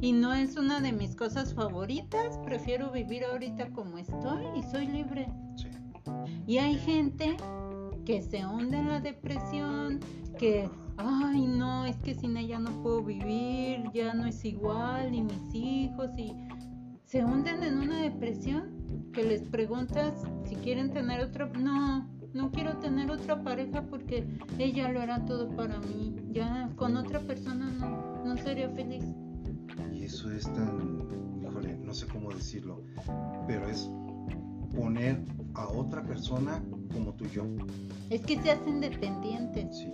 y 0.00 0.12
no 0.12 0.32
es 0.32 0.56
una 0.56 0.80
de 0.80 0.92
mis 0.92 1.16
cosas 1.16 1.52
favoritas. 1.52 2.38
Prefiero 2.44 2.92
vivir 2.92 3.24
ahorita 3.24 3.70
como 3.72 3.98
estoy 3.98 4.44
y 4.56 4.62
soy 4.62 4.86
libre. 4.86 5.28
Sí. 5.56 5.68
Y 6.46 6.58
hay 6.58 6.76
gente 6.76 7.36
que 8.04 8.22
se 8.22 8.44
hunde 8.44 8.78
en 8.78 8.88
la 8.88 9.00
depresión, 9.00 10.00
que, 10.38 10.68
ay, 10.96 11.46
no, 11.46 11.84
es 11.86 11.96
que 11.96 12.14
sin 12.14 12.36
ella 12.36 12.58
no 12.58 12.82
puedo 12.82 13.02
vivir, 13.02 13.84
ya 13.92 14.14
no 14.14 14.26
es 14.26 14.44
igual, 14.44 15.12
ni 15.12 15.22
mis 15.22 15.54
hijos, 15.54 16.10
y 16.16 16.32
se 17.04 17.24
hunden 17.24 17.62
en 17.62 17.78
una 17.78 18.00
depresión 18.00 19.10
que 19.12 19.22
les 19.22 19.42
preguntas 19.42 20.14
si 20.44 20.56
quieren 20.56 20.92
tener 20.92 21.20
otra, 21.20 21.46
no, 21.46 22.08
no 22.32 22.50
quiero 22.50 22.78
tener 22.78 23.10
otra 23.10 23.42
pareja 23.42 23.82
porque 23.82 24.26
ella 24.58 24.90
lo 24.90 25.00
hará 25.00 25.24
todo 25.24 25.48
para 25.50 25.78
mí, 25.80 26.16
ya 26.30 26.70
con 26.76 26.96
otra 26.96 27.20
persona 27.20 27.70
no, 27.70 28.24
no 28.24 28.36
sería 28.38 28.70
feliz. 28.70 29.04
Y 29.92 30.04
eso 30.04 30.30
es 30.32 30.44
tan, 30.44 31.06
híjole, 31.42 31.76
no 31.78 31.92
sé 31.92 32.06
cómo 32.06 32.30
decirlo, 32.30 32.82
pero 33.46 33.66
es 33.68 33.90
poner 34.74 35.22
a 35.54 35.68
otra 35.68 36.02
persona 36.02 36.62
como 36.92 37.12
tú 37.14 37.24
y 37.26 37.30
yo. 37.30 37.44
Es 38.10 38.22
que 38.22 38.40
se 38.42 38.52
hacen 38.52 38.80
dependientes. 38.80 39.76
Sí. 39.76 39.92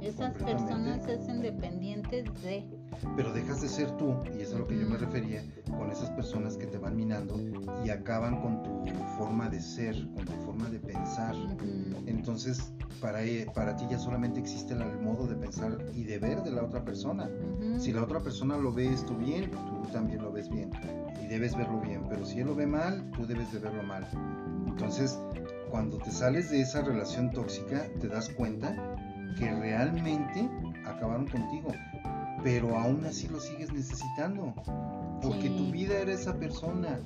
Esas 0.00 0.34
personas 0.34 1.04
se 1.04 1.14
hacen 1.14 1.42
dependientes 1.42 2.24
de 2.42 2.66
pero 3.16 3.32
dejas 3.32 3.60
de 3.60 3.68
ser 3.68 3.90
tú, 3.92 4.14
y 4.36 4.42
eso 4.42 4.50
es 4.50 4.54
a 4.54 4.58
lo 4.58 4.66
que 4.66 4.78
yo 4.78 4.88
me 4.88 4.96
refería, 4.96 5.42
con 5.66 5.90
esas 5.90 6.10
personas 6.10 6.56
que 6.56 6.66
te 6.66 6.78
van 6.78 6.96
minando 6.96 7.36
y 7.84 7.90
acaban 7.90 8.40
con 8.40 8.62
tu 8.62 8.92
forma 9.18 9.48
de 9.48 9.60
ser, 9.60 9.94
con 10.14 10.24
tu 10.24 10.32
forma 10.44 10.68
de 10.68 10.78
pensar. 10.78 11.34
Entonces, 12.06 12.72
para, 13.00 13.24
e, 13.24 13.46
para 13.54 13.76
ti 13.76 13.86
ya 13.90 13.98
solamente 13.98 14.40
existe 14.40 14.74
el 14.74 15.00
modo 15.00 15.26
de 15.26 15.34
pensar 15.34 15.78
y 15.94 16.04
de 16.04 16.18
ver 16.18 16.42
de 16.42 16.52
la 16.52 16.62
otra 16.62 16.84
persona. 16.84 17.28
Si 17.78 17.92
la 17.92 18.02
otra 18.02 18.20
persona 18.20 18.56
lo 18.56 18.72
ve 18.72 18.92
esto 18.92 19.14
bien, 19.16 19.50
tú 19.50 19.90
también 19.92 20.22
lo 20.22 20.32
ves 20.32 20.48
bien 20.48 20.70
y 21.22 21.26
debes 21.26 21.56
verlo 21.56 21.80
bien, 21.80 22.04
pero 22.08 22.24
si 22.24 22.40
él 22.40 22.46
lo 22.46 22.54
ve 22.54 22.66
mal, 22.66 23.10
tú 23.12 23.26
debes 23.26 23.52
de 23.52 23.58
verlo 23.58 23.82
mal. 23.82 24.06
Entonces, 24.72 25.18
cuando 25.70 25.98
te 25.98 26.10
sales 26.10 26.50
de 26.50 26.60
esa 26.60 26.82
relación 26.82 27.30
tóxica, 27.30 27.86
te 28.00 28.08
das 28.08 28.28
cuenta 28.30 28.96
que 29.38 29.50
realmente 29.50 30.50
acabaron 30.84 31.26
contigo 31.26 31.72
pero 32.42 32.76
aún 32.76 33.04
así 33.04 33.28
lo 33.28 33.40
sigues 33.40 33.72
necesitando. 33.72 34.54
Porque 35.22 35.48
tu 35.50 35.70
vida 35.70 35.98
era 36.00 36.12
esa 36.12 36.36
persona. 36.36 36.98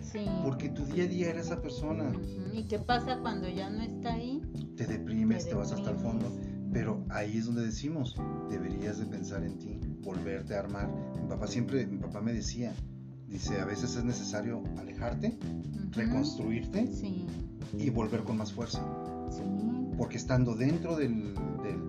Porque 0.43 0.71
tu 0.71 0.87
día 0.87 1.05
a 1.05 1.07
día 1.07 1.31
era 1.31 1.41
esa 1.41 1.61
persona. 1.61 2.11
¿Y 2.53 2.67
qué 2.67 2.79
pasa 2.79 3.19
cuando 3.21 3.49
ya 3.49 3.69
no 3.69 3.83
está 3.83 4.15
ahí? 4.15 4.43
Te 4.77 4.87
deprimes, 4.87 5.47
te, 5.47 5.55
vas 5.55 5.73
hasta 5.73 5.91
el 5.91 5.99
fondo. 5.99 6.33
Pero 6.73 7.05
ahí 7.11 7.37
es 7.37 7.47
donde 7.47 7.65
decimos, 7.67 8.17
deberías 8.49 8.99
de 8.99 9.07
pensar 9.07 9.45
en 9.45 9.59
ti, 9.59 9.79
volverte 10.01 10.55
a 10.55 10.61
armar. 10.61 10.91
Mi 11.21 11.29
papá 11.29 11.47
siempre, 11.47 11.87
mi 11.87 11.99
papá 11.99 12.21
me 12.21 12.33
decía, 12.33 12.75
dice, 13.29 13.61
a 13.61 13.65
veces 13.65 13.97
es 13.97 14.05
necesario 14.05 14.62
alejarte, 14.79 15.39
reconstruirte 15.91 16.91
y 17.79 17.91
volver 17.91 18.23
con 18.25 18.39
más 18.39 18.53
fuerza. 18.53 18.85
Porque 19.97 20.17
estando 20.17 20.55
dentro 20.55 20.97
del, 20.97 21.35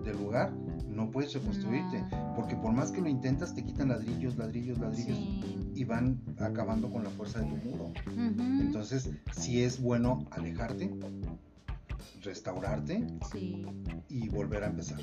del 0.04 0.16
lugar, 0.16 0.52
no 0.98 1.10
puedes 1.10 1.32
reconstruirte, 1.32 2.04
porque 2.34 2.56
por 2.56 2.72
más 2.72 2.90
que 2.90 3.00
lo 3.00 3.08
intentas 3.08 3.54
te 3.54 3.64
quitan 3.64 3.88
ladrillos, 3.88 4.36
ladrillos, 4.36 4.78
ladrillos 4.78 5.18
y 5.74 5.84
van 5.84 6.20
acabando 6.40 6.90
con 6.90 7.04
la 7.04 7.10
fuerza 7.10 7.40
de 7.40 7.46
tu 7.46 7.56
muro. 7.68 7.92
Entonces, 8.06 9.10
sí 9.30 9.62
es 9.62 9.80
bueno 9.80 10.26
alejarte, 10.32 10.92
restaurarte 12.22 13.06
y 14.08 14.28
volver 14.28 14.64
a 14.64 14.66
empezar. 14.66 14.98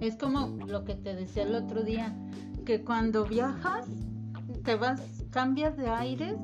Es 0.00 0.16
como 0.16 0.64
lo 0.66 0.84
que 0.84 0.94
te 0.94 1.14
decía 1.14 1.42
el 1.42 1.54
otro 1.54 1.82
día, 1.82 2.16
que 2.64 2.82
cuando 2.82 3.26
viajas, 3.26 3.86
te 4.62 4.76
vas, 4.76 5.00
cambias 5.30 5.76
de 5.76 5.88
aires, 5.88 6.36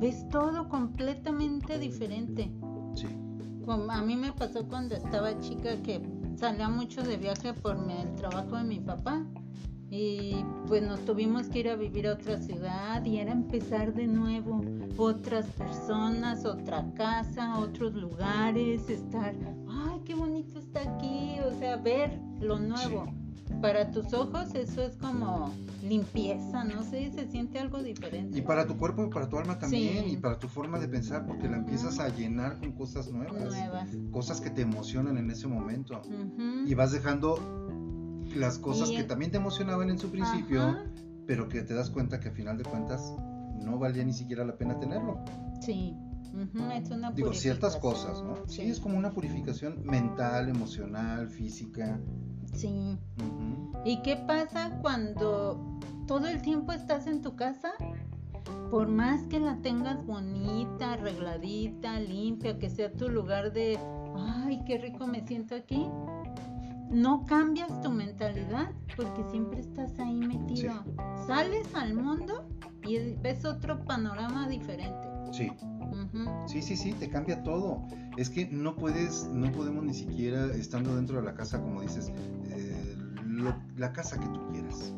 ves 0.00 0.28
todo 0.28 0.68
completamente 0.68 1.78
diferente. 1.78 2.50
Sí. 2.94 3.06
a 3.66 4.02
mí 4.02 4.16
me 4.16 4.32
pasó 4.32 4.66
cuando 4.66 4.94
estaba 4.94 5.38
chica 5.40 5.80
que 5.82 6.00
salía 6.36 6.68
mucho 6.68 7.02
de 7.02 7.16
viaje 7.16 7.54
por 7.54 7.76
el 7.76 8.14
trabajo 8.14 8.56
de 8.56 8.64
mi 8.64 8.80
papá 8.80 9.24
y 9.90 10.44
pues 10.66 10.82
nos 10.82 11.04
tuvimos 11.04 11.48
que 11.48 11.60
ir 11.60 11.68
a 11.68 11.76
vivir 11.76 12.08
a 12.08 12.14
otra 12.14 12.38
ciudad 12.38 13.04
y 13.04 13.18
era 13.18 13.32
empezar 13.32 13.92
de 13.92 14.06
nuevo. 14.06 14.62
otras 14.96 15.46
personas, 15.46 16.44
otra 16.44 16.84
casa, 16.94 17.58
otros 17.58 17.94
lugares, 17.94 18.88
estar, 18.88 19.34
ay, 19.68 20.00
qué 20.04 20.14
bonito 20.14 20.58
está 20.58 20.80
aquí, 20.80 21.36
o 21.46 21.52
sea, 21.58 21.76
ver 21.76 22.18
lo 22.40 22.58
nuevo. 22.58 23.21
Para 23.60 23.90
tus 23.90 24.12
ojos 24.12 24.54
eso 24.54 24.82
es 24.82 24.96
como 24.96 25.52
limpieza, 25.82 26.64
no 26.64 26.82
sé, 26.82 27.10
se 27.12 27.28
siente 27.28 27.58
algo 27.58 27.82
diferente. 27.82 28.38
Y 28.38 28.42
para 28.42 28.66
tu 28.66 28.76
cuerpo 28.76 29.04
y 29.04 29.10
para 29.10 29.28
tu 29.28 29.38
alma 29.38 29.58
también, 29.58 30.08
y 30.08 30.16
para 30.16 30.38
tu 30.38 30.48
forma 30.48 30.78
de 30.78 30.88
pensar, 30.88 31.26
porque 31.26 31.48
la 31.48 31.56
empiezas 31.56 31.98
a 31.98 32.08
llenar 32.08 32.58
con 32.58 32.72
cosas 32.72 33.10
nuevas, 33.10 33.44
nuevas. 33.44 33.88
cosas 34.10 34.40
que 34.40 34.50
te 34.50 34.62
emocionan 34.62 35.16
en 35.18 35.30
ese 35.30 35.46
momento. 35.48 36.02
Y 36.66 36.74
vas 36.74 36.92
dejando 36.92 37.36
las 38.36 38.58
cosas 38.58 38.90
que 38.90 39.04
también 39.04 39.30
te 39.30 39.36
emocionaban 39.36 39.90
en 39.90 39.98
su 39.98 40.10
principio, 40.10 40.76
pero 41.26 41.48
que 41.48 41.62
te 41.62 41.74
das 41.74 41.90
cuenta 41.90 42.20
que 42.20 42.28
a 42.28 42.32
final 42.32 42.58
de 42.58 42.64
cuentas 42.64 43.14
no 43.62 43.78
valía 43.78 44.04
ni 44.04 44.12
siquiera 44.12 44.44
la 44.44 44.56
pena 44.56 44.78
tenerlo. 44.78 45.24
Sí. 45.60 45.96
es 46.74 46.90
una 46.90 47.12
Digo, 47.12 47.32
ciertas 47.32 47.76
cosas, 47.76 48.22
¿no? 48.22 48.48
Sí. 48.48 48.62
es 48.62 48.80
como 48.80 48.96
una 48.96 49.10
purificación 49.12 49.84
mental, 49.84 50.48
emocional, 50.48 51.28
física. 51.28 52.00
Sí. 52.52 52.98
¿Y 53.84 54.02
qué 54.02 54.16
pasa 54.16 54.78
cuando 54.80 55.78
todo 56.06 56.28
el 56.28 56.42
tiempo 56.42 56.72
estás 56.72 57.06
en 57.06 57.22
tu 57.22 57.36
casa? 57.36 57.72
Por 58.70 58.88
más 58.88 59.22
que 59.24 59.38
la 59.38 59.56
tengas 59.56 60.04
bonita, 60.06 60.94
arregladita, 60.94 62.00
limpia, 62.00 62.58
que 62.58 62.70
sea 62.70 62.92
tu 62.92 63.08
lugar 63.08 63.52
de, 63.52 63.78
ay, 64.16 64.62
qué 64.66 64.78
rico 64.78 65.06
me 65.06 65.26
siento 65.26 65.54
aquí, 65.54 65.86
no 66.90 67.24
cambias 67.26 67.80
tu 67.80 67.90
mentalidad 67.90 68.70
porque 68.96 69.24
siempre 69.30 69.60
estás 69.60 69.98
ahí 69.98 70.14
metido. 70.14 70.74
Sales 71.26 71.74
al 71.74 71.94
mundo 71.94 72.46
y 72.86 72.98
ves 73.14 73.44
otro 73.44 73.84
panorama 73.84 74.48
diferente. 74.48 75.08
Sí. 75.32 75.50
Sí, 76.46 76.62
sí, 76.62 76.76
sí, 76.76 76.92
te 76.92 77.08
cambia 77.08 77.42
todo. 77.42 77.82
Es 78.16 78.30
que 78.30 78.46
no 78.46 78.76
puedes, 78.76 79.26
no 79.32 79.50
podemos 79.52 79.84
ni 79.84 79.94
siquiera 79.94 80.46
estando 80.54 80.96
dentro 80.96 81.18
de 81.18 81.24
la 81.24 81.34
casa, 81.34 81.60
como 81.60 81.80
dices, 81.82 82.12
eh, 82.50 82.96
la 83.76 83.92
casa 83.92 84.18
que 84.18 84.26
tú 84.26 84.40
quieras. 84.50 84.92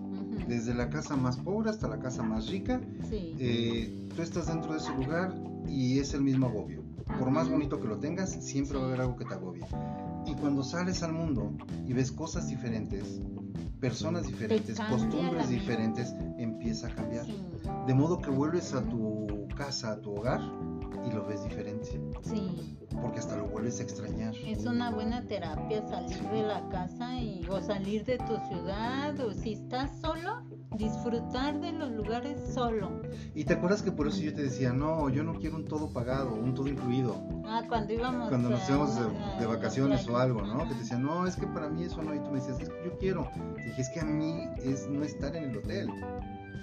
Desde 0.49 0.75
la 0.75 0.91
casa 0.91 1.17
más 1.17 1.37
pobre 1.37 1.71
hasta 1.71 1.89
la 1.89 1.99
casa 1.99 2.23
más 2.23 2.49
rica, 2.49 2.81
eh, 3.11 4.09
tú 4.15 4.23
estás 4.23 4.49
dentro 4.49 4.73
de 4.73 4.79
ese 4.79 4.95
lugar 4.95 5.35
y 5.67 5.99
es 5.99 6.13
el 6.15 6.23
mismo 6.23 6.47
agobio. 6.47 6.83
Por 7.19 7.31
más 7.31 7.49
bonito 7.49 7.81
que 7.81 7.87
lo 7.87 7.99
tengas, 7.99 8.31
siempre 8.31 8.79
va 8.79 8.85
a 8.85 8.87
haber 8.89 9.01
algo 9.03 9.17
que 9.17 9.25
te 9.25 9.35
agobie. 9.35 9.65
Y 10.27 10.35
cuando 10.35 10.63
sales 10.63 11.03
al 11.03 11.13
mundo 11.13 11.53
y 11.87 11.93
ves 11.93 12.11
cosas 12.11 12.49
diferentes, 12.49 13.21
personas 13.81 14.27
diferentes, 14.27 14.79
costumbres 14.81 15.49
diferentes, 15.49 16.15
empieza 16.39 16.89
a 16.89 16.95
cambiar. 16.95 17.27
De 17.87 17.95
modo 17.95 18.21
que 18.21 18.31
vuelves 18.31 18.73
a 18.75 18.83
tu 18.83 19.47
casa, 19.57 19.93
a 19.93 20.01
tu 20.01 20.15
hogar 20.15 20.41
y 21.07 21.13
lo 21.13 21.27
ves 21.27 21.45
diferente. 21.45 22.01
Sí. 22.23 22.79
Porque 23.01 23.19
hasta 23.19 23.37
lo 23.37 23.47
vuelves 23.49 23.81
a 23.81 23.83
extrañar. 23.83 24.35
Es 24.47 24.65
una 24.65 24.91
buena 24.91 25.23
terapia 25.23 25.87
salir 25.89 26.23
de 26.31 26.43
la 26.43 26.69
casa 26.69 27.15
y, 27.19 27.47
o 27.49 27.61
salir 27.61 28.05
de 28.05 28.19
tu 28.19 28.37
ciudad 28.49 29.19
o 29.21 29.33
si 29.33 29.55
estás 29.55 29.91
solo, 30.01 30.43
disfrutar 30.77 31.61
de 31.61 31.73
los 31.73 31.91
lugares 31.91 32.41
solo. 32.53 33.03
Y 33.35 33.45
te 33.45 33.55
acuerdas 33.55 33.83
que 33.83 33.93
por 33.93 34.09
eso 34.09 34.21
yo 34.21 34.35
te 34.35 34.43
decía, 34.43 34.73
no, 34.73 35.09
yo 35.09 35.25
no 35.25 35.35
quiero 35.35 35.57
un 35.57 35.65
todo 35.65 35.93
pagado, 35.93 36.35
un 36.35 36.55
todo 36.55 36.69
incluido. 36.69 37.17
Ah, 37.47 37.63
cuando 37.69 37.93
íbamos. 37.93 38.29
Cuando 38.29 38.51
nos 38.51 38.69
íbamos 38.69 38.95
de, 39.39 39.47
vacaciones 39.47 40.09
o 40.09 40.17
algo, 40.17 40.43
¿no? 40.43 40.67
Que 40.69 40.75
te 40.75 40.81
decía, 40.81 40.99
no, 40.99 41.27
es 41.27 41.37
que 41.37 41.47
para 41.47 41.69
mí 41.69 41.85
eso 41.85 42.03
no. 42.03 42.15
Y 42.15 42.21
tú 42.21 42.31
me 42.31 42.41
decías, 42.41 42.61
es 42.61 42.69
que 42.69 42.85
yo 42.85 42.99
quiero. 42.99 43.29
dije, 43.57 43.81
es 43.81 43.89
que 43.91 44.01
a 44.01 44.05
mí 44.05 44.49
es 44.63 44.89
no 44.89 45.03
estar 45.03 45.35
en 45.37 45.51
el 45.51 45.59
hotel. 45.59 45.91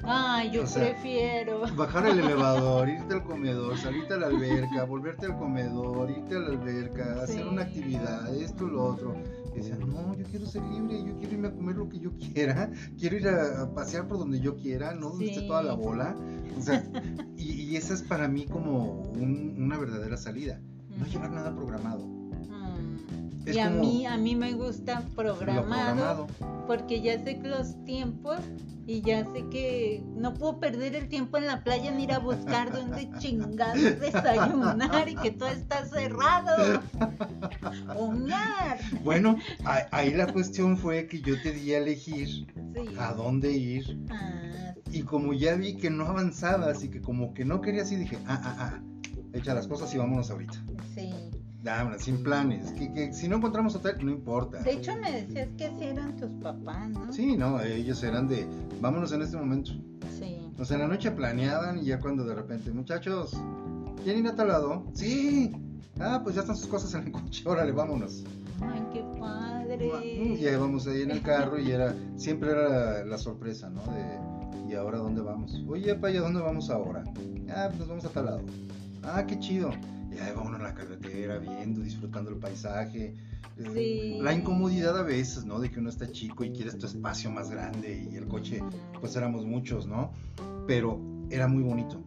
Ay, 0.03 0.51
yo 0.51 0.63
prefiero. 0.65 1.61
Bajar 1.75 2.07
el 2.07 2.19
elevador, 2.19 2.89
irte 2.89 3.13
al 3.13 3.23
comedor, 3.23 3.77
salirte 3.77 4.13
a 4.15 4.17
la 4.17 4.27
alberca, 4.27 4.83
volverte 4.85 5.27
al 5.27 5.37
comedor, 5.37 6.09
irte 6.09 6.35
a 6.35 6.39
la 6.39 6.47
alberca, 6.47 7.21
hacer 7.21 7.47
una 7.47 7.63
actividad, 7.63 8.33
esto, 8.35 8.65
lo 8.67 8.83
otro. 8.85 9.15
Y 9.53 9.57
decía, 9.57 9.75
no, 9.75 10.15
yo 10.15 10.25
quiero 10.25 10.45
ser 10.45 10.63
libre, 10.63 11.03
yo 11.03 11.17
quiero 11.17 11.33
irme 11.33 11.47
a 11.49 11.51
comer 11.51 11.75
lo 11.75 11.89
que 11.89 11.99
yo 11.99 12.11
quiera, 12.17 12.71
quiero 12.97 13.17
ir 13.17 13.27
a, 13.27 13.73
pasear 13.73 14.07
por 14.07 14.17
donde 14.17 14.39
yo 14.39 14.55
quiera, 14.55 14.93
no 14.93 15.09
donde 15.09 15.31
esté 15.31 15.47
toda 15.47 15.61
la 15.63 15.73
bola. 15.73 16.15
O 16.57 16.61
sea, 16.61 16.83
y, 17.37 17.75
esa 17.75 17.93
es 17.93 18.01
para 18.01 18.27
mí 18.27 18.45
como 18.45 19.01
una 19.13 19.77
verdadera 19.77 20.17
salida. 20.17 20.59
No 20.97 21.05
llevar 21.05 21.31
nada 21.31 21.55
programado. 21.55 22.20
Y 23.45 23.59
a 23.59 23.69
mí, 23.69 24.05
a 24.05 24.17
mí 24.17 24.35
me 24.35 24.53
gusta 24.53 25.03
programado, 25.15 26.27
porque 26.67 27.01
ya 27.01 27.23
sé 27.23 27.39
que 27.39 27.47
los 27.47 27.83
tiempos 27.85 28.39
y 28.87 29.01
ya 29.01 29.23
sé 29.31 29.45
que 29.49 30.03
no 30.15 30.33
puedo 30.33 30.59
perder 30.59 30.95
el 30.95 31.07
tiempo 31.07 31.37
en 31.37 31.47
la 31.47 31.63
playa 31.63 31.91
ni 31.91 32.03
ir 32.03 32.11
a 32.11 32.19
buscar 32.19 32.71
dónde 32.71 33.09
chingados 33.19 33.99
desayunar 33.99 35.07
y 35.07 35.15
que 35.15 35.31
todo 35.31 35.49
está 35.49 35.85
cerrado. 35.85 36.81
Bueno, 39.03 39.37
ahí 39.91 40.11
la 40.11 40.27
cuestión 40.27 40.77
fue 40.77 41.07
que 41.07 41.21
yo 41.21 41.41
te 41.41 41.51
di 41.51 41.73
a 41.73 41.79
elegir 41.79 42.47
a 42.99 43.13
dónde 43.13 43.51
ir. 43.51 43.99
Ah, 44.09 44.75
y 44.91 45.03
como 45.03 45.33
ya 45.33 45.55
vi 45.55 45.77
que 45.77 45.89
no 45.89 46.05
avanzabas 46.05 46.83
y 46.83 46.89
que 46.89 47.01
como 47.01 47.33
que 47.33 47.45
no 47.45 47.61
querías 47.61 47.91
ir, 47.91 47.99
dije, 47.99 48.17
ah, 48.27 48.41
ah, 48.43 48.55
ah, 48.59 48.81
echa 49.33 49.53
las 49.53 49.67
cosas 49.67 49.93
y 49.93 49.97
vámonos 49.97 50.29
ahorita. 50.29 50.63
Sí 50.93 51.13
sin 51.97 52.24
planes. 52.24 52.72
Que, 52.72 53.14
si 53.14 53.28
no 53.28 53.38
encontramos 53.38 53.76
hotel, 53.76 53.97
no 54.01 54.12
importa. 54.12 54.59
De 54.59 54.74
hecho, 54.74 54.95
me 54.97 55.12
decías 55.12 55.49
que 55.57 55.72
si 55.78 55.86
eran 55.86 56.16
tus 56.16 56.32
papás, 56.36 56.89
¿no? 56.89 57.12
Sí, 57.14 57.36
no, 57.38 57.62
ellos 57.62 58.01
eran 58.03 58.28
de, 58.28 58.47
vámonos 58.80 59.12
en 59.12 59.22
este 59.22 59.38
momento. 59.38 59.72
Sí. 60.18 60.38
O 60.57 60.66
sea, 60.66 60.78
en 60.78 60.84
la 60.84 60.88
noche 60.88 61.12
planeaban 61.12 61.80
y 61.80 61.86
ya 61.86 61.99
cuando 61.99 62.24
de 62.24 62.36
repente, 62.36 62.72
muchachos, 62.72 63.38
¿quieren 64.03 64.26
ir 64.26 64.32
a 64.32 64.36
tal 64.36 64.47
lado? 64.47 64.86
Sí. 64.93 65.51
Ah, 65.99 66.22
pues 66.24 66.36
ya 66.36 66.41
están 66.41 66.57
sus 66.57 66.68
cosas 66.68 66.93
en 66.95 67.07
el 67.07 67.12
coche, 67.12 67.43
órale, 67.45 67.72
vámonos. 67.72 68.24
Ay, 68.62 68.84
qué 68.93 69.03
padre. 69.20 69.91
Y 70.03 70.38
ya 70.38 70.57
vamos 70.57 70.88
ahí 70.88 71.01
en 71.01 71.12
el 71.12 71.22
carro 71.22 71.59
y 71.59 71.72
era, 71.72 71.95
siempre 72.16 72.51
era 72.51 73.05
la 73.05 73.18
sorpresa, 73.18 73.70
¿no? 73.70 73.82
De, 73.93 74.70
¿y 74.70 74.76
ahora 74.76 74.97
dónde 74.97 75.22
vamos? 75.22 75.53
Oye, 75.68 75.93
para 75.95 76.07
allá, 76.07 76.22
¿dónde 76.22 76.41
vamos 76.41 76.70
ahora? 76.70 77.03
Ah, 77.49 77.70
pues 77.76 77.88
vamos 77.88 78.05
a 78.05 78.09
tal 78.09 78.26
lado. 78.26 78.41
Ah, 79.03 79.26
qué 79.28 79.39
chido 79.39 79.72
y 80.12 80.20
ahí 80.20 80.34
va 80.36 80.41
uno 80.41 80.57
en 80.57 80.64
la 80.64 80.74
carretera 80.74 81.38
viendo, 81.38 81.82
disfrutando 81.82 82.30
el 82.30 82.38
paisaje. 82.38 83.16
Sí. 83.74 84.18
La 84.22 84.34
incomodidad 84.34 84.97
a 84.97 85.03
veces, 85.03 85.45
¿no? 85.45 85.59
De 85.59 85.70
que 85.70 85.80
uno 85.80 85.89
está 85.89 86.12
chico 86.12 86.43
y 86.43 86.51
quieres 86.51 86.78
tu 86.78 86.86
espacio 86.86 87.30
más 87.32 87.49
grande 87.49 88.09
y 88.12 88.16
el 88.16 88.28
coche, 88.28 88.64
pues 88.99 89.16
éramos 89.16 89.45
muchos, 89.45 89.88
¿no? 89.88 90.12
Pero 90.68 90.99
era 91.30 91.47
muy 91.47 91.64
bonito, 91.64 92.01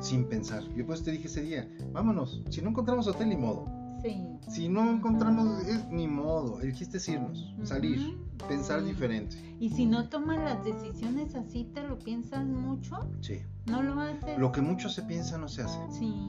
sin 0.00 0.24
pensar. 0.24 0.62
Yo 0.74 0.86
pues 0.86 1.02
te 1.02 1.10
dije 1.10 1.26
ese 1.26 1.42
día, 1.42 1.68
vámonos, 1.92 2.42
si 2.50 2.62
no 2.62 2.70
encontramos 2.70 3.06
hotel, 3.06 3.28
ni 3.28 3.36
modo. 3.36 3.66
Sí. 4.02 4.38
Si 4.48 4.68
no 4.68 4.88
encontramos, 4.90 5.66
es 5.66 5.88
ni 5.88 6.06
modo. 6.06 6.60
El 6.60 6.72
chiste 6.74 6.98
es 6.98 7.08
irnos, 7.08 7.52
salir, 7.64 8.16
pensar 8.48 8.84
diferente. 8.84 9.36
Y 9.58 9.70
si 9.70 9.86
no 9.86 10.08
tomas 10.08 10.38
las 10.38 10.64
decisiones 10.64 11.34
así, 11.34 11.64
¿te 11.74 11.82
lo 11.82 11.98
piensas 11.98 12.46
mucho? 12.46 13.08
Sí. 13.20 13.40
¿No 13.66 13.82
lo 13.82 14.00
haces? 14.00 14.38
Lo 14.38 14.52
que 14.52 14.60
mucho 14.60 14.88
se 14.88 15.02
piensa 15.02 15.36
no 15.36 15.48
se 15.48 15.62
hace. 15.62 15.78
Sí. 15.90 16.28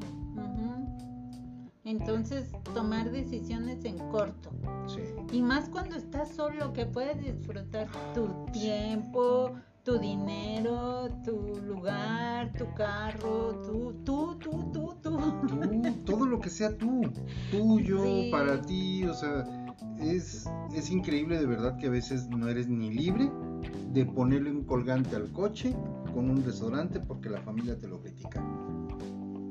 Entonces, 1.89 2.51
tomar 2.75 3.09
decisiones 3.09 3.83
en 3.83 3.97
corto. 4.09 4.51
Sí. 4.87 5.01
Y 5.31 5.41
más 5.41 5.69
cuando 5.69 5.95
estás 5.95 6.29
solo, 6.29 6.71
que 6.71 6.85
puedes 6.85 7.19
disfrutar 7.19 7.87
tu 8.13 8.45
tiempo, 8.53 9.55
tu 9.83 9.97
dinero, 9.97 11.09
tu 11.25 11.59
lugar, 11.65 12.53
tu 12.53 12.71
carro, 12.75 13.59
tú, 13.65 13.95
tú, 14.05 14.37
tú, 14.37 14.71
tú, 14.71 14.95
tú. 15.01 15.19
todo 16.05 16.27
lo 16.27 16.39
que 16.39 16.51
sea 16.51 16.77
tú, 16.77 17.01
tuyo, 17.49 18.03
para 18.29 18.61
ti, 18.61 19.05
o 19.05 19.13
sea, 19.15 19.45
es, 19.99 20.47
es 20.75 20.91
increíble 20.91 21.39
de 21.39 21.47
verdad 21.47 21.75
que 21.77 21.87
a 21.87 21.89
veces 21.89 22.27
no 22.29 22.47
eres 22.49 22.67
ni 22.67 22.91
libre 22.91 23.31
de 23.91 24.05
ponerle 24.05 24.51
un 24.51 24.63
colgante 24.63 25.15
al 25.15 25.31
coche 25.31 25.75
con 26.13 26.29
un 26.29 26.43
desodorante 26.43 26.99
porque 26.99 27.29
la 27.29 27.41
familia 27.41 27.75
te 27.79 27.87
lo 27.87 27.99
critica. 27.99 28.43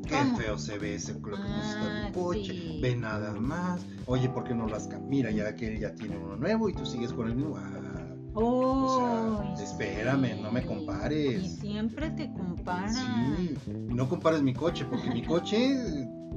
Qué 0.09 0.43
feo 0.43 0.59
se 0.59 0.79
ve 0.79 0.95
ese 0.95 1.13
que 1.13 1.31
ah, 1.37 2.11
tu 2.13 2.21
coche. 2.21 2.79
Ve 2.81 2.97
nada 2.97 3.33
más. 3.33 3.85
Oye, 4.07 4.29
¿por 4.29 4.45
qué 4.45 4.55
no 4.55 4.67
las 4.67 4.89
Mira, 5.03 5.31
ya 5.31 5.55
que 5.55 5.79
ya 5.79 5.95
tiene 5.95 6.17
uno 6.17 6.37
nuevo 6.37 6.69
y 6.69 6.75
tú 6.75 6.87
sigues 6.87 7.13
con 7.13 7.29
el 7.29 7.37
mismo. 7.37 7.57
Ah, 7.59 7.89
o 8.35 9.55
sea, 9.57 9.65
espérame, 9.65 10.41
no 10.41 10.51
me 10.51 10.65
compares. 10.65 11.43
Y 11.43 11.49
siempre 11.49 12.11
te 12.11 12.33
comparan. 12.33 12.95
Sí, 12.95 13.55
no 13.73 14.09
compares 14.09 14.43
mi 14.43 14.55
coche, 14.55 14.85
porque 14.85 15.11
mi 15.11 15.25
coche 15.25 15.77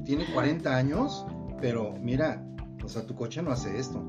tiene 0.03 0.26
40 0.34 0.76
años, 0.76 1.26
pero 1.59 1.93
mira, 2.01 2.43
o 2.84 2.89
sea, 2.89 3.05
tu 3.05 3.15
coche 3.15 3.41
no 3.41 3.51
hace 3.51 3.78
esto. 3.78 4.03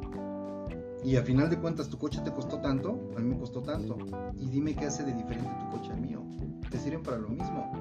Y 1.04 1.16
a 1.16 1.22
final 1.22 1.50
de 1.50 1.58
cuentas, 1.58 1.88
tu 1.88 1.98
coche 1.98 2.20
te 2.24 2.32
costó 2.32 2.58
tanto, 2.60 3.12
a 3.16 3.20
mí 3.20 3.28
me 3.28 3.38
costó 3.38 3.60
tanto. 3.60 3.98
Y 4.38 4.48
dime 4.48 4.74
qué 4.74 4.86
hace 4.86 5.04
de 5.04 5.12
diferente 5.12 5.50
tu 5.60 5.76
coche 5.76 5.92
al 5.92 6.00
mío. 6.00 6.22
Te 6.70 6.78
sirven 6.78 7.02
para 7.02 7.18
lo 7.18 7.28
mismo 7.28 7.72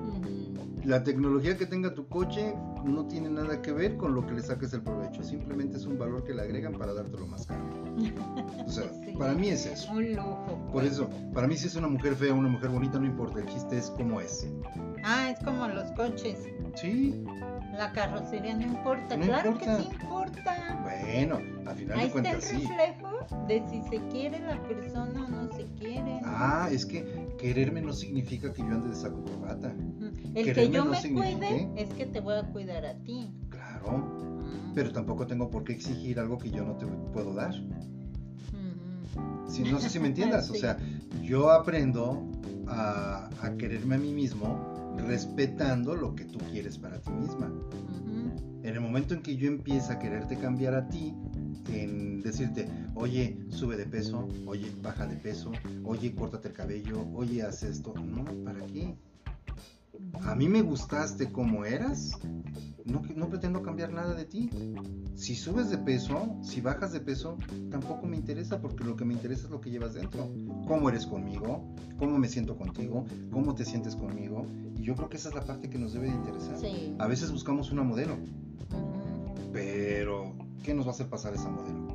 la 0.83 1.03
tecnología 1.03 1.57
que 1.57 1.65
tenga 1.65 1.93
tu 1.93 2.07
coche 2.07 2.53
no 2.83 3.05
tiene 3.07 3.29
nada 3.29 3.61
que 3.61 3.71
ver 3.71 3.97
con 3.97 4.15
lo 4.15 4.25
que 4.25 4.33
le 4.33 4.41
saques 4.41 4.73
el 4.73 4.81
provecho, 4.81 5.21
simplemente 5.23 5.77
es 5.77 5.85
un 5.85 5.97
valor 5.99 6.23
que 6.23 6.33
le 6.33 6.41
agregan 6.41 6.73
para 6.73 6.93
dártelo 6.93 7.27
más 7.27 7.45
caro. 7.45 7.63
O 8.65 8.69
sea, 8.71 8.85
Sí. 9.05 9.13
para 9.17 9.33
mí 9.33 9.49
es 9.49 9.65
eso. 9.65 9.91
Un 9.91 10.15
lujo. 10.15 10.69
Por 10.71 10.83
eso, 10.83 11.09
para 11.33 11.47
mí 11.47 11.55
si 11.55 11.67
es 11.67 11.75
una 11.75 11.87
mujer 11.87 12.15
fea 12.15 12.33
o 12.33 12.37
una 12.37 12.49
mujer 12.49 12.69
bonita, 12.69 12.97
no 12.99 13.05
importa, 13.05 13.39
el 13.39 13.45
chiste 13.47 13.77
es 13.77 13.91
cómo 13.91 14.19
es. 14.21 14.47
Ah, 15.03 15.29
es 15.31 15.43
como 15.43 15.67
los 15.67 15.91
coches. 15.91 16.39
Sí, 16.75 17.23
La 17.77 17.91
carrocería 17.93 18.53
no 18.55 18.63
importa. 18.63 19.15
No 19.17 19.25
claro 19.25 19.51
importa. 19.51 19.77
que 19.77 19.83
sí 19.83 19.89
importa. 20.01 20.79
bueno, 20.83 21.39
al 21.65 21.75
final 21.75 21.99
Ahí 21.99 22.01
de 22.01 22.07
está 22.07 22.19
el 22.19 22.23
cuentas 22.39 22.43
sí. 22.43 22.55
reflejo 22.67 23.45
de 23.47 23.63
si 23.69 23.81
se 23.89 24.07
quiere 24.09 24.39
la 24.39 24.61
persona 24.63 25.25
o 25.25 25.29
no 25.29 25.51
se 25.55 25.65
quiere. 25.79 26.19
Ah, 26.23 26.67
es 26.71 26.85
que 26.85 27.27
quererme 27.39 27.81
no 27.81 27.93
significa 27.93 28.51
que 28.53 28.61
yo 28.61 28.67
ande 28.67 28.89
de 28.89 28.95
saco 28.95 29.23
corbata. 29.23 29.73
El 30.33 30.33
que 30.33 30.43
quererme 30.43 30.75
yo 30.75 30.83
no 30.85 30.91
me 30.91 30.97
significa- 31.01 31.37
cuide 31.47 31.69
es 31.77 31.89
que 31.93 32.05
te 32.05 32.19
voy 32.19 32.35
a 32.35 32.43
cuidar 32.43 32.85
a 32.85 32.93
ti. 32.95 33.31
Claro, 33.49 34.03
pero 34.75 34.91
tampoco 34.91 35.25
tengo 35.27 35.49
por 35.49 35.63
qué 35.63 35.73
exigir 35.73 36.19
algo 36.19 36.37
que 36.37 36.51
yo 36.51 36.63
no 36.63 36.73
te 36.75 36.85
puedo 37.13 37.33
dar. 37.33 37.53
Si, 39.47 39.63
no 39.63 39.79
sé 39.79 39.89
si 39.89 39.99
me 39.99 40.07
entiendas, 40.13 40.49
o 40.49 40.53
Sí. 40.53 40.59
sea, 40.61 40.77
yo 41.21 41.51
aprendo 41.51 42.25
a, 42.67 43.29
a 43.41 43.51
quererme 43.57 43.95
a 43.95 43.97
mí 43.97 44.13
mismo 44.13 44.70
respetando 44.97 45.95
lo 45.95 46.15
que 46.15 46.25
tú 46.25 46.39
quieres 46.51 46.77
para 46.77 46.99
ti 46.99 47.11
misma. 47.11 47.51
En 48.63 48.75
el 48.75 48.79
momento 48.79 49.13
en 49.13 49.21
que 49.21 49.35
yo 49.35 49.47
empiezo 49.47 49.91
a 49.91 49.99
quererte 49.99 50.37
cambiar 50.37 50.75
a 50.75 50.87
ti, 50.87 51.13
en 51.69 52.21
decirte, 52.21 52.67
oye, 52.95 53.37
sube 53.49 53.77
de 53.77 53.85
peso, 53.85 54.27
oye, 54.45 54.71
baja 54.81 55.07
de 55.07 55.15
peso, 55.15 55.51
oye, 55.83 56.13
córtate 56.13 56.49
el 56.49 56.53
cabello, 56.53 57.07
oye, 57.13 57.41
haz 57.43 57.63
esto, 57.63 57.93
no, 57.95 58.25
¿para 58.43 58.65
qué? 58.67 58.95
A 60.23 60.35
mí 60.35 60.47
me 60.47 60.61
gustaste 60.61 61.31
como 61.31 61.65
eras, 61.65 62.17
no, 62.85 63.01
no 63.15 63.29
pretendo 63.29 63.61
cambiar 63.61 63.91
nada 63.91 64.13
de 64.13 64.25
ti. 64.25 64.49
Si 65.15 65.35
subes 65.35 65.69
de 65.69 65.77
peso, 65.77 66.37
si 66.41 66.61
bajas 66.61 66.93
de 66.93 66.99
peso, 66.99 67.37
tampoco 67.69 68.05
me 68.07 68.17
interesa 68.17 68.61
porque 68.61 68.83
lo 68.83 68.95
que 68.95 69.05
me 69.05 69.13
interesa 69.13 69.45
es 69.45 69.51
lo 69.51 69.61
que 69.61 69.69
llevas 69.69 69.93
dentro. 69.93 70.31
Cómo 70.67 70.89
eres 70.89 71.05
conmigo, 71.05 71.73
cómo 71.97 72.17
me 72.17 72.27
siento 72.27 72.57
contigo, 72.57 73.05
cómo 73.31 73.55
te 73.55 73.65
sientes 73.65 73.95
conmigo. 73.95 74.45
Y 74.77 74.83
yo 74.83 74.95
creo 74.95 75.09
que 75.09 75.17
esa 75.17 75.29
es 75.29 75.35
la 75.35 75.43
parte 75.43 75.69
que 75.69 75.77
nos 75.77 75.93
debe 75.93 76.07
de 76.07 76.15
interesar. 76.15 76.57
Sí. 76.57 76.95
A 76.99 77.07
veces 77.07 77.31
buscamos 77.31 77.71
una 77.71 77.83
modelo, 77.83 78.15
pero 79.51 80.33
¿qué 80.63 80.73
nos 80.73 80.85
va 80.85 80.91
a 80.91 80.93
hacer 80.93 81.07
pasar 81.07 81.33
esa 81.33 81.49
modelo? 81.49 81.87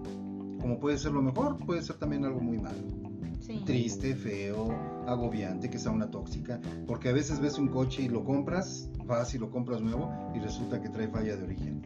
Como 0.61 0.79
puede 0.79 0.99
ser 0.99 1.13
lo 1.13 1.23
mejor, 1.23 1.59
puede 1.65 1.83
ser 1.83 1.97
también 1.97 2.25
algo 2.25 2.41
muy 2.41 2.59
malo. 2.59 3.06
Sí. 3.47 3.63
Triste, 3.65 4.17
feo, 4.17 4.73
agobiante, 5.07 5.71
que 5.71 5.79
sea 5.79 5.93
una 5.93 6.11
tóxica. 6.11 6.61
Porque 6.85 7.11
a 7.11 7.13
veces 7.13 7.39
ves 7.39 7.59
un 7.59 7.69
coche 7.69 8.03
y 8.03 8.09
lo 8.09 8.25
compras, 8.25 8.91
vas 9.05 9.33
y 9.35 9.39
lo 9.39 9.53
compras 9.53 9.81
nuevo 9.81 10.13
y 10.35 10.41
resulta 10.41 10.83
que 10.83 10.89
trae 10.89 11.07
falla 11.07 11.37
de 11.37 11.45
origen. 11.45 11.83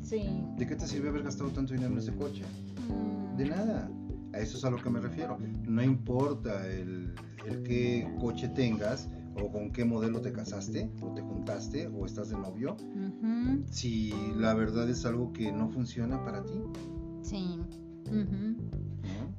Sí. 0.00 0.42
¿De 0.56 0.66
qué 0.66 0.74
te 0.74 0.86
sirve 0.86 1.10
haber 1.10 1.24
gastado 1.24 1.50
tanto 1.50 1.74
dinero 1.74 1.92
en 1.92 1.98
ese 1.98 2.14
coche? 2.14 2.44
Mm. 2.88 3.36
De 3.36 3.44
nada. 3.44 3.90
A 4.32 4.38
eso 4.38 4.56
es 4.56 4.64
a 4.64 4.70
lo 4.70 4.78
que 4.78 4.88
me 4.88 5.00
refiero. 5.00 5.36
No 5.68 5.82
importa 5.82 6.66
el, 6.66 7.14
el 7.46 7.62
qué 7.62 8.10
coche 8.18 8.48
tengas 8.48 9.10
o 9.36 9.52
con 9.52 9.70
qué 9.70 9.84
modelo 9.84 10.22
te 10.22 10.32
casaste 10.32 10.90
o 11.02 11.12
te 11.12 11.20
juntaste 11.20 11.88
o 11.88 12.06
estás 12.06 12.30
de 12.30 12.38
novio. 12.38 12.74
Si 13.70 14.14
la 14.36 14.54
verdad 14.54 14.88
es 14.88 15.04
algo 15.04 15.30
que 15.34 15.52
no 15.52 15.68
funciona 15.68 16.24
para 16.24 16.42
ti. 16.42 16.54
Sí. 17.20 17.58
¿no? 17.58 17.66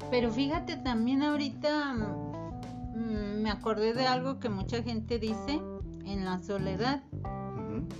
Pero 0.09 0.31
fíjate 0.31 0.77
también 0.77 1.23
ahorita 1.23 1.93
mm, 1.93 3.41
me 3.41 3.49
acordé 3.49 3.93
de 3.93 4.05
algo 4.05 4.39
que 4.39 4.49
mucha 4.49 4.83
gente 4.83 5.19
dice 5.19 5.61
en 6.05 6.25
la 6.25 6.39
soledad. 6.39 7.03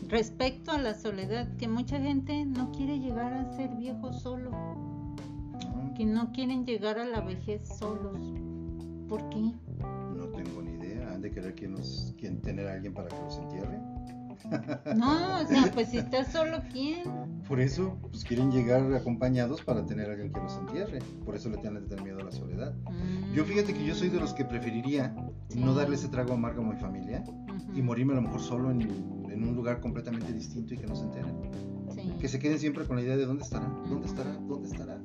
Respecto 0.08 0.72
a 0.72 0.78
la 0.78 0.94
soledad, 0.94 1.48
que 1.58 1.68
mucha 1.68 2.00
gente 2.00 2.46
no 2.46 2.72
quiere 2.72 3.00
llegar 3.00 3.34
a 3.34 3.52
ser 3.56 3.76
viejo 3.76 4.14
solo, 4.14 4.52
que 5.96 6.06
no 6.06 6.32
quieren 6.32 6.66
llegar 6.66 7.00
a 7.00 7.06
la 7.06 7.22
vejez 7.22 7.68
solos. 7.78 8.20
¿Por 9.10 9.30
qué? 9.30 9.54
no 10.16 10.28
tengo 10.28 10.62
ni 10.62 10.72
idea. 10.72 11.12
¿Han 11.12 11.22
de 11.22 11.32
querer 11.32 11.54
que 11.56 11.68
nos, 11.68 12.14
quien 12.18 12.42
tener 12.42 12.68
a 12.68 12.74
alguien 12.74 12.94
para 12.94 13.10
que 13.10 13.20
los 13.22 13.38
entierre? 13.38 13.80
No, 14.96 15.42
o 15.42 15.46
sea, 15.48 15.72
pues 15.74 15.90
si 15.90 15.98
estás 15.98 16.32
solo, 16.32 16.60
¿quién? 16.72 17.04
Por 17.48 17.60
eso, 17.60 17.98
pues 18.12 18.24
quieren 18.24 18.52
llegar 18.52 18.94
acompañados 18.94 19.62
para 19.62 19.86
tener 19.86 20.10
a 20.10 20.14
alguien 20.14 20.32
que 20.32 20.40
los 20.40 20.58
entierre. 20.58 21.00
Por 21.26 21.36
eso 21.36 21.50
le 21.50 21.58
tienen 21.58 21.88
tener 21.88 22.04
miedo 22.04 22.20
a 22.20 22.24
la 22.24 22.32
soledad. 22.32 22.74
Mm, 22.90 23.34
Yo 23.34 23.44
fíjate 23.46 23.74
que 23.74 23.86
yo 23.86 23.94
soy 23.96 24.10
de 24.10 24.20
los 24.20 24.34
que 24.34 24.46
preferiría 24.46 25.16
Sí. 25.50 25.60
no 25.60 25.74
darle 25.76 25.96
ese 25.96 26.08
trago 26.08 26.34
amargo 26.34 26.64
a 26.64 26.74
mi 26.74 26.80
familia 26.80 27.24
ujú, 27.28 27.78
y 27.78 27.82
morirme 27.82 28.14
a 28.14 28.16
lo 28.16 28.22
mejor 28.24 28.40
solo 28.42 28.72
en, 28.72 28.82
en 29.30 29.44
un 29.48 29.56
lugar 29.56 29.82
completamente 29.82 30.32
distinto 30.34 30.74
y 30.74 30.78
que 30.78 30.88
no 30.88 30.96
se 30.96 31.04
enteren. 31.04 31.36
sí. 31.94 32.12
Que 32.20 32.28
se 32.28 32.40
queden 32.40 32.58
siempre 32.60 32.86
con 32.86 32.96
la 32.96 33.04
idea 33.04 33.18
de 33.18 33.26
dónde 33.26 33.44
estará, 33.44 33.68
dónde 33.90 34.08
estará, 34.08 34.32
dónde 34.48 34.70
estará. 34.70 34.98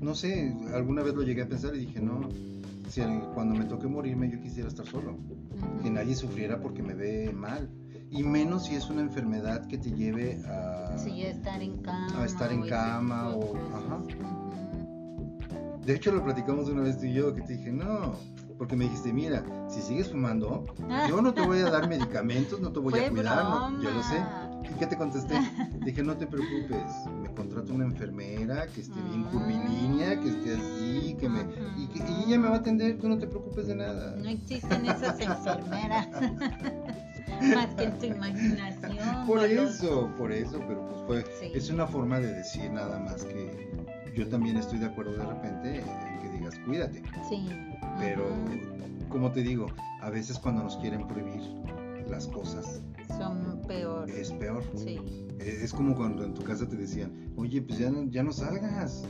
No 0.00 0.14
sé, 0.14 0.54
alguna 0.74 1.02
vez 1.02 1.14
lo 1.14 1.22
llegué 1.22 1.42
a 1.42 1.48
pensar 1.48 1.74
y 1.76 1.86
dije, 1.86 2.00
no, 2.00 2.28
si 2.88 3.00
cuando 3.34 3.54
me 3.54 3.64
toque 3.64 3.86
morirme 3.86 4.30
yo 4.30 4.40
quisiera 4.40 4.68
estar 4.68 4.84
solo. 4.86 5.12
Ujú. 5.12 5.82
Que 5.84 5.90
nadie 5.90 6.14
sufriera 6.16 6.60
porque 6.60 6.82
me 6.82 6.94
ve 6.94 7.32
mal. 7.32 7.70
Y 8.14 8.22
menos 8.22 8.66
si 8.66 8.74
es 8.74 8.90
una 8.90 9.00
enfermedad 9.00 9.66
que 9.66 9.78
te 9.78 9.90
lleve 9.90 10.38
a... 10.46 10.98
Sí, 10.98 11.22
estar 11.22 11.62
en 11.62 11.78
cama. 11.78 12.08
A 12.20 12.24
estar 12.26 12.52
en 12.52 12.62
o 12.62 12.66
cama 12.66 13.30
o- 13.30 13.56
ajá. 13.74 14.02
De 15.86 15.94
hecho 15.94 16.12
lo 16.12 16.22
platicamos 16.22 16.68
una 16.68 16.82
vez 16.82 16.98
tú 16.98 17.06
y 17.06 17.14
yo 17.14 17.34
que 17.34 17.40
te 17.40 17.54
dije, 17.54 17.72
no, 17.72 18.12
porque 18.58 18.76
me 18.76 18.84
dijiste, 18.84 19.12
mira, 19.14 19.42
si 19.68 19.80
sigues 19.80 20.10
fumando, 20.10 20.66
yo 21.08 21.22
no 21.22 21.32
te 21.32 21.40
voy 21.40 21.60
a 21.60 21.70
dar 21.70 21.88
medicamentos, 21.88 22.60
no 22.60 22.70
te 22.70 22.80
voy 22.80 22.92
Fue 22.92 23.06
a 23.06 23.10
cuidar, 23.10 23.44
no- 23.44 23.80
yo 23.82 23.90
lo 23.90 24.02
sé. 24.02 24.22
¿Y 24.70 24.74
qué 24.78 24.86
te 24.86 24.96
contesté? 24.98 25.34
Dije, 25.84 26.02
no 26.02 26.14
te 26.16 26.26
preocupes, 26.26 26.84
me 27.22 27.32
contrato 27.34 27.72
una 27.72 27.84
enfermera 27.86 28.66
que 28.66 28.82
esté 28.82 29.00
bien 29.08 29.24
Ah. 29.26 29.30
curvilínea, 29.32 30.20
que 30.20 30.28
esté 30.28 30.54
así, 30.54 31.16
que 31.18 31.28
me... 31.30 31.40
Y, 31.78 31.86
que, 31.88 31.98
y 31.98 32.24
ella 32.26 32.38
me 32.38 32.48
va 32.48 32.56
a 32.56 32.58
atender, 32.58 32.98
tú 32.98 33.08
no 33.08 33.16
te 33.18 33.26
preocupes 33.26 33.66
de 33.68 33.74
nada. 33.74 34.14
No 34.16 34.28
existen 34.28 34.84
esas 34.84 35.18
enfermeras. 35.18 36.08
Más 37.54 37.74
que 37.74 37.84
en 37.84 37.98
tu 37.98 38.06
imaginación. 38.06 39.26
Por 39.26 39.44
eso, 39.44 40.10
por 40.18 40.32
eso, 40.32 40.58
pero 40.66 40.86
pues 41.06 41.24
fue, 41.24 41.32
Sí. 41.40 41.52
es 41.54 41.70
una 41.70 41.86
forma 41.86 42.20
de 42.20 42.32
decir 42.32 42.70
nada 42.70 42.98
más 42.98 43.24
que 43.24 43.70
yo 44.14 44.28
también 44.28 44.56
estoy 44.56 44.78
de 44.78 44.86
acuerdo 44.86 45.12
de 45.16 45.24
repente 45.24 45.76
en 45.78 46.18
que 46.20 46.28
digas, 46.38 46.54
cuídate. 46.66 47.02
Sí. 47.28 47.48
Pero, 47.98 48.26
como 49.08 49.30
te 49.32 49.42
digo, 49.42 49.66
a 50.00 50.10
veces 50.10 50.38
cuando 50.38 50.62
nos 50.64 50.76
quieren 50.76 51.06
prohibir 51.06 51.42
las 52.08 52.26
cosas, 52.26 52.82
Son 53.18 53.62
peores. 53.66 54.14
es 54.16 54.32
peor. 54.32 54.62
Sí. 54.74 55.26
Es 55.38 55.62
es 55.64 55.72
como 55.72 55.94
cuando 55.94 56.24
en 56.24 56.34
tu 56.34 56.42
casa 56.42 56.68
te 56.68 56.76
decían, 56.76 57.32
oye, 57.36 57.62
pues 57.62 57.78
ya 57.78 57.90
no, 57.90 58.04
ya 58.10 58.22
no 58.22 58.32
salgas. 58.32 59.04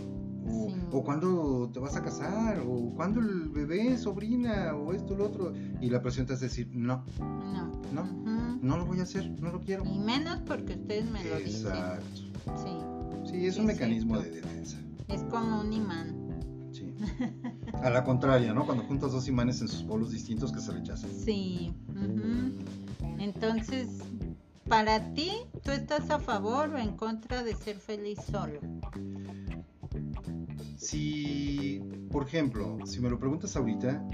O, 0.46 0.68
Sí. 0.68 0.74
o 0.90 1.02
cuándo 1.04 1.70
te 1.72 1.78
vas 1.80 1.96
a 1.96 2.02
casar, 2.02 2.60
o 2.66 2.92
cuándo 2.94 3.20
el 3.20 3.48
bebé, 3.48 3.96
sobrina, 3.96 4.74
o 4.74 4.92
esto, 4.92 5.14
lo 5.16 5.26
otro. 5.26 5.52
Y 5.80 5.88
la 5.90 6.02
presión 6.02 6.26
te 6.26 6.34
hace 6.34 6.46
decir, 6.46 6.68
no, 6.72 7.04
No. 7.20 7.70
No. 7.92 8.58
No 8.62 8.76
lo 8.78 8.86
voy 8.86 9.00
a 9.00 9.02
hacer, 9.02 9.28
no 9.40 9.50
lo 9.52 9.60
quiero. 9.60 9.84
Y 9.84 9.98
menos 9.98 10.38
porque 10.46 10.74
ustedes 10.74 11.10
me 11.10 11.22
lo 11.24 11.36
dicen. 11.38 11.66
Exacto. 11.66 12.06
Sí. 12.64 13.30
Sí, 13.30 13.46
es 13.46 13.54
Sí, 13.54 13.60
un 13.60 13.66
mecanismo 13.66 14.18
de 14.18 14.30
defensa. 14.30 14.78
Es 15.08 15.22
como 15.24 15.60
un 15.60 15.72
imán. 15.72 16.70
Sí. 16.72 16.94
A 17.74 17.90
la 17.90 18.02
contraria, 18.04 18.54
¿no? 18.54 18.64
Cuando 18.64 18.84
juntas 18.84 19.12
dos 19.12 19.28
imanes 19.28 19.60
en 19.60 19.68
sus 19.68 19.82
polos 19.82 20.10
distintos 20.12 20.52
que 20.52 20.60
se 20.60 20.72
rechazan. 20.72 21.10
Sí. 21.10 21.74
Entonces, 23.18 23.88
para 24.68 25.12
ti, 25.14 25.30
¿tú 25.64 25.70
estás 25.72 26.08
a 26.10 26.18
favor 26.18 26.70
o 26.70 26.78
en 26.78 26.96
contra 26.96 27.42
de 27.42 27.54
ser 27.54 27.76
feliz 27.76 28.18
solo? 28.30 28.60
Si, 30.82 31.80
por 32.10 32.24
ejemplo, 32.26 32.76
si 32.84 33.00
me 33.00 33.08
lo 33.08 33.16
preguntas 33.16 33.54
ahorita, 33.54 34.04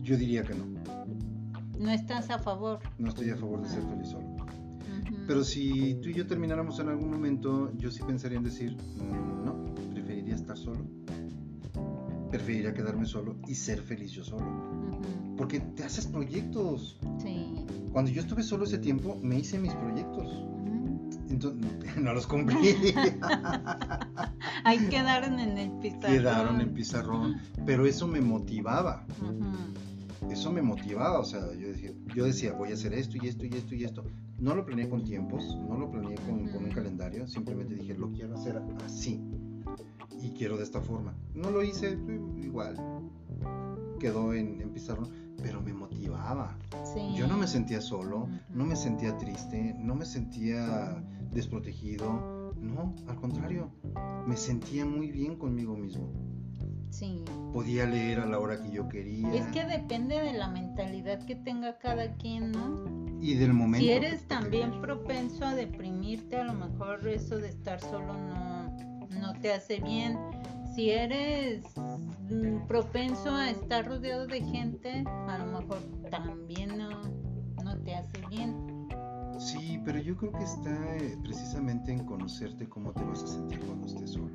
yo 0.00 0.16
diría 0.16 0.44
que 0.44 0.54
no. 0.54 0.64
No 1.76 1.90
estás 1.90 2.30
a 2.30 2.38
favor. 2.38 2.78
No 2.98 3.08
estoy 3.08 3.30
a 3.30 3.36
favor 3.36 3.60
de 3.62 3.68
ser 3.68 3.82
feliz 3.82 4.08
solo. 4.10 4.36
Pero 5.26 5.42
si 5.42 5.94
tú 6.00 6.10
y 6.10 6.14
yo 6.14 6.26
termináramos 6.28 6.78
en 6.78 6.88
algún 6.88 7.10
momento, 7.10 7.72
yo 7.76 7.90
sí 7.90 8.00
pensaría 8.06 8.38
en 8.38 8.44
decir, 8.44 8.76
"Mm, 8.76 9.44
no, 9.44 9.64
preferiría 9.92 10.36
estar 10.36 10.56
solo. 10.56 10.86
Preferiría 12.30 12.72
quedarme 12.72 13.04
solo 13.04 13.34
y 13.48 13.54
ser 13.56 13.82
feliz 13.82 14.12
yo 14.12 14.22
solo. 14.22 14.46
Porque 15.36 15.58
te 15.58 15.82
haces 15.82 16.06
proyectos. 16.06 17.00
Sí. 17.18 17.66
Cuando 17.92 18.12
yo 18.12 18.20
estuve 18.20 18.44
solo 18.44 18.64
ese 18.64 18.78
tiempo, 18.78 19.18
me 19.20 19.40
hice 19.40 19.58
mis 19.58 19.74
proyectos. 19.74 20.28
Entonces, 21.32 21.96
no 22.00 22.12
los 22.12 22.26
cumplí. 22.26 22.76
Ahí 24.64 24.78
quedaron 24.90 25.40
en 25.40 25.56
el 25.58 25.70
pizarrón. 25.80 26.12
Quedaron 26.12 26.60
en 26.60 26.74
pizarrón. 26.74 27.40
Pero 27.64 27.86
eso 27.86 28.06
me 28.06 28.20
motivaba. 28.20 29.06
Eso 30.30 30.52
me 30.52 30.62
motivaba. 30.62 31.18
O 31.18 31.24
sea, 31.24 31.40
yo 31.54 31.68
decía, 31.68 31.92
yo 32.14 32.24
decía, 32.24 32.52
voy 32.52 32.70
a 32.70 32.74
hacer 32.74 32.92
esto 32.92 33.16
y 33.20 33.28
esto 33.28 33.46
y 33.46 33.54
esto 33.54 33.74
y 33.74 33.84
esto. 33.84 34.04
No 34.38 34.54
lo 34.54 34.64
planeé 34.66 34.88
con 34.88 35.04
tiempos, 35.04 35.56
no 35.68 35.78
lo 35.78 35.90
planeé 35.90 36.16
con, 36.26 36.48
con 36.48 36.64
un 36.64 36.70
calendario. 36.70 37.26
Simplemente 37.26 37.74
dije, 37.74 37.94
lo 37.94 38.10
quiero 38.10 38.34
hacer 38.34 38.60
así. 38.84 39.20
Y 40.20 40.30
quiero 40.30 40.56
de 40.56 40.64
esta 40.64 40.80
forma. 40.80 41.14
No 41.34 41.50
lo 41.50 41.62
hice 41.62 41.92
eh, 41.92 42.20
igual. 42.42 42.76
Quedó 43.98 44.34
en, 44.34 44.60
en 44.60 44.70
pizarrón. 44.70 45.08
Pero 45.40 45.60
me 45.60 45.72
motivaba. 45.72 46.58
Sí. 46.94 47.14
Yo 47.14 47.26
no 47.26 47.36
me 47.36 47.46
sentía 47.46 47.80
solo, 47.80 48.28
no 48.50 48.64
me 48.64 48.76
sentía 48.76 49.16
triste, 49.18 49.74
no 49.78 49.94
me 49.94 50.04
sentía 50.04 51.02
desprotegido, 51.32 52.52
no, 52.60 52.94
al 53.08 53.16
contrario, 53.16 53.70
me 54.26 54.36
sentía 54.36 54.84
muy 54.84 55.10
bien 55.10 55.36
conmigo 55.36 55.76
mismo. 55.76 56.12
Sí. 56.90 57.24
Podía 57.52 57.86
leer 57.86 58.20
a 58.20 58.26
la 58.26 58.38
hora 58.38 58.60
que 58.60 58.70
yo 58.70 58.88
quería 58.88 59.32
Es 59.34 59.46
que 59.46 59.64
depende 59.64 60.20
de 60.20 60.34
la 60.34 60.48
mentalidad 60.48 61.24
que 61.24 61.34
tenga 61.34 61.78
cada 61.78 62.14
quien, 62.16 62.52
¿no? 62.52 63.02
y 63.22 63.34
del 63.34 63.54
momento. 63.54 63.86
Si 63.86 63.92
eres 63.92 64.26
también 64.26 64.80
propenso 64.80 65.44
a 65.44 65.54
deprimirte, 65.54 66.36
a 66.36 66.44
lo 66.44 66.54
mejor 66.54 67.06
eso 67.06 67.38
de 67.38 67.48
estar 67.48 67.80
solo 67.80 68.14
no, 68.14 68.76
no 69.20 69.32
te 69.40 69.52
hace 69.52 69.80
bien. 69.80 70.18
Si 70.74 70.90
eres 70.90 71.64
mm, 72.30 72.66
propenso 72.66 73.30
a 73.30 73.50
estar 73.50 73.86
rodeado 73.86 74.26
de 74.26 74.40
gente, 74.40 75.04
a 75.06 75.38
lo 75.38 75.60
mejor 75.60 75.78
también 76.10 76.78
no, 76.78 76.88
no 77.62 77.76
te 77.82 77.94
hace 77.94 78.26
bien. 78.30 78.88
Sí, 79.38 79.80
pero 79.84 79.98
yo 79.98 80.16
creo 80.16 80.32
que 80.32 80.44
está 80.44 80.96
eh, 80.96 81.18
precisamente 81.22 81.92
en 81.92 82.04
conocerte 82.04 82.68
cómo 82.68 82.92
te 82.92 83.02
vas 83.04 83.22
a 83.22 83.26
sentir 83.26 83.58
cuando 83.60 83.86
estés 83.86 84.10
solo. 84.12 84.30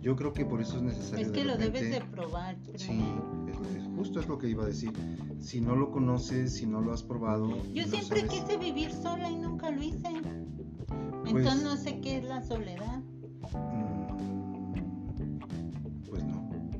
Yo 0.00 0.16
creo 0.16 0.32
que 0.32 0.44
por 0.44 0.60
eso 0.60 0.76
es 0.76 0.82
necesario. 0.82 1.26
Es 1.26 1.32
de 1.32 1.38
que 1.38 1.44
lo 1.44 1.56
debes 1.56 1.90
de 1.90 2.00
probar. 2.00 2.56
Sí, 2.76 2.86
primero. 2.88 3.62
es- 3.64 3.76
es- 3.76 3.88
justo 3.96 4.20
es 4.20 4.28
lo 4.28 4.38
que 4.38 4.48
iba 4.48 4.64
a 4.64 4.66
decir. 4.66 4.92
Si 5.40 5.60
no 5.60 5.76
lo 5.76 5.90
conoces, 5.90 6.54
si 6.56 6.66
no 6.66 6.80
lo 6.80 6.92
has 6.92 7.02
probado. 7.02 7.48
Yo 7.72 7.84
no 7.84 7.88
siempre 7.90 8.20
sabes- 8.20 8.32
quise 8.44 8.56
vivir 8.58 8.92
sola 8.92 9.30
y 9.30 9.36
nunca 9.36 9.70
lo 9.70 9.82
hice. 9.82 10.08
Pues- 11.22 11.46
Entonces 11.46 11.62
no 11.62 11.76
sé 11.76 12.00
qué 12.00 12.18
es 12.18 12.24
la 12.24 12.42
soledad. 12.42 13.02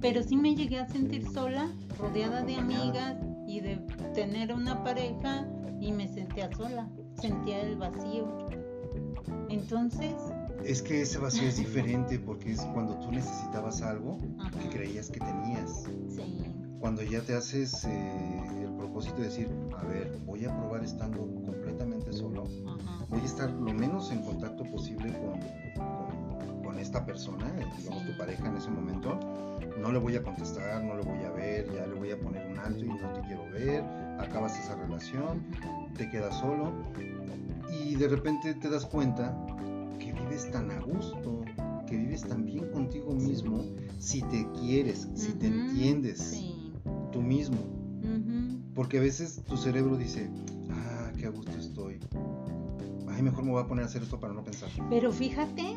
Pero 0.01 0.23
sí 0.23 0.37
me 0.37 0.55
llegué 0.55 0.79
a 0.79 0.87
sentir 0.89 1.27
sola, 1.29 1.69
rodeada 1.99 2.43
de 2.43 2.57
amigas 2.57 3.17
y 3.47 3.61
de 3.61 3.77
tener 4.15 4.53
una 4.53 4.83
pareja 4.85 5.47
y 5.81 5.93
me 5.93 6.07
sentía 6.09 6.51
sola, 6.57 6.89
sentía 7.21 7.61
el 7.63 7.77
vacío. 7.77 8.47
Entonces, 9.49 10.15
Es 10.65 10.83
que 10.83 11.03
ese 11.03 11.19
vacío 11.19 11.49
es 11.49 11.57
diferente 11.59 12.19
porque 12.19 12.53
es 12.53 12.61
cuando 12.75 12.95
tú 12.99 13.11
necesitabas 13.11 13.83
algo 13.83 14.19
ajá, 14.39 14.59
que 14.61 14.69
creías 14.69 15.11
que 15.11 15.21
tenías. 15.21 15.85
sí, 16.09 16.45
Cuando 16.81 17.03
ya 17.03 17.21
te 17.23 17.35
haces 17.35 17.85
eh, 17.85 18.43
el 18.63 18.73
propósito 18.77 19.17
de 19.17 19.25
decir, 19.25 19.49
a 19.77 19.85
ver, 19.85 20.17
voy 20.27 20.45
a 20.45 20.57
probar 20.57 20.85
estando 20.85 21.19
completamente 21.45 22.13
solo. 22.13 22.45
ajá, 22.67 23.05
Voy 23.09 23.21
a 23.21 23.25
estar 23.25 23.51
lo 23.51 23.73
menos 23.73 24.13
en 24.13 24.23
contacto 24.23 24.65
posible 24.65 25.13
con, 25.13 25.41
con- 26.69 26.79
esta 26.79 27.05
persona, 27.05 27.51
digamos 27.79 28.05
tu 28.07 28.17
pareja 28.17 28.47
en 28.49 28.57
ese 28.57 28.71
momento. 28.71 29.19
No 29.81 29.91
le 29.93 29.99
voy 29.99 30.17
a 30.17 30.23
contestar, 30.23 30.85
no 30.85 30.97
le 30.97 31.03
voy 31.03 31.25
a 31.25 31.31
ver, 31.31 31.67
ya 31.75 31.87
le 31.87 31.95
voy 31.95 32.11
a 32.11 32.21
poner 32.21 32.47
un 32.51 32.59
alto 32.59 32.85
y 32.85 32.89
no 32.89 32.97
te 33.15 33.21
quiero 33.23 33.45
ver. 33.53 33.83
Acabas 34.21 34.59
esa 34.59 34.75
relación, 34.77 35.43
te 35.97 36.09
quedas 36.11 36.39
solo 36.39 36.73
y 37.85 37.95
de 37.97 38.09
repente 38.09 38.55
te 38.55 38.69
das 38.69 38.85
cuenta 38.85 39.37
que 39.99 40.13
vives 40.13 40.51
tan 40.51 40.71
a 40.71 40.81
gusto, 40.81 41.41
que 41.87 41.97
vives 41.97 42.23
tan 42.23 42.45
bien 42.45 42.71
contigo 42.71 43.13
mismo, 43.15 43.65
si 43.99 44.21
te 44.23 44.47
quieres, 44.61 45.09
si 45.15 45.33
te 45.33 45.47
entiendes 45.47 46.19
Sí. 46.19 46.73
tú 47.13 47.23
mismo. 47.23 47.57
Porque 48.75 48.99
a 48.99 49.01
veces 49.01 49.43
tu 49.49 49.57
cerebro 49.57 49.97
dice, 49.97 50.31
ah, 50.71 51.11
qué 51.19 51.27
a 51.27 51.31
gusto 51.31 51.53
estoy. 51.59 51.99
Ay, 53.09 53.23
mejor 53.23 53.43
me 53.45 53.51
voy 53.53 53.63
a 53.63 53.67
poner 53.67 53.85
a 53.85 53.87
hacer 53.89 54.03
esto 54.03 54.21
para 54.21 54.33
no 54.35 54.45
pensar. 54.45 54.69
Pero 54.91 55.11
fíjate 55.11 55.77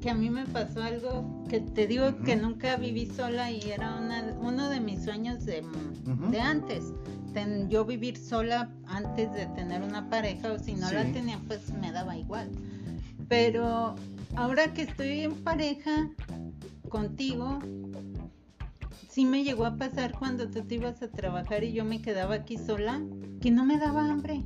que 0.00 0.10
a 0.10 0.14
mí 0.14 0.30
me 0.30 0.46
pasó 0.46 0.82
algo 0.82 1.44
que 1.48 1.60
te 1.60 1.86
digo 1.86 2.16
que 2.24 2.34
nunca 2.36 2.76
viví 2.76 3.06
sola 3.06 3.50
y 3.50 3.60
era 3.70 3.96
una- 3.96 4.34
uno 4.40 4.68
de 4.70 4.80
mis 4.80 5.04
sueños 5.04 5.44
de, 5.44 5.62
de 6.30 6.40
antes. 6.40 6.92
Ten- 7.34 7.68
yo 7.68 7.84
vivir 7.84 8.16
sola 8.16 8.70
antes 8.86 9.32
de 9.32 9.46
tener 9.48 9.82
una 9.82 10.08
pareja 10.08 10.52
o 10.52 10.58
si 10.58 10.74
no 10.74 10.90
la 10.90 11.04
tenía 11.12 11.38
pues 11.46 11.70
me 11.74 11.92
daba 11.92 12.16
igual. 12.16 12.48
Pero 13.28 13.94
ahora 14.36 14.72
que 14.72 14.82
estoy 14.82 15.20
en 15.20 15.34
pareja 15.44 16.08
contigo, 16.88 17.58
sí 19.08 19.24
me 19.24 19.44
llegó 19.44 19.66
a 19.66 19.76
pasar 19.76 20.18
cuando 20.18 20.48
tú 20.48 20.62
te 20.62 20.76
ibas 20.76 21.02
a 21.02 21.08
trabajar 21.08 21.62
y 21.62 21.72
yo 21.72 21.84
me 21.84 22.00
quedaba 22.02 22.34
aquí 22.36 22.56
sola, 22.56 23.00
que 23.40 23.50
no 23.50 23.64
me 23.64 23.78
daba 23.78 24.08
hambre. 24.10 24.42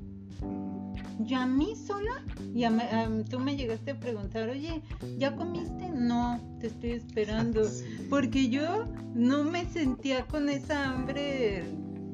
Yo 1.21 1.39
a 1.39 1.47
mí 1.47 1.75
sola, 1.77 2.23
y 2.55 2.65
a 2.65 2.69
a- 2.71 3.25
tú 3.31 3.39
me 3.39 3.57
llegaste 3.57 3.93
a 3.93 4.01
preguntar, 4.01 4.49
oye, 4.49 4.83
¿ya 5.19 5.35
comiste? 5.37 5.89
No, 5.89 6.41
te 6.61 6.67
estoy 6.69 6.91
esperando. 6.93 7.62
Porque 8.11 8.49
yo 8.49 8.87
no 9.15 9.45
me 9.45 9.65
sentía 9.65 10.27
con 10.27 10.49
esa 10.49 10.91
hambre 10.91 11.65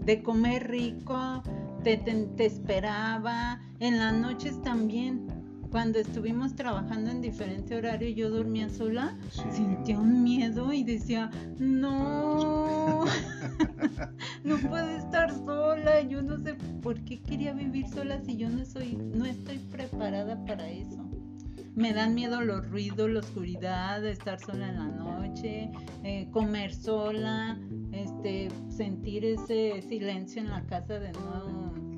de 0.04 0.22
comer 0.22 0.68
rico, 0.70 1.42
te, 1.82 1.96
te- 1.96 2.26
te 2.36 2.44
esperaba, 2.44 3.58
en 3.78 3.98
las 3.98 4.12
noches 4.14 4.60
también. 4.62 5.26
Cuando 5.70 6.00
estuvimos 6.00 6.56
trabajando 6.56 7.10
en 7.10 7.20
diferente 7.22 7.76
horario, 7.76 8.08
yo 8.10 8.28
dormía 8.30 8.68
sola, 8.68 9.16
Sí. 9.30 9.42
sentía 9.52 10.00
un 10.00 10.24
miedo 10.24 10.72
y 10.72 10.82
decía, 10.82 11.30
no, 11.58 13.04
no 14.44 14.56
puedo 14.68 14.88
estar 14.90 15.32
sola, 15.32 16.00
yo 16.02 16.22
no 16.22 16.38
sé 16.38 16.54
por 16.82 16.98
qué 17.04 17.20
quería 17.20 17.52
vivir 17.52 17.86
sola 17.88 18.20
si 18.24 18.36
yo 18.36 18.48
no 18.48 18.64
soy, 18.64 18.96
no 18.96 19.24
estoy 19.24 19.58
preparada 19.58 20.44
para 20.44 20.68
eso. 20.68 21.08
Me 21.76 21.92
dan 21.92 22.14
miedo 22.14 22.40
los 22.40 22.68
ruidos, 22.68 23.08
la 23.08 23.20
oscuridad, 23.20 24.04
estar 24.04 24.40
sola 24.40 24.70
en 24.70 24.76
la 24.76 24.88
noche, 24.88 25.70
eh, 26.02 26.28
comer 26.32 26.74
sola, 26.74 27.56
este, 27.92 28.48
sentir 28.76 29.24
ese 29.24 29.80
silencio 29.88 30.42
en 30.42 30.48
la 30.50 30.62
casa 30.66 30.98
de 30.98 31.12
nuevo. 31.12 31.89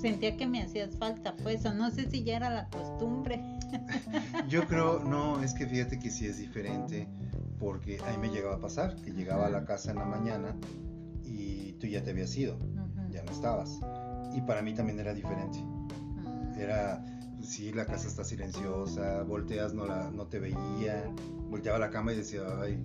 Sentía 0.00 0.36
que 0.36 0.46
me 0.46 0.62
hacías 0.62 0.96
falta, 0.96 1.36
pues, 1.42 1.64
o 1.66 1.74
no 1.74 1.90
sé 1.90 2.10
si 2.10 2.24
ya 2.24 2.36
era 2.36 2.50
la 2.50 2.68
costumbre. 2.68 3.42
Yo 4.48 4.66
creo, 4.66 5.00
no, 5.00 5.42
es 5.42 5.52
que 5.52 5.66
fíjate 5.66 5.98
que 5.98 6.10
sí 6.10 6.26
es 6.26 6.38
diferente, 6.38 7.06
porque 7.58 7.98
a 8.00 8.10
mí 8.12 8.16
me 8.18 8.28
llegaba 8.28 8.56
a 8.56 8.60
pasar, 8.60 8.96
que 8.96 9.12
llegaba 9.12 9.46
a 9.46 9.50
la 9.50 9.64
casa 9.64 9.90
en 9.90 9.98
la 9.98 10.06
mañana 10.06 10.56
y 11.24 11.72
tú 11.74 11.86
ya 11.86 12.02
te 12.02 12.10
habías 12.10 12.34
ido, 12.36 12.58
ya 13.10 13.22
no 13.22 13.30
estabas. 13.30 13.78
Y 14.34 14.40
para 14.40 14.62
mí 14.62 14.74
también 14.74 14.98
era 14.98 15.12
diferente. 15.12 15.58
Mm. 15.58 16.58
Era, 16.58 17.04
sí, 17.42 17.72
la 17.72 17.84
casa 17.84 18.08
está 18.08 18.24
silenciosa, 18.24 19.22
volteas, 19.24 19.74
no, 19.74 19.84
la, 19.84 20.10
no 20.10 20.26
te 20.26 20.38
veía, 20.38 21.04
volteaba 21.50 21.76
a 21.76 21.80
la 21.80 21.90
cama 21.90 22.12
y 22.12 22.16
decía, 22.16 22.40
ay, 22.62 22.84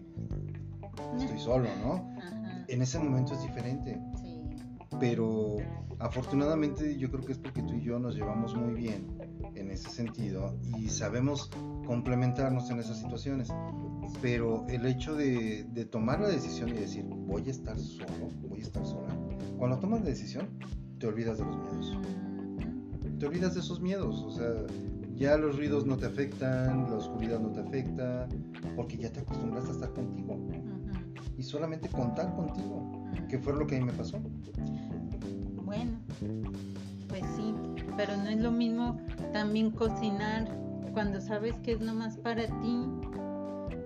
estoy 1.18 1.40
solo, 1.40 1.70
¿no? 1.82 2.14
Ajá, 2.18 2.66
En 2.68 2.82
ese 2.82 3.00
momento 3.00 3.34
es 3.34 3.42
diferente, 3.42 4.02
sí. 4.22 4.42
pero 5.00 5.58
afortunadamente 6.06 6.98
yo 6.98 7.10
creo 7.10 7.26
que 7.26 7.34
es 7.34 7.38
porque 7.38 7.62
tú 7.64 7.74
y 7.74 7.82
yo 7.82 8.00
nos 8.00 8.16
llevamos 8.16 8.56
muy 8.56 8.74
bien 8.74 9.18
en 9.56 9.72
ese 9.72 9.90
sentido 9.90 10.58
y 10.78 10.90
sabemos 10.90 11.50
complementarnos 11.86 12.70
en 12.70 12.80
esas 12.80 13.00
situaciones. 13.00 13.50
Pero 14.22 14.66
el 14.70 14.86
hecho 14.86 15.16
de, 15.16 15.66
de 15.66 15.86
tomar 15.86 16.20
la 16.20 16.28
decisión 16.28 16.70
y 16.70 16.74
decir, 16.74 17.06
voy 17.06 17.48
a 17.48 17.52
estar 17.52 17.78
solo, 17.78 18.30
voy 18.48 18.60
a 18.60 18.64
estar 18.64 18.86
sola, 18.86 19.16
cuando 19.58 19.80
tomas 19.80 20.02
la 20.02 20.10
decisión, 20.10 20.48
te 21.00 21.08
olvidas 21.08 21.38
de 21.38 21.46
los 21.46 21.58
miedos. 21.58 21.98
Te 23.20 23.26
olvidas 23.26 23.54
de 23.54 23.62
esos 23.62 23.82
miedos, 23.82 24.22
o 24.24 24.32
sea, 24.32 24.52
ya 25.16 25.38
los 25.38 25.58
ruidos 25.58 25.86
no 25.86 25.98
te 25.98 26.06
afectan, 26.06 26.90
la 26.90 26.98
oscuridad 26.98 27.40
no 27.40 27.52
te 27.52 27.62
afecta, 27.62 28.28
porque 28.76 28.98
ya 28.98 29.12
te 29.12 29.22
acostumbras 29.22 29.68
a 29.70 29.72
estar 29.72 29.94
contigo 29.94 30.38
y 31.38 31.44
solamente 31.44 31.90
contar 31.90 32.36
contigo, 32.36 32.92
que 33.30 33.40
fue 33.40 33.54
lo 33.54 33.66
que 33.66 33.78
a 33.78 33.80
mí 33.80 33.86
me 33.86 33.94
pasó. 33.94 34.20
Bueno, 35.76 36.00
pues 37.10 37.24
sí, 37.36 37.54
pero 37.98 38.16
no 38.18 38.30
es 38.30 38.40
lo 38.40 38.52
mismo 38.52 38.98
también 39.34 39.72
cocinar 39.72 40.48
cuando 40.94 41.20
sabes 41.20 41.56
que 41.60 41.74
es 41.74 41.82
nomás 41.82 42.18
para 42.18 42.46
ti. 42.46 42.86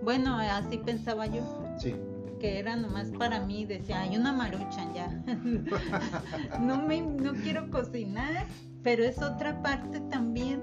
Bueno, 0.03 0.37
así 0.37 0.77
pensaba 0.77 1.25
yo, 1.25 1.41
Sí, 1.77 1.95
que 2.39 2.59
era 2.59 2.75
nomás 2.75 3.09
para 3.17 3.39
mí. 3.41 3.65
Decía, 3.65 4.01
hay 4.01 4.17
una 4.17 4.31
maruchan 4.31 4.93
ya. 4.93 5.07
no, 6.59 6.81
me, 6.81 7.01
no 7.01 7.33
quiero 7.33 7.69
cocinar, 7.69 8.45
pero 8.83 9.03
es 9.03 9.21
otra 9.21 9.61
parte 9.61 9.99
también 10.01 10.61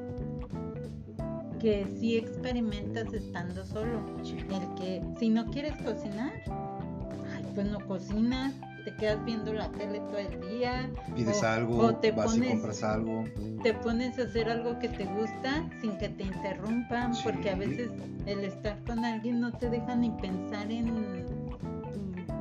que 1.58 1.86
sí 1.98 2.16
experimentas 2.16 3.12
estando 3.12 3.64
solo. 3.64 4.00
El 4.20 4.74
que 4.76 5.02
si 5.18 5.28
no 5.28 5.46
quieres 5.46 5.74
cocinar, 5.82 6.32
ay, 7.34 7.44
pues 7.54 7.70
no 7.70 7.80
cocinas, 7.86 8.54
te 8.86 8.94
quedas 8.94 9.24
viendo 9.24 9.52
la 9.52 9.68
tele 9.72 9.98
todo 9.98 10.18
el 10.18 10.40
día, 10.48 10.88
Pides 11.16 11.42
O- 11.42 11.46
algo, 11.46 11.78
o 11.78 11.96
te 11.96 12.12
vas 12.12 12.36
y 12.36 12.38
pones- 12.38 12.50
compras 12.52 12.82
algo. 12.84 13.24
te 13.64 13.74
pones 13.74 14.16
a 14.16 14.22
hacer 14.22 14.48
algo 14.48 14.78
que 14.78 14.88
te 14.88 15.04
gusta 15.06 15.68
sin 15.80 15.98
que 15.98 16.08
te 16.08 16.22
interrumpan, 16.22 17.12
Sí. 17.12 17.22
porque 17.24 17.50
a 17.50 17.56
veces 17.56 17.90
el 18.26 18.44
estar 18.44 18.78
con 18.84 19.04
alguien 19.04 19.40
no 19.40 19.50
te 19.52 19.70
deja 19.70 19.96
ni 19.96 20.10
pensar 20.10 20.70
en, 20.70 20.86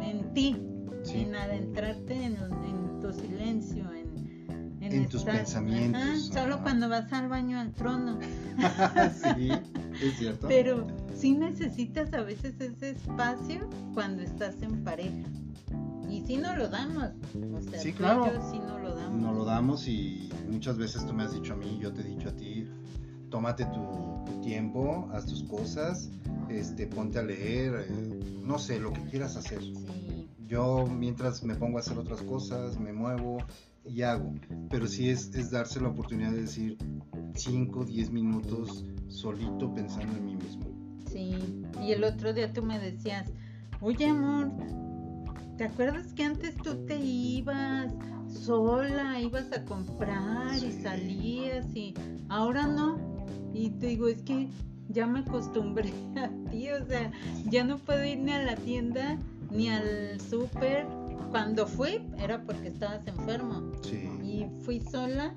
en 0.01 0.33
ti, 0.35 0.55
Sí. 1.01 1.21
en 1.21 1.35
adentrarte 1.35 2.13
en, 2.13 2.35
en 2.35 2.99
tu 3.01 3.11
silencio, 3.11 3.91
en, 3.91 4.05
En 4.83 5.09
tus 5.09 5.23
pensamientos, 5.23 5.99
Ajá, 5.99 6.15
solo 6.43 6.61
cuando 6.61 6.87
vas 6.87 7.11
al 7.11 7.27
baño 7.27 7.59
al 7.59 7.71
trono. 7.73 8.19
sí, 9.35 9.49
es 9.99 10.17
cierto. 10.19 10.47
Pero 10.47 10.85
sí 11.15 11.33
necesitas 11.33 12.13
a 12.13 12.21
veces 12.21 12.53
ese 12.61 12.91
espacio 12.91 13.67
cuando 13.95 14.21
estás 14.21 14.61
en 14.61 14.83
pareja. 14.83 15.27
Sí 16.25 16.37
no 16.37 16.55
lo 16.55 16.67
damos. 16.69 17.09
O 17.55 17.61
sea, 17.61 17.79
Sí, 17.79 17.93
claro. 17.93 18.25
yo 18.33 18.51
sí 18.51 18.59
no 18.59 18.79
lo 18.79 18.95
damos. 18.95 19.21
No 19.21 19.33
lo 19.33 19.45
damos 19.45 19.87
y 19.87 20.29
muchas 20.49 20.77
veces 20.77 21.05
tú 21.05 21.13
me 21.13 21.23
has 21.23 21.33
dicho 21.33 21.53
a 21.53 21.55
mí, 21.57 21.77
yo 21.81 21.93
te 21.93 22.01
he 22.01 22.05
dicho 22.05 22.29
a 22.29 22.35
ti, 22.35 22.67
tómate 23.29 23.65
tu, 23.65 24.23
tu 24.25 24.41
tiempo, 24.41 25.07
haz 25.13 25.25
tus 25.25 25.43
cosas, 25.43 26.09
este, 26.49 26.87
ponte 26.87 27.19
a 27.19 27.23
leer, 27.23 27.85
eh, 27.89 28.19
no 28.43 28.57
sé, 28.59 28.79
lo 28.79 28.91
que 28.93 29.01
quieras 29.03 29.35
hacer. 29.35 29.61
Sí, 29.61 30.27
Yo 30.47 30.85
mientras 30.87 31.43
me 31.43 31.55
pongo 31.55 31.77
a 31.77 31.81
hacer 31.81 31.97
otras 31.97 32.21
cosas, 32.23 32.79
me 32.79 32.93
muevo 32.93 33.37
y 33.83 34.01
hago. 34.01 34.33
Pero 34.69 34.87
sí 34.87 35.09
es, 35.09 35.33
es 35.35 35.51
darse 35.51 35.79
la 35.81 35.89
oportunidad 35.89 36.31
de 36.31 36.41
decir 36.41 36.77
5, 37.35 37.85
10 37.85 38.11
minutos 38.11 38.85
solito 39.07 39.73
pensando 39.73 40.15
en 40.17 40.25
mí 40.25 40.35
mismo. 40.35 40.65
sí. 41.07 41.35
Y 41.83 41.91
el 41.91 42.03
otro 42.03 42.33
día 42.33 42.51
tú 42.53 42.63
me 42.63 42.79
decías, 42.79 43.31
oye 43.81 44.07
amor, 44.07 44.49
¿te 45.57 45.63
acuerdas 45.65 46.13
que 46.13 46.23
antes 46.23 46.55
tú 46.57 46.85
te 46.85 46.97
ibas 46.97 47.93
sola, 48.27 49.19
ibas 49.21 49.51
a 49.51 49.63
comprar 49.65 50.55
y 50.57 50.71
salías 50.71 51.65
y 51.75 51.93
ahora 52.29 52.67
no? 52.67 52.97
Y 53.53 53.69
te 53.71 53.87
digo, 53.87 54.07
es 54.07 54.21
que 54.23 54.47
ya 54.89 55.07
me 55.07 55.19
acostumbré 55.19 55.91
a 56.17 56.29
ti, 56.51 56.69
o 56.69 56.85
sea, 56.85 57.11
ya 57.49 57.63
no 57.63 57.77
puedo 57.77 58.03
ir 58.03 58.19
ni 58.19 58.31
a 58.31 58.43
la 58.43 58.55
tienda 58.55 59.17
ni 59.51 59.69
al 59.69 60.19
súper. 60.19 60.85
Cuando 61.31 61.67
fui 61.67 61.99
era 62.17 62.41
porque 62.43 62.69
estabas 62.69 63.05
enfermo 63.07 63.71
Sí. 63.81 64.07
y 64.23 64.45
fui 64.63 64.79
sola 64.79 65.33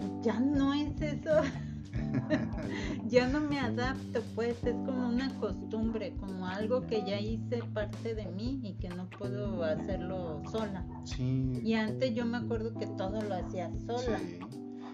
y 0.00 0.24
ya 0.24 0.40
no 0.40 0.72
es 0.72 1.00
eso. 1.02 1.30
ya 3.08 3.28
no 3.28 3.40
me 3.40 3.58
adapto, 3.58 4.22
pues 4.34 4.56
es 4.64 4.74
como 4.86 5.08
una 5.08 5.32
costumbre, 5.38 6.14
como 6.20 6.46
algo 6.46 6.86
que 6.86 7.04
ya 7.04 7.18
hice 7.18 7.62
parte 7.74 8.14
de 8.14 8.26
mí 8.26 8.60
y 8.62 8.74
que 8.74 8.88
no 8.88 9.08
puedo 9.10 9.62
hacerlo 9.64 10.42
sola. 10.50 10.84
Sí. 11.04 11.60
Y 11.62 11.74
antes 11.74 12.14
yo 12.14 12.24
me 12.24 12.38
acuerdo 12.38 12.74
que 12.74 12.86
todo 12.86 13.20
lo 13.22 13.34
hacía 13.34 13.70
sola. 13.86 14.18
Sí. 14.18 14.38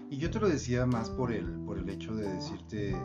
Y 0.09 0.17
yo 0.17 0.29
te 0.29 0.39
lo 0.39 0.47
decía 0.47 0.85
más 0.85 1.09
por 1.09 1.31
el, 1.31 1.45
por 1.65 1.77
el 1.79 1.89
hecho 1.89 2.15
de 2.15 2.29
decirte, 2.29 2.95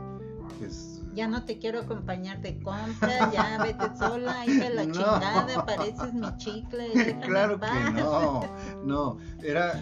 pues... 0.59 1.03
Ya 1.14 1.26
no 1.26 1.44
te 1.44 1.59
quiero 1.59 1.80
acompañar 1.80 2.40
de 2.40 2.61
compras, 2.61 3.32
ya 3.32 3.61
vete 3.62 3.96
sola, 3.98 4.44
hija 4.46 4.68
de 4.68 4.74
la 4.74 4.84
No. 4.86 4.92
chingada, 4.92 5.66
pareces 5.66 6.12
mi 6.12 6.36
chicle. 6.36 6.88
Claro 7.26 7.55
que 7.55 7.66
paz. 7.66 7.94
no, 7.94 8.42
no, 8.84 9.18
era 9.42 9.72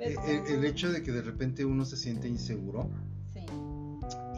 el, 0.00 0.16
el 0.46 0.64
hecho 0.64 0.90
de 0.92 1.02
que 1.02 1.10
de 1.10 1.22
repente 1.22 1.64
uno 1.64 1.84
se 1.84 1.96
siente 1.96 2.28
inseguro 2.28 2.88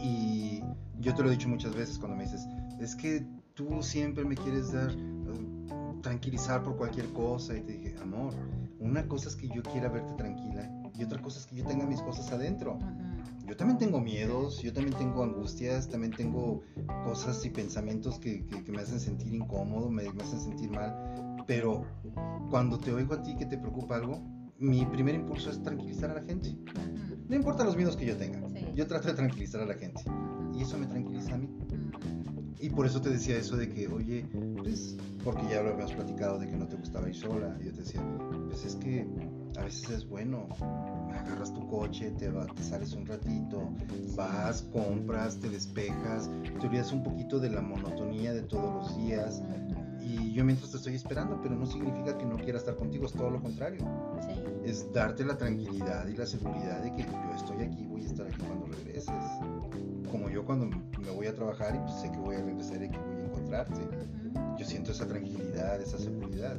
y 0.03 0.63
yo 1.01 1.15
te 1.15 1.23
lo 1.23 1.29
he 1.29 1.33
dicho 1.33 1.49
muchas 1.49 1.75
veces 1.75 1.99
cuando 1.99 2.17
me 2.17 2.25
dices, 2.25 2.47
es 2.81 2.95
que 2.97 3.25
tú 3.55 3.83
siempre 3.83 4.25
me 4.25 4.35
quieres 4.37 4.73
dar, 4.73 4.91
eh, 4.91 5.69
tranquilizar 6.03 6.63
por 6.63 6.77
cualquier 6.77 7.07
cosa 7.13 7.57
y 7.57 7.61
te 7.63 7.73
dije, 7.73 7.97
amor, 8.03 8.33
una 8.79 9.07
cosa 9.07 9.29
es 9.29 9.37
que 9.37 9.49
yo 9.49 9.63
quiera 9.63 9.89
verte 9.89 10.15
tranquila 10.15 10.71
y 10.99 11.05
otra 11.05 11.21
cosa 11.21 11.39
es 11.41 11.47
que 11.47 11.57
yo 11.57 11.65
tenga 11.65 11.87
mis 11.87 12.01
cosas 12.03 12.31
adentro. 12.33 12.79
Yo 13.47 13.57
también 13.57 13.79
tengo 13.79 14.01
miedos, 14.01 14.63
yo 14.63 14.73
también 14.73 14.97
tengo 14.97 15.25
angustias, 15.25 15.89
también 15.89 16.13
tengo 16.13 16.63
cosas 17.05 17.45
y 17.45 17.51
pensamientos 17.51 18.19
que, 18.19 18.45
que- 18.47 18.63
que 18.63 18.73
me 18.73 18.81
hacen 18.81 19.01
sentir 19.01 19.35
incómodo, 19.35 19.91
me, 19.91 20.11
me 20.13 20.23
hacen 20.23 20.41
sentir 20.41 20.71
mal, 20.71 20.95
pero 21.47 21.85
cuando 22.49 22.79
te 22.79 22.93
oigo 22.93 23.15
a 23.15 23.23
ti 23.23 23.35
que 23.37 23.47
te 23.47 23.59
preocupa 23.59 23.97
algo, 23.97 24.21
mi 24.61 24.85
primer 24.87 25.15
impulso 25.15 25.51
es 25.51 25.63
tranquilizar 25.63 26.11
a 26.11 26.15
la 26.15 26.23
gente. 26.23 26.55
No 27.29 27.37
importa 27.37 27.65
los 27.65 27.77
miedos 27.77 27.97
que 27.97 28.07
yo 28.07 28.17
tenga, 28.17 28.41
Sí. 28.49 28.67
yo 28.75 28.87
trato 28.87 29.09
de 29.09 29.15
tranquilizar 29.15 29.61
a 29.63 29.67
la 29.67 29.75
gente 29.75 30.03
y 30.55 30.63
eso 30.63 30.77
me 30.79 30.87
tranquiliza 30.87 31.35
a 31.35 31.39
mí. 31.39 31.49
Y 32.59 32.69
por 32.69 32.85
eso 32.85 33.01
te 33.01 33.09
decía 33.09 33.37
eso 33.39 33.57
de 33.57 33.71
que, 33.71 33.89
oye, 33.89 34.27
pues, 34.59 34.97
porque 35.25 35.43
ya 35.51 35.63
lo 35.63 35.71
habíamos 35.71 35.95
platicado 35.95 36.39
de 36.39 36.47
que 36.47 36.57
no 36.57 36.67
te 36.67 36.77
gustaba 36.77 37.09
ir 37.09 37.15
sola. 37.15 37.57
Y 37.61 37.65
yo 37.67 37.73
te 37.73 37.79
decía, 37.81 38.03
pues 38.51 38.67
es 38.67 38.77
que 38.77 39.07
a 39.59 39.65
veces 39.65 39.89
es 39.89 40.07
bueno. 40.07 40.47
Agarras 41.11 41.55
tu 41.55 41.67
coche, 41.69 42.11
te, 42.19 42.29
va- 42.31 42.47
te 42.47 42.63
sales 42.63 42.93
un 42.93 43.07
ratito, 43.07 43.71
vas, 44.15 44.61
compras, 44.73 45.39
te 45.41 45.49
despejas, 45.49 46.29
te 46.61 46.67
olvidas 46.67 46.93
un 46.93 47.03
poquito 47.03 47.39
de 47.39 47.49
la 47.49 47.63
monotonía 47.63 48.35
de 48.35 48.43
todos 48.43 48.75
los 48.75 48.97
días. 48.99 49.43
Y 50.03 50.33
yo 50.33 50.45
mientras 50.45 50.71
te 50.71 50.77
estoy 50.77 50.95
esperando, 50.97 51.41
pero 51.43 51.55
no 51.55 51.65
significa 51.65 52.19
que 52.19 52.27
no 52.27 52.37
quiera 52.37 52.59
estar 52.59 52.77
contigo, 52.77 53.07
es 53.07 53.13
todo 53.13 53.31
lo 53.31 53.41
contrario. 53.41 53.81
Sí, 54.21 54.39
Es 54.65 54.93
darte 54.93 55.25
la 55.25 55.37
tranquilidad 55.37 56.07
y 56.07 56.17
la 56.17 56.27
seguridad 56.27 56.83
de 56.83 56.93
que 56.93 57.03
yo 57.03 57.35
estoy 57.35 57.63
aquí, 57.63 57.87
voy 57.87 58.03
a 58.03 58.07
estar 58.07 58.27
aquí 58.27 58.37
cuando 58.39 58.67
regreses. 58.67 59.15
Como 60.11 60.29
yo 60.29 60.45
cuando 60.45 60.67
me 60.67 61.11
voy 61.11 61.27
a 61.27 61.35
trabajar 61.35 61.75
y 61.75 61.79
pues 61.79 61.95
sé 62.01 62.11
que 62.11 62.19
voy 62.19 62.37
a 62.37 62.43
regresar 62.43 62.83
y 62.83 62.91
que 62.91 62.99
voy 62.99 63.21
a 63.21 63.25
encontrarte. 63.25 63.81
Yo 64.59 64.67
siento 64.67 64.93
esa 64.93 65.07
tranquilidad, 65.07 65.81
esa 65.81 65.99
seguridad. 65.99 66.59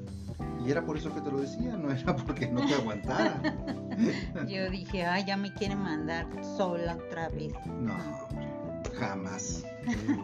Y 0.65 0.71
era 0.71 0.83
por 0.83 0.97
eso 0.97 1.13
que 1.13 1.21
te 1.21 1.31
lo 1.31 1.39
decía, 1.41 1.77
no 1.77 1.91
era 1.91 2.15
porque 2.15 2.47
no 2.47 2.65
te 2.65 2.73
aguantara. 2.73 3.39
Yo 4.47 4.69
dije, 4.69 5.05
ay, 5.05 5.25
ya 5.25 5.37
me 5.37 5.53
quiere 5.53 5.75
mandar 5.75 6.27
sola 6.57 6.95
otra 6.95 7.29
vez. 7.29 7.53
No, 7.79 7.95
jamás. 8.97 9.63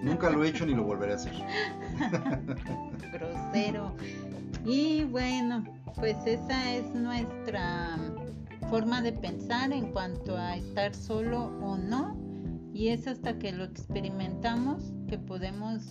Nunca 0.01 0.29
lo 0.29 0.43
he 0.43 0.49
hecho 0.49 0.65
ni 0.65 0.73
lo 0.73 0.83
volveré 0.83 1.13
a 1.13 1.15
hacer. 1.15 1.33
grosero. 3.11 3.95
Y 4.67 5.05
bueno, 5.05 5.63
pues 5.95 6.17
esa 6.25 6.73
es 6.75 6.93
nuestra 6.93 7.97
forma 8.69 9.01
de 9.01 9.13
pensar 9.13 9.71
en 9.71 9.93
cuanto 9.93 10.35
a 10.35 10.57
estar 10.57 10.93
solo 10.93 11.45
o 11.61 11.77
no. 11.77 12.17
Y 12.73 12.89
es 12.89 13.07
hasta 13.07 13.39
que 13.39 13.53
lo 13.53 13.63
experimentamos 13.63 14.93
que 15.07 15.17
podemos 15.17 15.83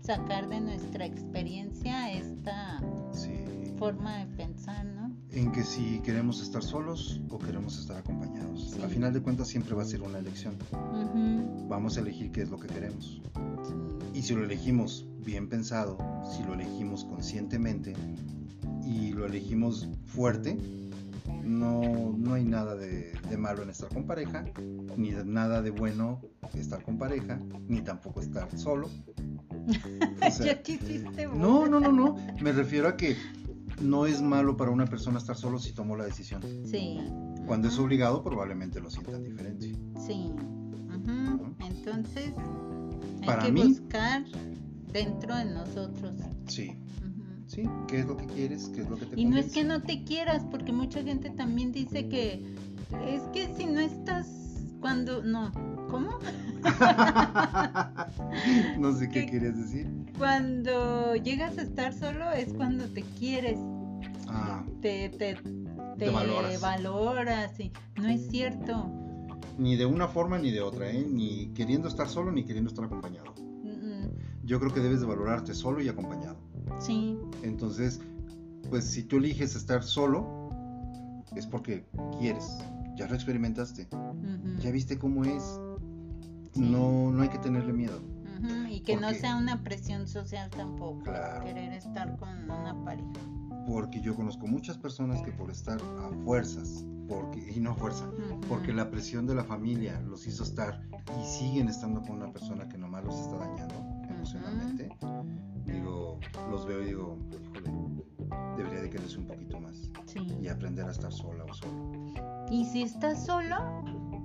sacar 0.00 0.48
de 0.48 0.60
nuestra 0.60 1.04
experiencia 1.04 2.12
esta 2.12 2.80
Sí. 3.12 3.32
forma 3.78 4.18
de 4.18 4.26
pensar, 4.36 4.84
¿no? 4.86 4.99
En 5.32 5.52
que 5.52 5.62
si 5.62 6.00
queremos 6.00 6.42
estar 6.42 6.62
solos 6.62 7.20
o 7.28 7.38
queremos 7.38 7.78
estar 7.78 7.98
acompañados. 7.98 8.70
Sí. 8.72 8.82
A 8.82 8.88
final 8.88 9.12
de 9.12 9.22
cuentas 9.22 9.48
siempre 9.48 9.74
va 9.74 9.82
a 9.82 9.86
ser 9.86 10.02
una 10.02 10.18
elección. 10.18 10.56
Vamos 11.68 11.96
a 11.96 12.00
elegir 12.00 12.32
qué 12.32 12.42
es 12.42 12.50
lo 12.50 12.58
que 12.58 12.66
queremos. 12.66 13.20
Y 14.12 14.22
si 14.22 14.34
lo 14.34 14.44
elegimos 14.44 15.06
bien 15.24 15.48
pensado, 15.48 15.98
si 16.36 16.42
lo 16.42 16.54
elegimos 16.54 17.04
conscientemente 17.04 17.94
y 18.84 19.12
lo 19.12 19.26
elegimos 19.26 19.88
fuerte, 20.04 20.56
no, 21.44 22.14
no 22.16 22.34
hay 22.34 22.44
nada 22.44 22.74
de, 22.74 23.12
de 23.28 23.36
malo 23.36 23.62
en 23.62 23.70
estar 23.70 23.88
con 23.88 24.04
pareja, 24.04 24.44
ni 24.96 25.10
nada 25.10 25.62
de 25.62 25.70
bueno 25.70 26.20
estar 26.54 26.82
con 26.82 26.98
pareja, 26.98 27.38
ni 27.68 27.80
tampoco 27.82 28.20
estar 28.20 28.48
solo. 28.58 28.88
O 30.26 30.30
sea, 30.30 30.46
ya 30.46 30.62
te 30.62 30.72
hiciste 30.72 31.26
no, 31.26 31.66
no, 31.66 31.80
no, 31.80 31.92
no. 31.92 32.16
Me 32.42 32.52
refiero 32.52 32.88
a 32.88 32.96
que 32.96 33.16
no 33.80 34.06
es 34.06 34.20
malo 34.22 34.56
para 34.56 34.70
una 34.70 34.86
persona 34.86 35.18
estar 35.18 35.36
solo 35.36 35.58
si 35.58 35.72
tomó 35.72 35.96
la 35.96 36.04
decisión. 36.04 36.42
Sí. 36.66 36.98
Cuando 37.46 37.68
es 37.68 37.78
obligado, 37.78 38.22
probablemente 38.22 38.80
lo 38.80 38.90
sientan 38.90 39.22
diferente. 39.24 39.74
Sí. 40.06 40.30
Entonces, 41.60 42.32
hay 43.20 43.26
Para 43.26 43.42
que 43.44 43.52
mí- 43.52 43.62
buscar 43.68 44.24
dentro 44.92 45.34
de 45.36 45.44
nosotros. 45.46 46.14
Sí, 46.46 46.72
sí. 47.46 47.62
¿Qué 47.88 48.00
es 48.00 48.06
lo 48.06 48.16
que 48.16 48.26
quieres? 48.26 48.68
¿Qué 48.74 48.82
es 48.82 48.90
lo 48.90 48.96
que 48.96 49.06
te 49.06 49.20
Y 49.20 49.24
no 49.24 49.36
es 49.38 49.52
que 49.52 49.64
no 49.64 49.82
te 49.82 50.04
quieras, 50.04 50.44
porque 50.50 50.72
mucha 50.72 51.02
gente 51.02 51.30
también 51.30 51.72
dice 51.72 52.08
que 52.08 52.44
es 53.06 53.22
que 53.32 53.54
si 53.56 53.66
no 53.66 53.80
estás 53.80 54.28
cuando 54.80 55.22
no, 55.22 55.50
¿cómo? 55.90 56.10
no 58.78 58.92
sé 58.94 59.08
qué 59.08 59.24
¿Qué? 59.24 59.30
quieres 59.30 59.56
decir. 59.56 59.88
Cuando 60.18 61.16
llegas 61.16 61.58
a 61.58 61.62
estar 61.62 61.92
solo 61.92 62.30
es 62.32 62.52
cuando 62.54 62.84
te 62.86 63.02
quieres, 63.18 63.58
Ah, 64.28 64.64
te 64.80 65.08
te, 65.08 65.36
Te 65.98 66.10
valoras. 66.10 66.60
valoras 66.60 67.58
y 67.58 67.72
no 68.00 68.08
es 68.08 68.28
cierto. 68.28 68.88
ni 69.58 69.76
de 69.76 69.86
una 69.86 70.06
forma 70.08 70.38
ni 70.38 70.50
de 70.52 70.60
otra, 70.60 70.90
¿eh? 70.90 71.04
Ni 71.06 71.48
queriendo 71.54 71.88
estar 71.88 72.08
solo 72.08 72.30
ni 72.30 72.44
queriendo 72.44 72.68
estar 72.70 72.84
acompañado. 72.84 73.34
Mm, 73.64 74.46
Yo 74.46 74.60
creo 74.60 74.72
que 74.72 74.80
debes 74.80 75.00
de 75.00 75.06
valorarte 75.06 75.52
solo 75.54 75.82
y 75.82 75.88
acompañado. 75.88 76.36
Sí, 76.78 77.18
Entonces, 77.42 78.00
pues 78.70 78.84
si 78.84 79.02
tú 79.02 79.16
eliges 79.16 79.56
estar 79.56 79.82
solo, 79.82 80.50
es 81.34 81.46
porque 81.46 81.84
quieres. 82.20 82.58
Ya 82.96 83.08
lo 83.08 83.14
experimentaste. 83.14 83.88
Ya 84.60 84.70
viste 84.70 84.98
cómo 84.98 85.24
es. 85.24 85.42
Sí. 86.54 86.60
No, 86.60 87.10
no 87.10 87.22
hay 87.22 87.28
que 87.28 87.38
tenerle 87.38 87.72
miedo. 87.72 88.00
y 88.70 88.80
que 88.80 88.96
no 88.96 89.10
sea 89.10 89.36
una 89.36 89.62
presión 89.62 90.06
social 90.08 90.48
tampoco, 90.50 91.02
Claro. 91.02 91.44
querer 91.44 91.72
estar 91.74 92.16
con 92.16 92.28
una 92.50 92.74
pareja. 92.84 93.06
Porque 93.66 94.00
yo 94.00 94.14
conozco 94.16 94.46
muchas 94.46 94.78
personas 94.78 95.20
que 95.22 95.30
por 95.30 95.50
estar 95.50 95.78
a 95.78 96.24
fuerzas, 96.24 96.84
porque, 97.06 97.52
y 97.54 97.60
no 97.60 97.72
a 97.72 97.74
fuerza, 97.74 98.08
porque 98.48 98.72
la 98.72 98.90
presión 98.90 99.26
de 99.26 99.34
la 99.34 99.44
familia 99.44 100.00
los 100.00 100.26
hizo 100.26 100.42
estar 100.44 100.80
y 101.20 101.24
siguen 101.26 101.68
estando 101.68 102.00
con 102.00 102.12
una 102.12 102.32
persona 102.32 102.66
que 102.68 102.78
nomás 102.78 103.04
los 103.04 103.14
está 103.20 103.36
dañando 103.36 103.74
emocionalmente. 104.08 104.88
Digo, 105.66 106.18
los 106.50 106.64
veo 106.66 106.82
y 106.82 106.86
digo, 106.86 107.18
híjole, 107.54 107.70
debería 108.56 108.80
de 108.80 108.88
quererse 108.90 109.18
un 109.18 109.26
poquito 109.26 109.60
más 109.60 109.90
Sí. 110.06 110.20
y 110.40 110.48
aprender 110.48 110.86
a 110.86 110.92
estar 110.92 111.12
sola 111.12 111.44
o 111.44 111.52
solo. 111.52 112.04
Y 112.50 112.64
si 112.64 112.82
estás 112.82 113.24
solo, 113.26 113.56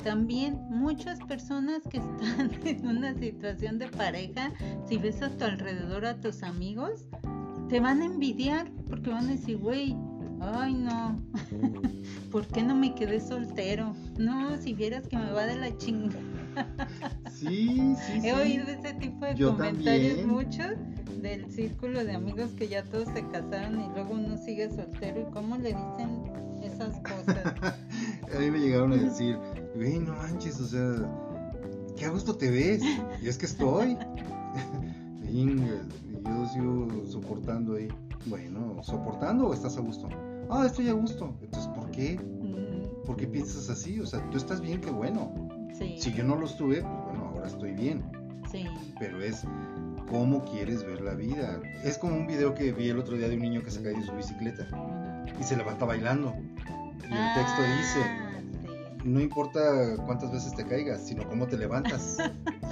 también 0.06 0.60
muchas 0.70 1.20
personas 1.22 1.82
que 1.90 1.98
están 1.98 2.52
en 2.64 2.88
una 2.88 3.14
situación 3.16 3.80
de 3.80 3.88
pareja, 3.88 4.54
si 4.88 4.98
ves 4.98 5.22
a 5.24 5.30
tu 5.32 5.44
alrededor 5.44 6.06
a 6.06 6.16
tus 6.22 6.44
amigos, 6.44 7.08
te 7.70 7.80
van 7.80 8.02
a 8.02 8.06
envidiar 8.06 8.72
porque 8.88 9.10
van 9.10 9.26
a 9.26 9.32
decir, 9.32 9.58
güey, 9.58 9.96
ay 10.40 10.76
no, 10.76 11.20
¿por 12.32 12.46
qué 12.48 12.62
no 12.62 12.76
me 12.76 12.94
quedé 12.94 13.20
soltero? 13.20 13.96
No, 14.20 14.56
si 14.62 14.74
vieras 14.74 15.08
que 15.08 15.18
me 15.18 15.32
va 15.32 15.48
de 15.48 15.58
la 15.58 15.76
chingada. 15.78 16.22
Sí, 17.32 17.94
sí, 17.98 18.26
He 18.26 18.32
oído 18.32 18.64
ese 18.70 18.94
tipo 18.94 19.26
de 19.26 19.36
comentarios 19.36 20.26
muchos 20.26 20.72
del 21.22 21.52
círculo 21.52 22.06
de 22.06 22.14
amigos 22.14 22.52
que 22.52 22.70
ya 22.70 22.82
todos 22.86 23.10
se 23.10 23.28
casaron 23.28 23.82
y 23.82 23.90
luego 23.90 24.14
uno 24.14 24.38
sigue 24.38 24.70
soltero 24.70 25.28
y 25.28 25.34
cómo 25.34 25.58
le 25.58 25.74
dicen 25.74 26.32
esas 26.64 26.98
cosas. 27.02 27.54
A 28.34 28.40
mí 28.40 28.52
me 28.52 28.60
llegaron 28.60 28.94
a 28.94 28.98
decir, 28.98 29.38
güey, 29.76 30.00
no 30.00 30.14
manches, 30.14 30.60
o 30.60 30.68
sea, 30.68 31.10
qué 31.96 32.06
a 32.06 32.10
gusto 32.10 32.36
te 32.36 32.50
ves. 32.50 32.82
Y 33.22 33.28
es 33.28 33.38
que 33.38 33.46
estoy. 33.46 33.98
y 35.24 35.46
yo 35.46 36.48
sigo 36.54 36.88
soportando 37.08 37.76
ahí. 37.76 37.88
Bueno, 38.26 38.82
¿soportando 38.84 39.48
o 39.48 39.54
estás 39.54 39.78
a 39.78 39.82
gusto? 39.82 40.10
Ah, 40.50 40.66
estoy 40.66 40.90
a 40.90 40.94
gusto. 40.94 41.34
Entonces, 41.42 41.70
¿por 41.74 41.92
qué? 41.92 42.18
Mm. 42.20 43.06
¿Por 43.06 43.16
qué 43.16 43.28
piensas 43.28 43.70
así? 43.70 44.00
O 44.00 44.06
sea, 44.06 44.28
tú 44.32 44.38
estás 44.38 44.62
bien, 44.62 44.82
qué 44.82 44.92
bueno. 44.92 45.32
Si 45.78 46.14
yo 46.14 46.24
no 46.24 46.36
lo 46.38 46.46
estuve, 46.46 46.82
pues 46.82 47.04
bueno, 47.06 47.32
ahora 47.34 47.48
estoy 47.48 47.74
bien. 47.74 48.04
Sí. 48.50 48.66
Pero 48.98 49.22
es 49.22 49.44
cómo 50.10 50.46
quieres 50.46 50.86
ver 50.86 51.02
la 51.02 51.14
vida. 51.14 51.60
Es 51.84 51.98
como 51.98 52.16
un 52.16 52.28
video 52.28 52.54
que 52.54 52.72
vi 52.72 52.90
el 52.90 53.00
otro 53.00 53.18
día 53.18 53.28
de 53.28 53.36
un 53.36 53.42
niño 53.42 53.62
que 53.62 53.72
se 53.72 53.82
cae 53.84 53.94
de 53.94 54.04
su 54.04 54.14
bicicleta 54.14 54.68
y 55.40 55.44
se 55.44 55.58
levanta 55.58 55.86
bailando. 55.86 56.34
Y 57.10 57.14
el 57.14 57.34
texto 57.34 57.62
dice, 57.62 58.02
ah, 58.04 58.26
no 59.06 59.22
importa 59.22 59.96
cuántas 60.06 60.32
veces 60.32 60.56
te 60.56 60.66
caigas, 60.66 61.06
sino 61.08 61.28
cómo 61.30 61.48
te 61.48 61.58
levantas. 61.58 62.18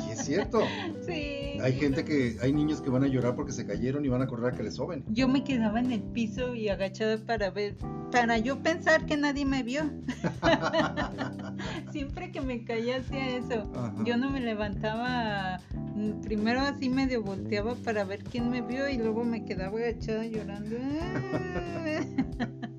y 0.08 0.12
es 0.12 0.26
cierto. 0.26 0.62
Sí. 1.06 1.60
Hay 1.62 1.74
gente 1.74 2.06
que, 2.06 2.38
hay 2.42 2.54
niños 2.54 2.82
que 2.82 2.90
van 2.90 3.04
a 3.04 3.08
llorar 3.08 3.36
porque 3.36 3.52
se 3.52 3.66
cayeron 3.66 4.06
y 4.06 4.08
van 4.08 4.22
a 4.22 4.28
correr 4.28 4.54
a 4.54 4.56
que 4.56 4.64
les 4.64 4.76
soben. 4.76 5.04
Yo 5.10 5.28
me 5.28 5.44
quedaba 5.44 5.82
en 5.82 5.92
el 5.92 6.02
piso 6.02 6.56
y 6.56 6.70
agachada 6.70 7.18
para 7.18 7.50
ver, 7.50 7.76
para 8.10 8.38
yo 8.38 8.64
pensar 8.64 9.06
que 9.06 9.18
nadie 9.18 9.46
me 9.46 9.64
vio. 9.64 9.84
Siempre 11.92 12.32
que 12.32 12.40
me 12.40 12.64
caía 12.64 12.98
hacía 12.98 13.36
eso. 13.36 13.70
Yo 14.06 14.16
no 14.16 14.30
me 14.30 14.40
levantaba, 14.40 15.60
mm, 15.94 16.22
primero 16.22 16.62
así 16.62 16.88
medio 16.90 17.22
volteaba 17.22 17.76
para 17.76 18.06
ver 18.06 18.24
quién 18.24 18.50
me 18.50 18.62
vio 18.62 18.88
y 18.88 18.98
luego 18.98 19.26
me 19.26 19.44
quedaba 19.44 19.78
agachada 19.78 20.26
llorando. 20.26 20.78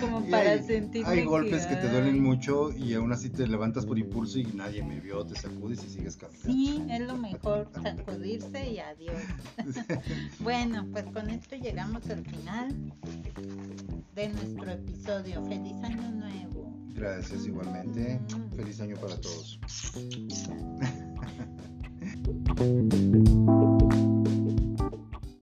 Como 0.00 0.24
para 0.30 0.52
hay, 0.52 0.62
sentir. 0.62 1.04
Hay 1.06 1.24
golpes 1.24 1.66
que, 1.66 1.76
te 1.76 1.88
duelen 1.88 2.22
mucho 2.22 2.70
y 2.76 2.94
aún 2.94 3.12
así 3.12 3.28
te 3.28 3.46
levantas 3.46 3.84
por 3.84 3.98
impulso 3.98 4.38
y 4.38 4.44
nadie 4.54 4.82
me 4.82 5.00
vio, 5.00 5.24
te 5.24 5.34
sacudes 5.34 5.84
y 5.84 5.90
sigues 5.90 6.16
caminando. 6.16 6.52
Sí, 6.52 6.84
es 6.88 7.00
lo 7.00 7.16
mejor, 7.16 7.68
sacudirse 7.82 8.70
y 8.70 8.78
adiós. 8.78 9.20
bueno, 10.40 10.86
pues 10.92 11.04
con 11.06 11.28
esto 11.30 11.56
llegamos 11.56 12.08
al 12.08 12.24
final 12.24 12.74
de 14.14 14.28
nuestro 14.28 14.70
episodio. 14.70 15.44
Feliz 15.46 15.76
año 15.82 16.10
nuevo. 16.10 16.72
Gracias 16.94 17.46
igualmente. 17.46 18.20
Mm. 18.34 18.54
Feliz 18.54 18.80
año 18.80 18.96
para 18.96 19.16
todos. 19.20 19.58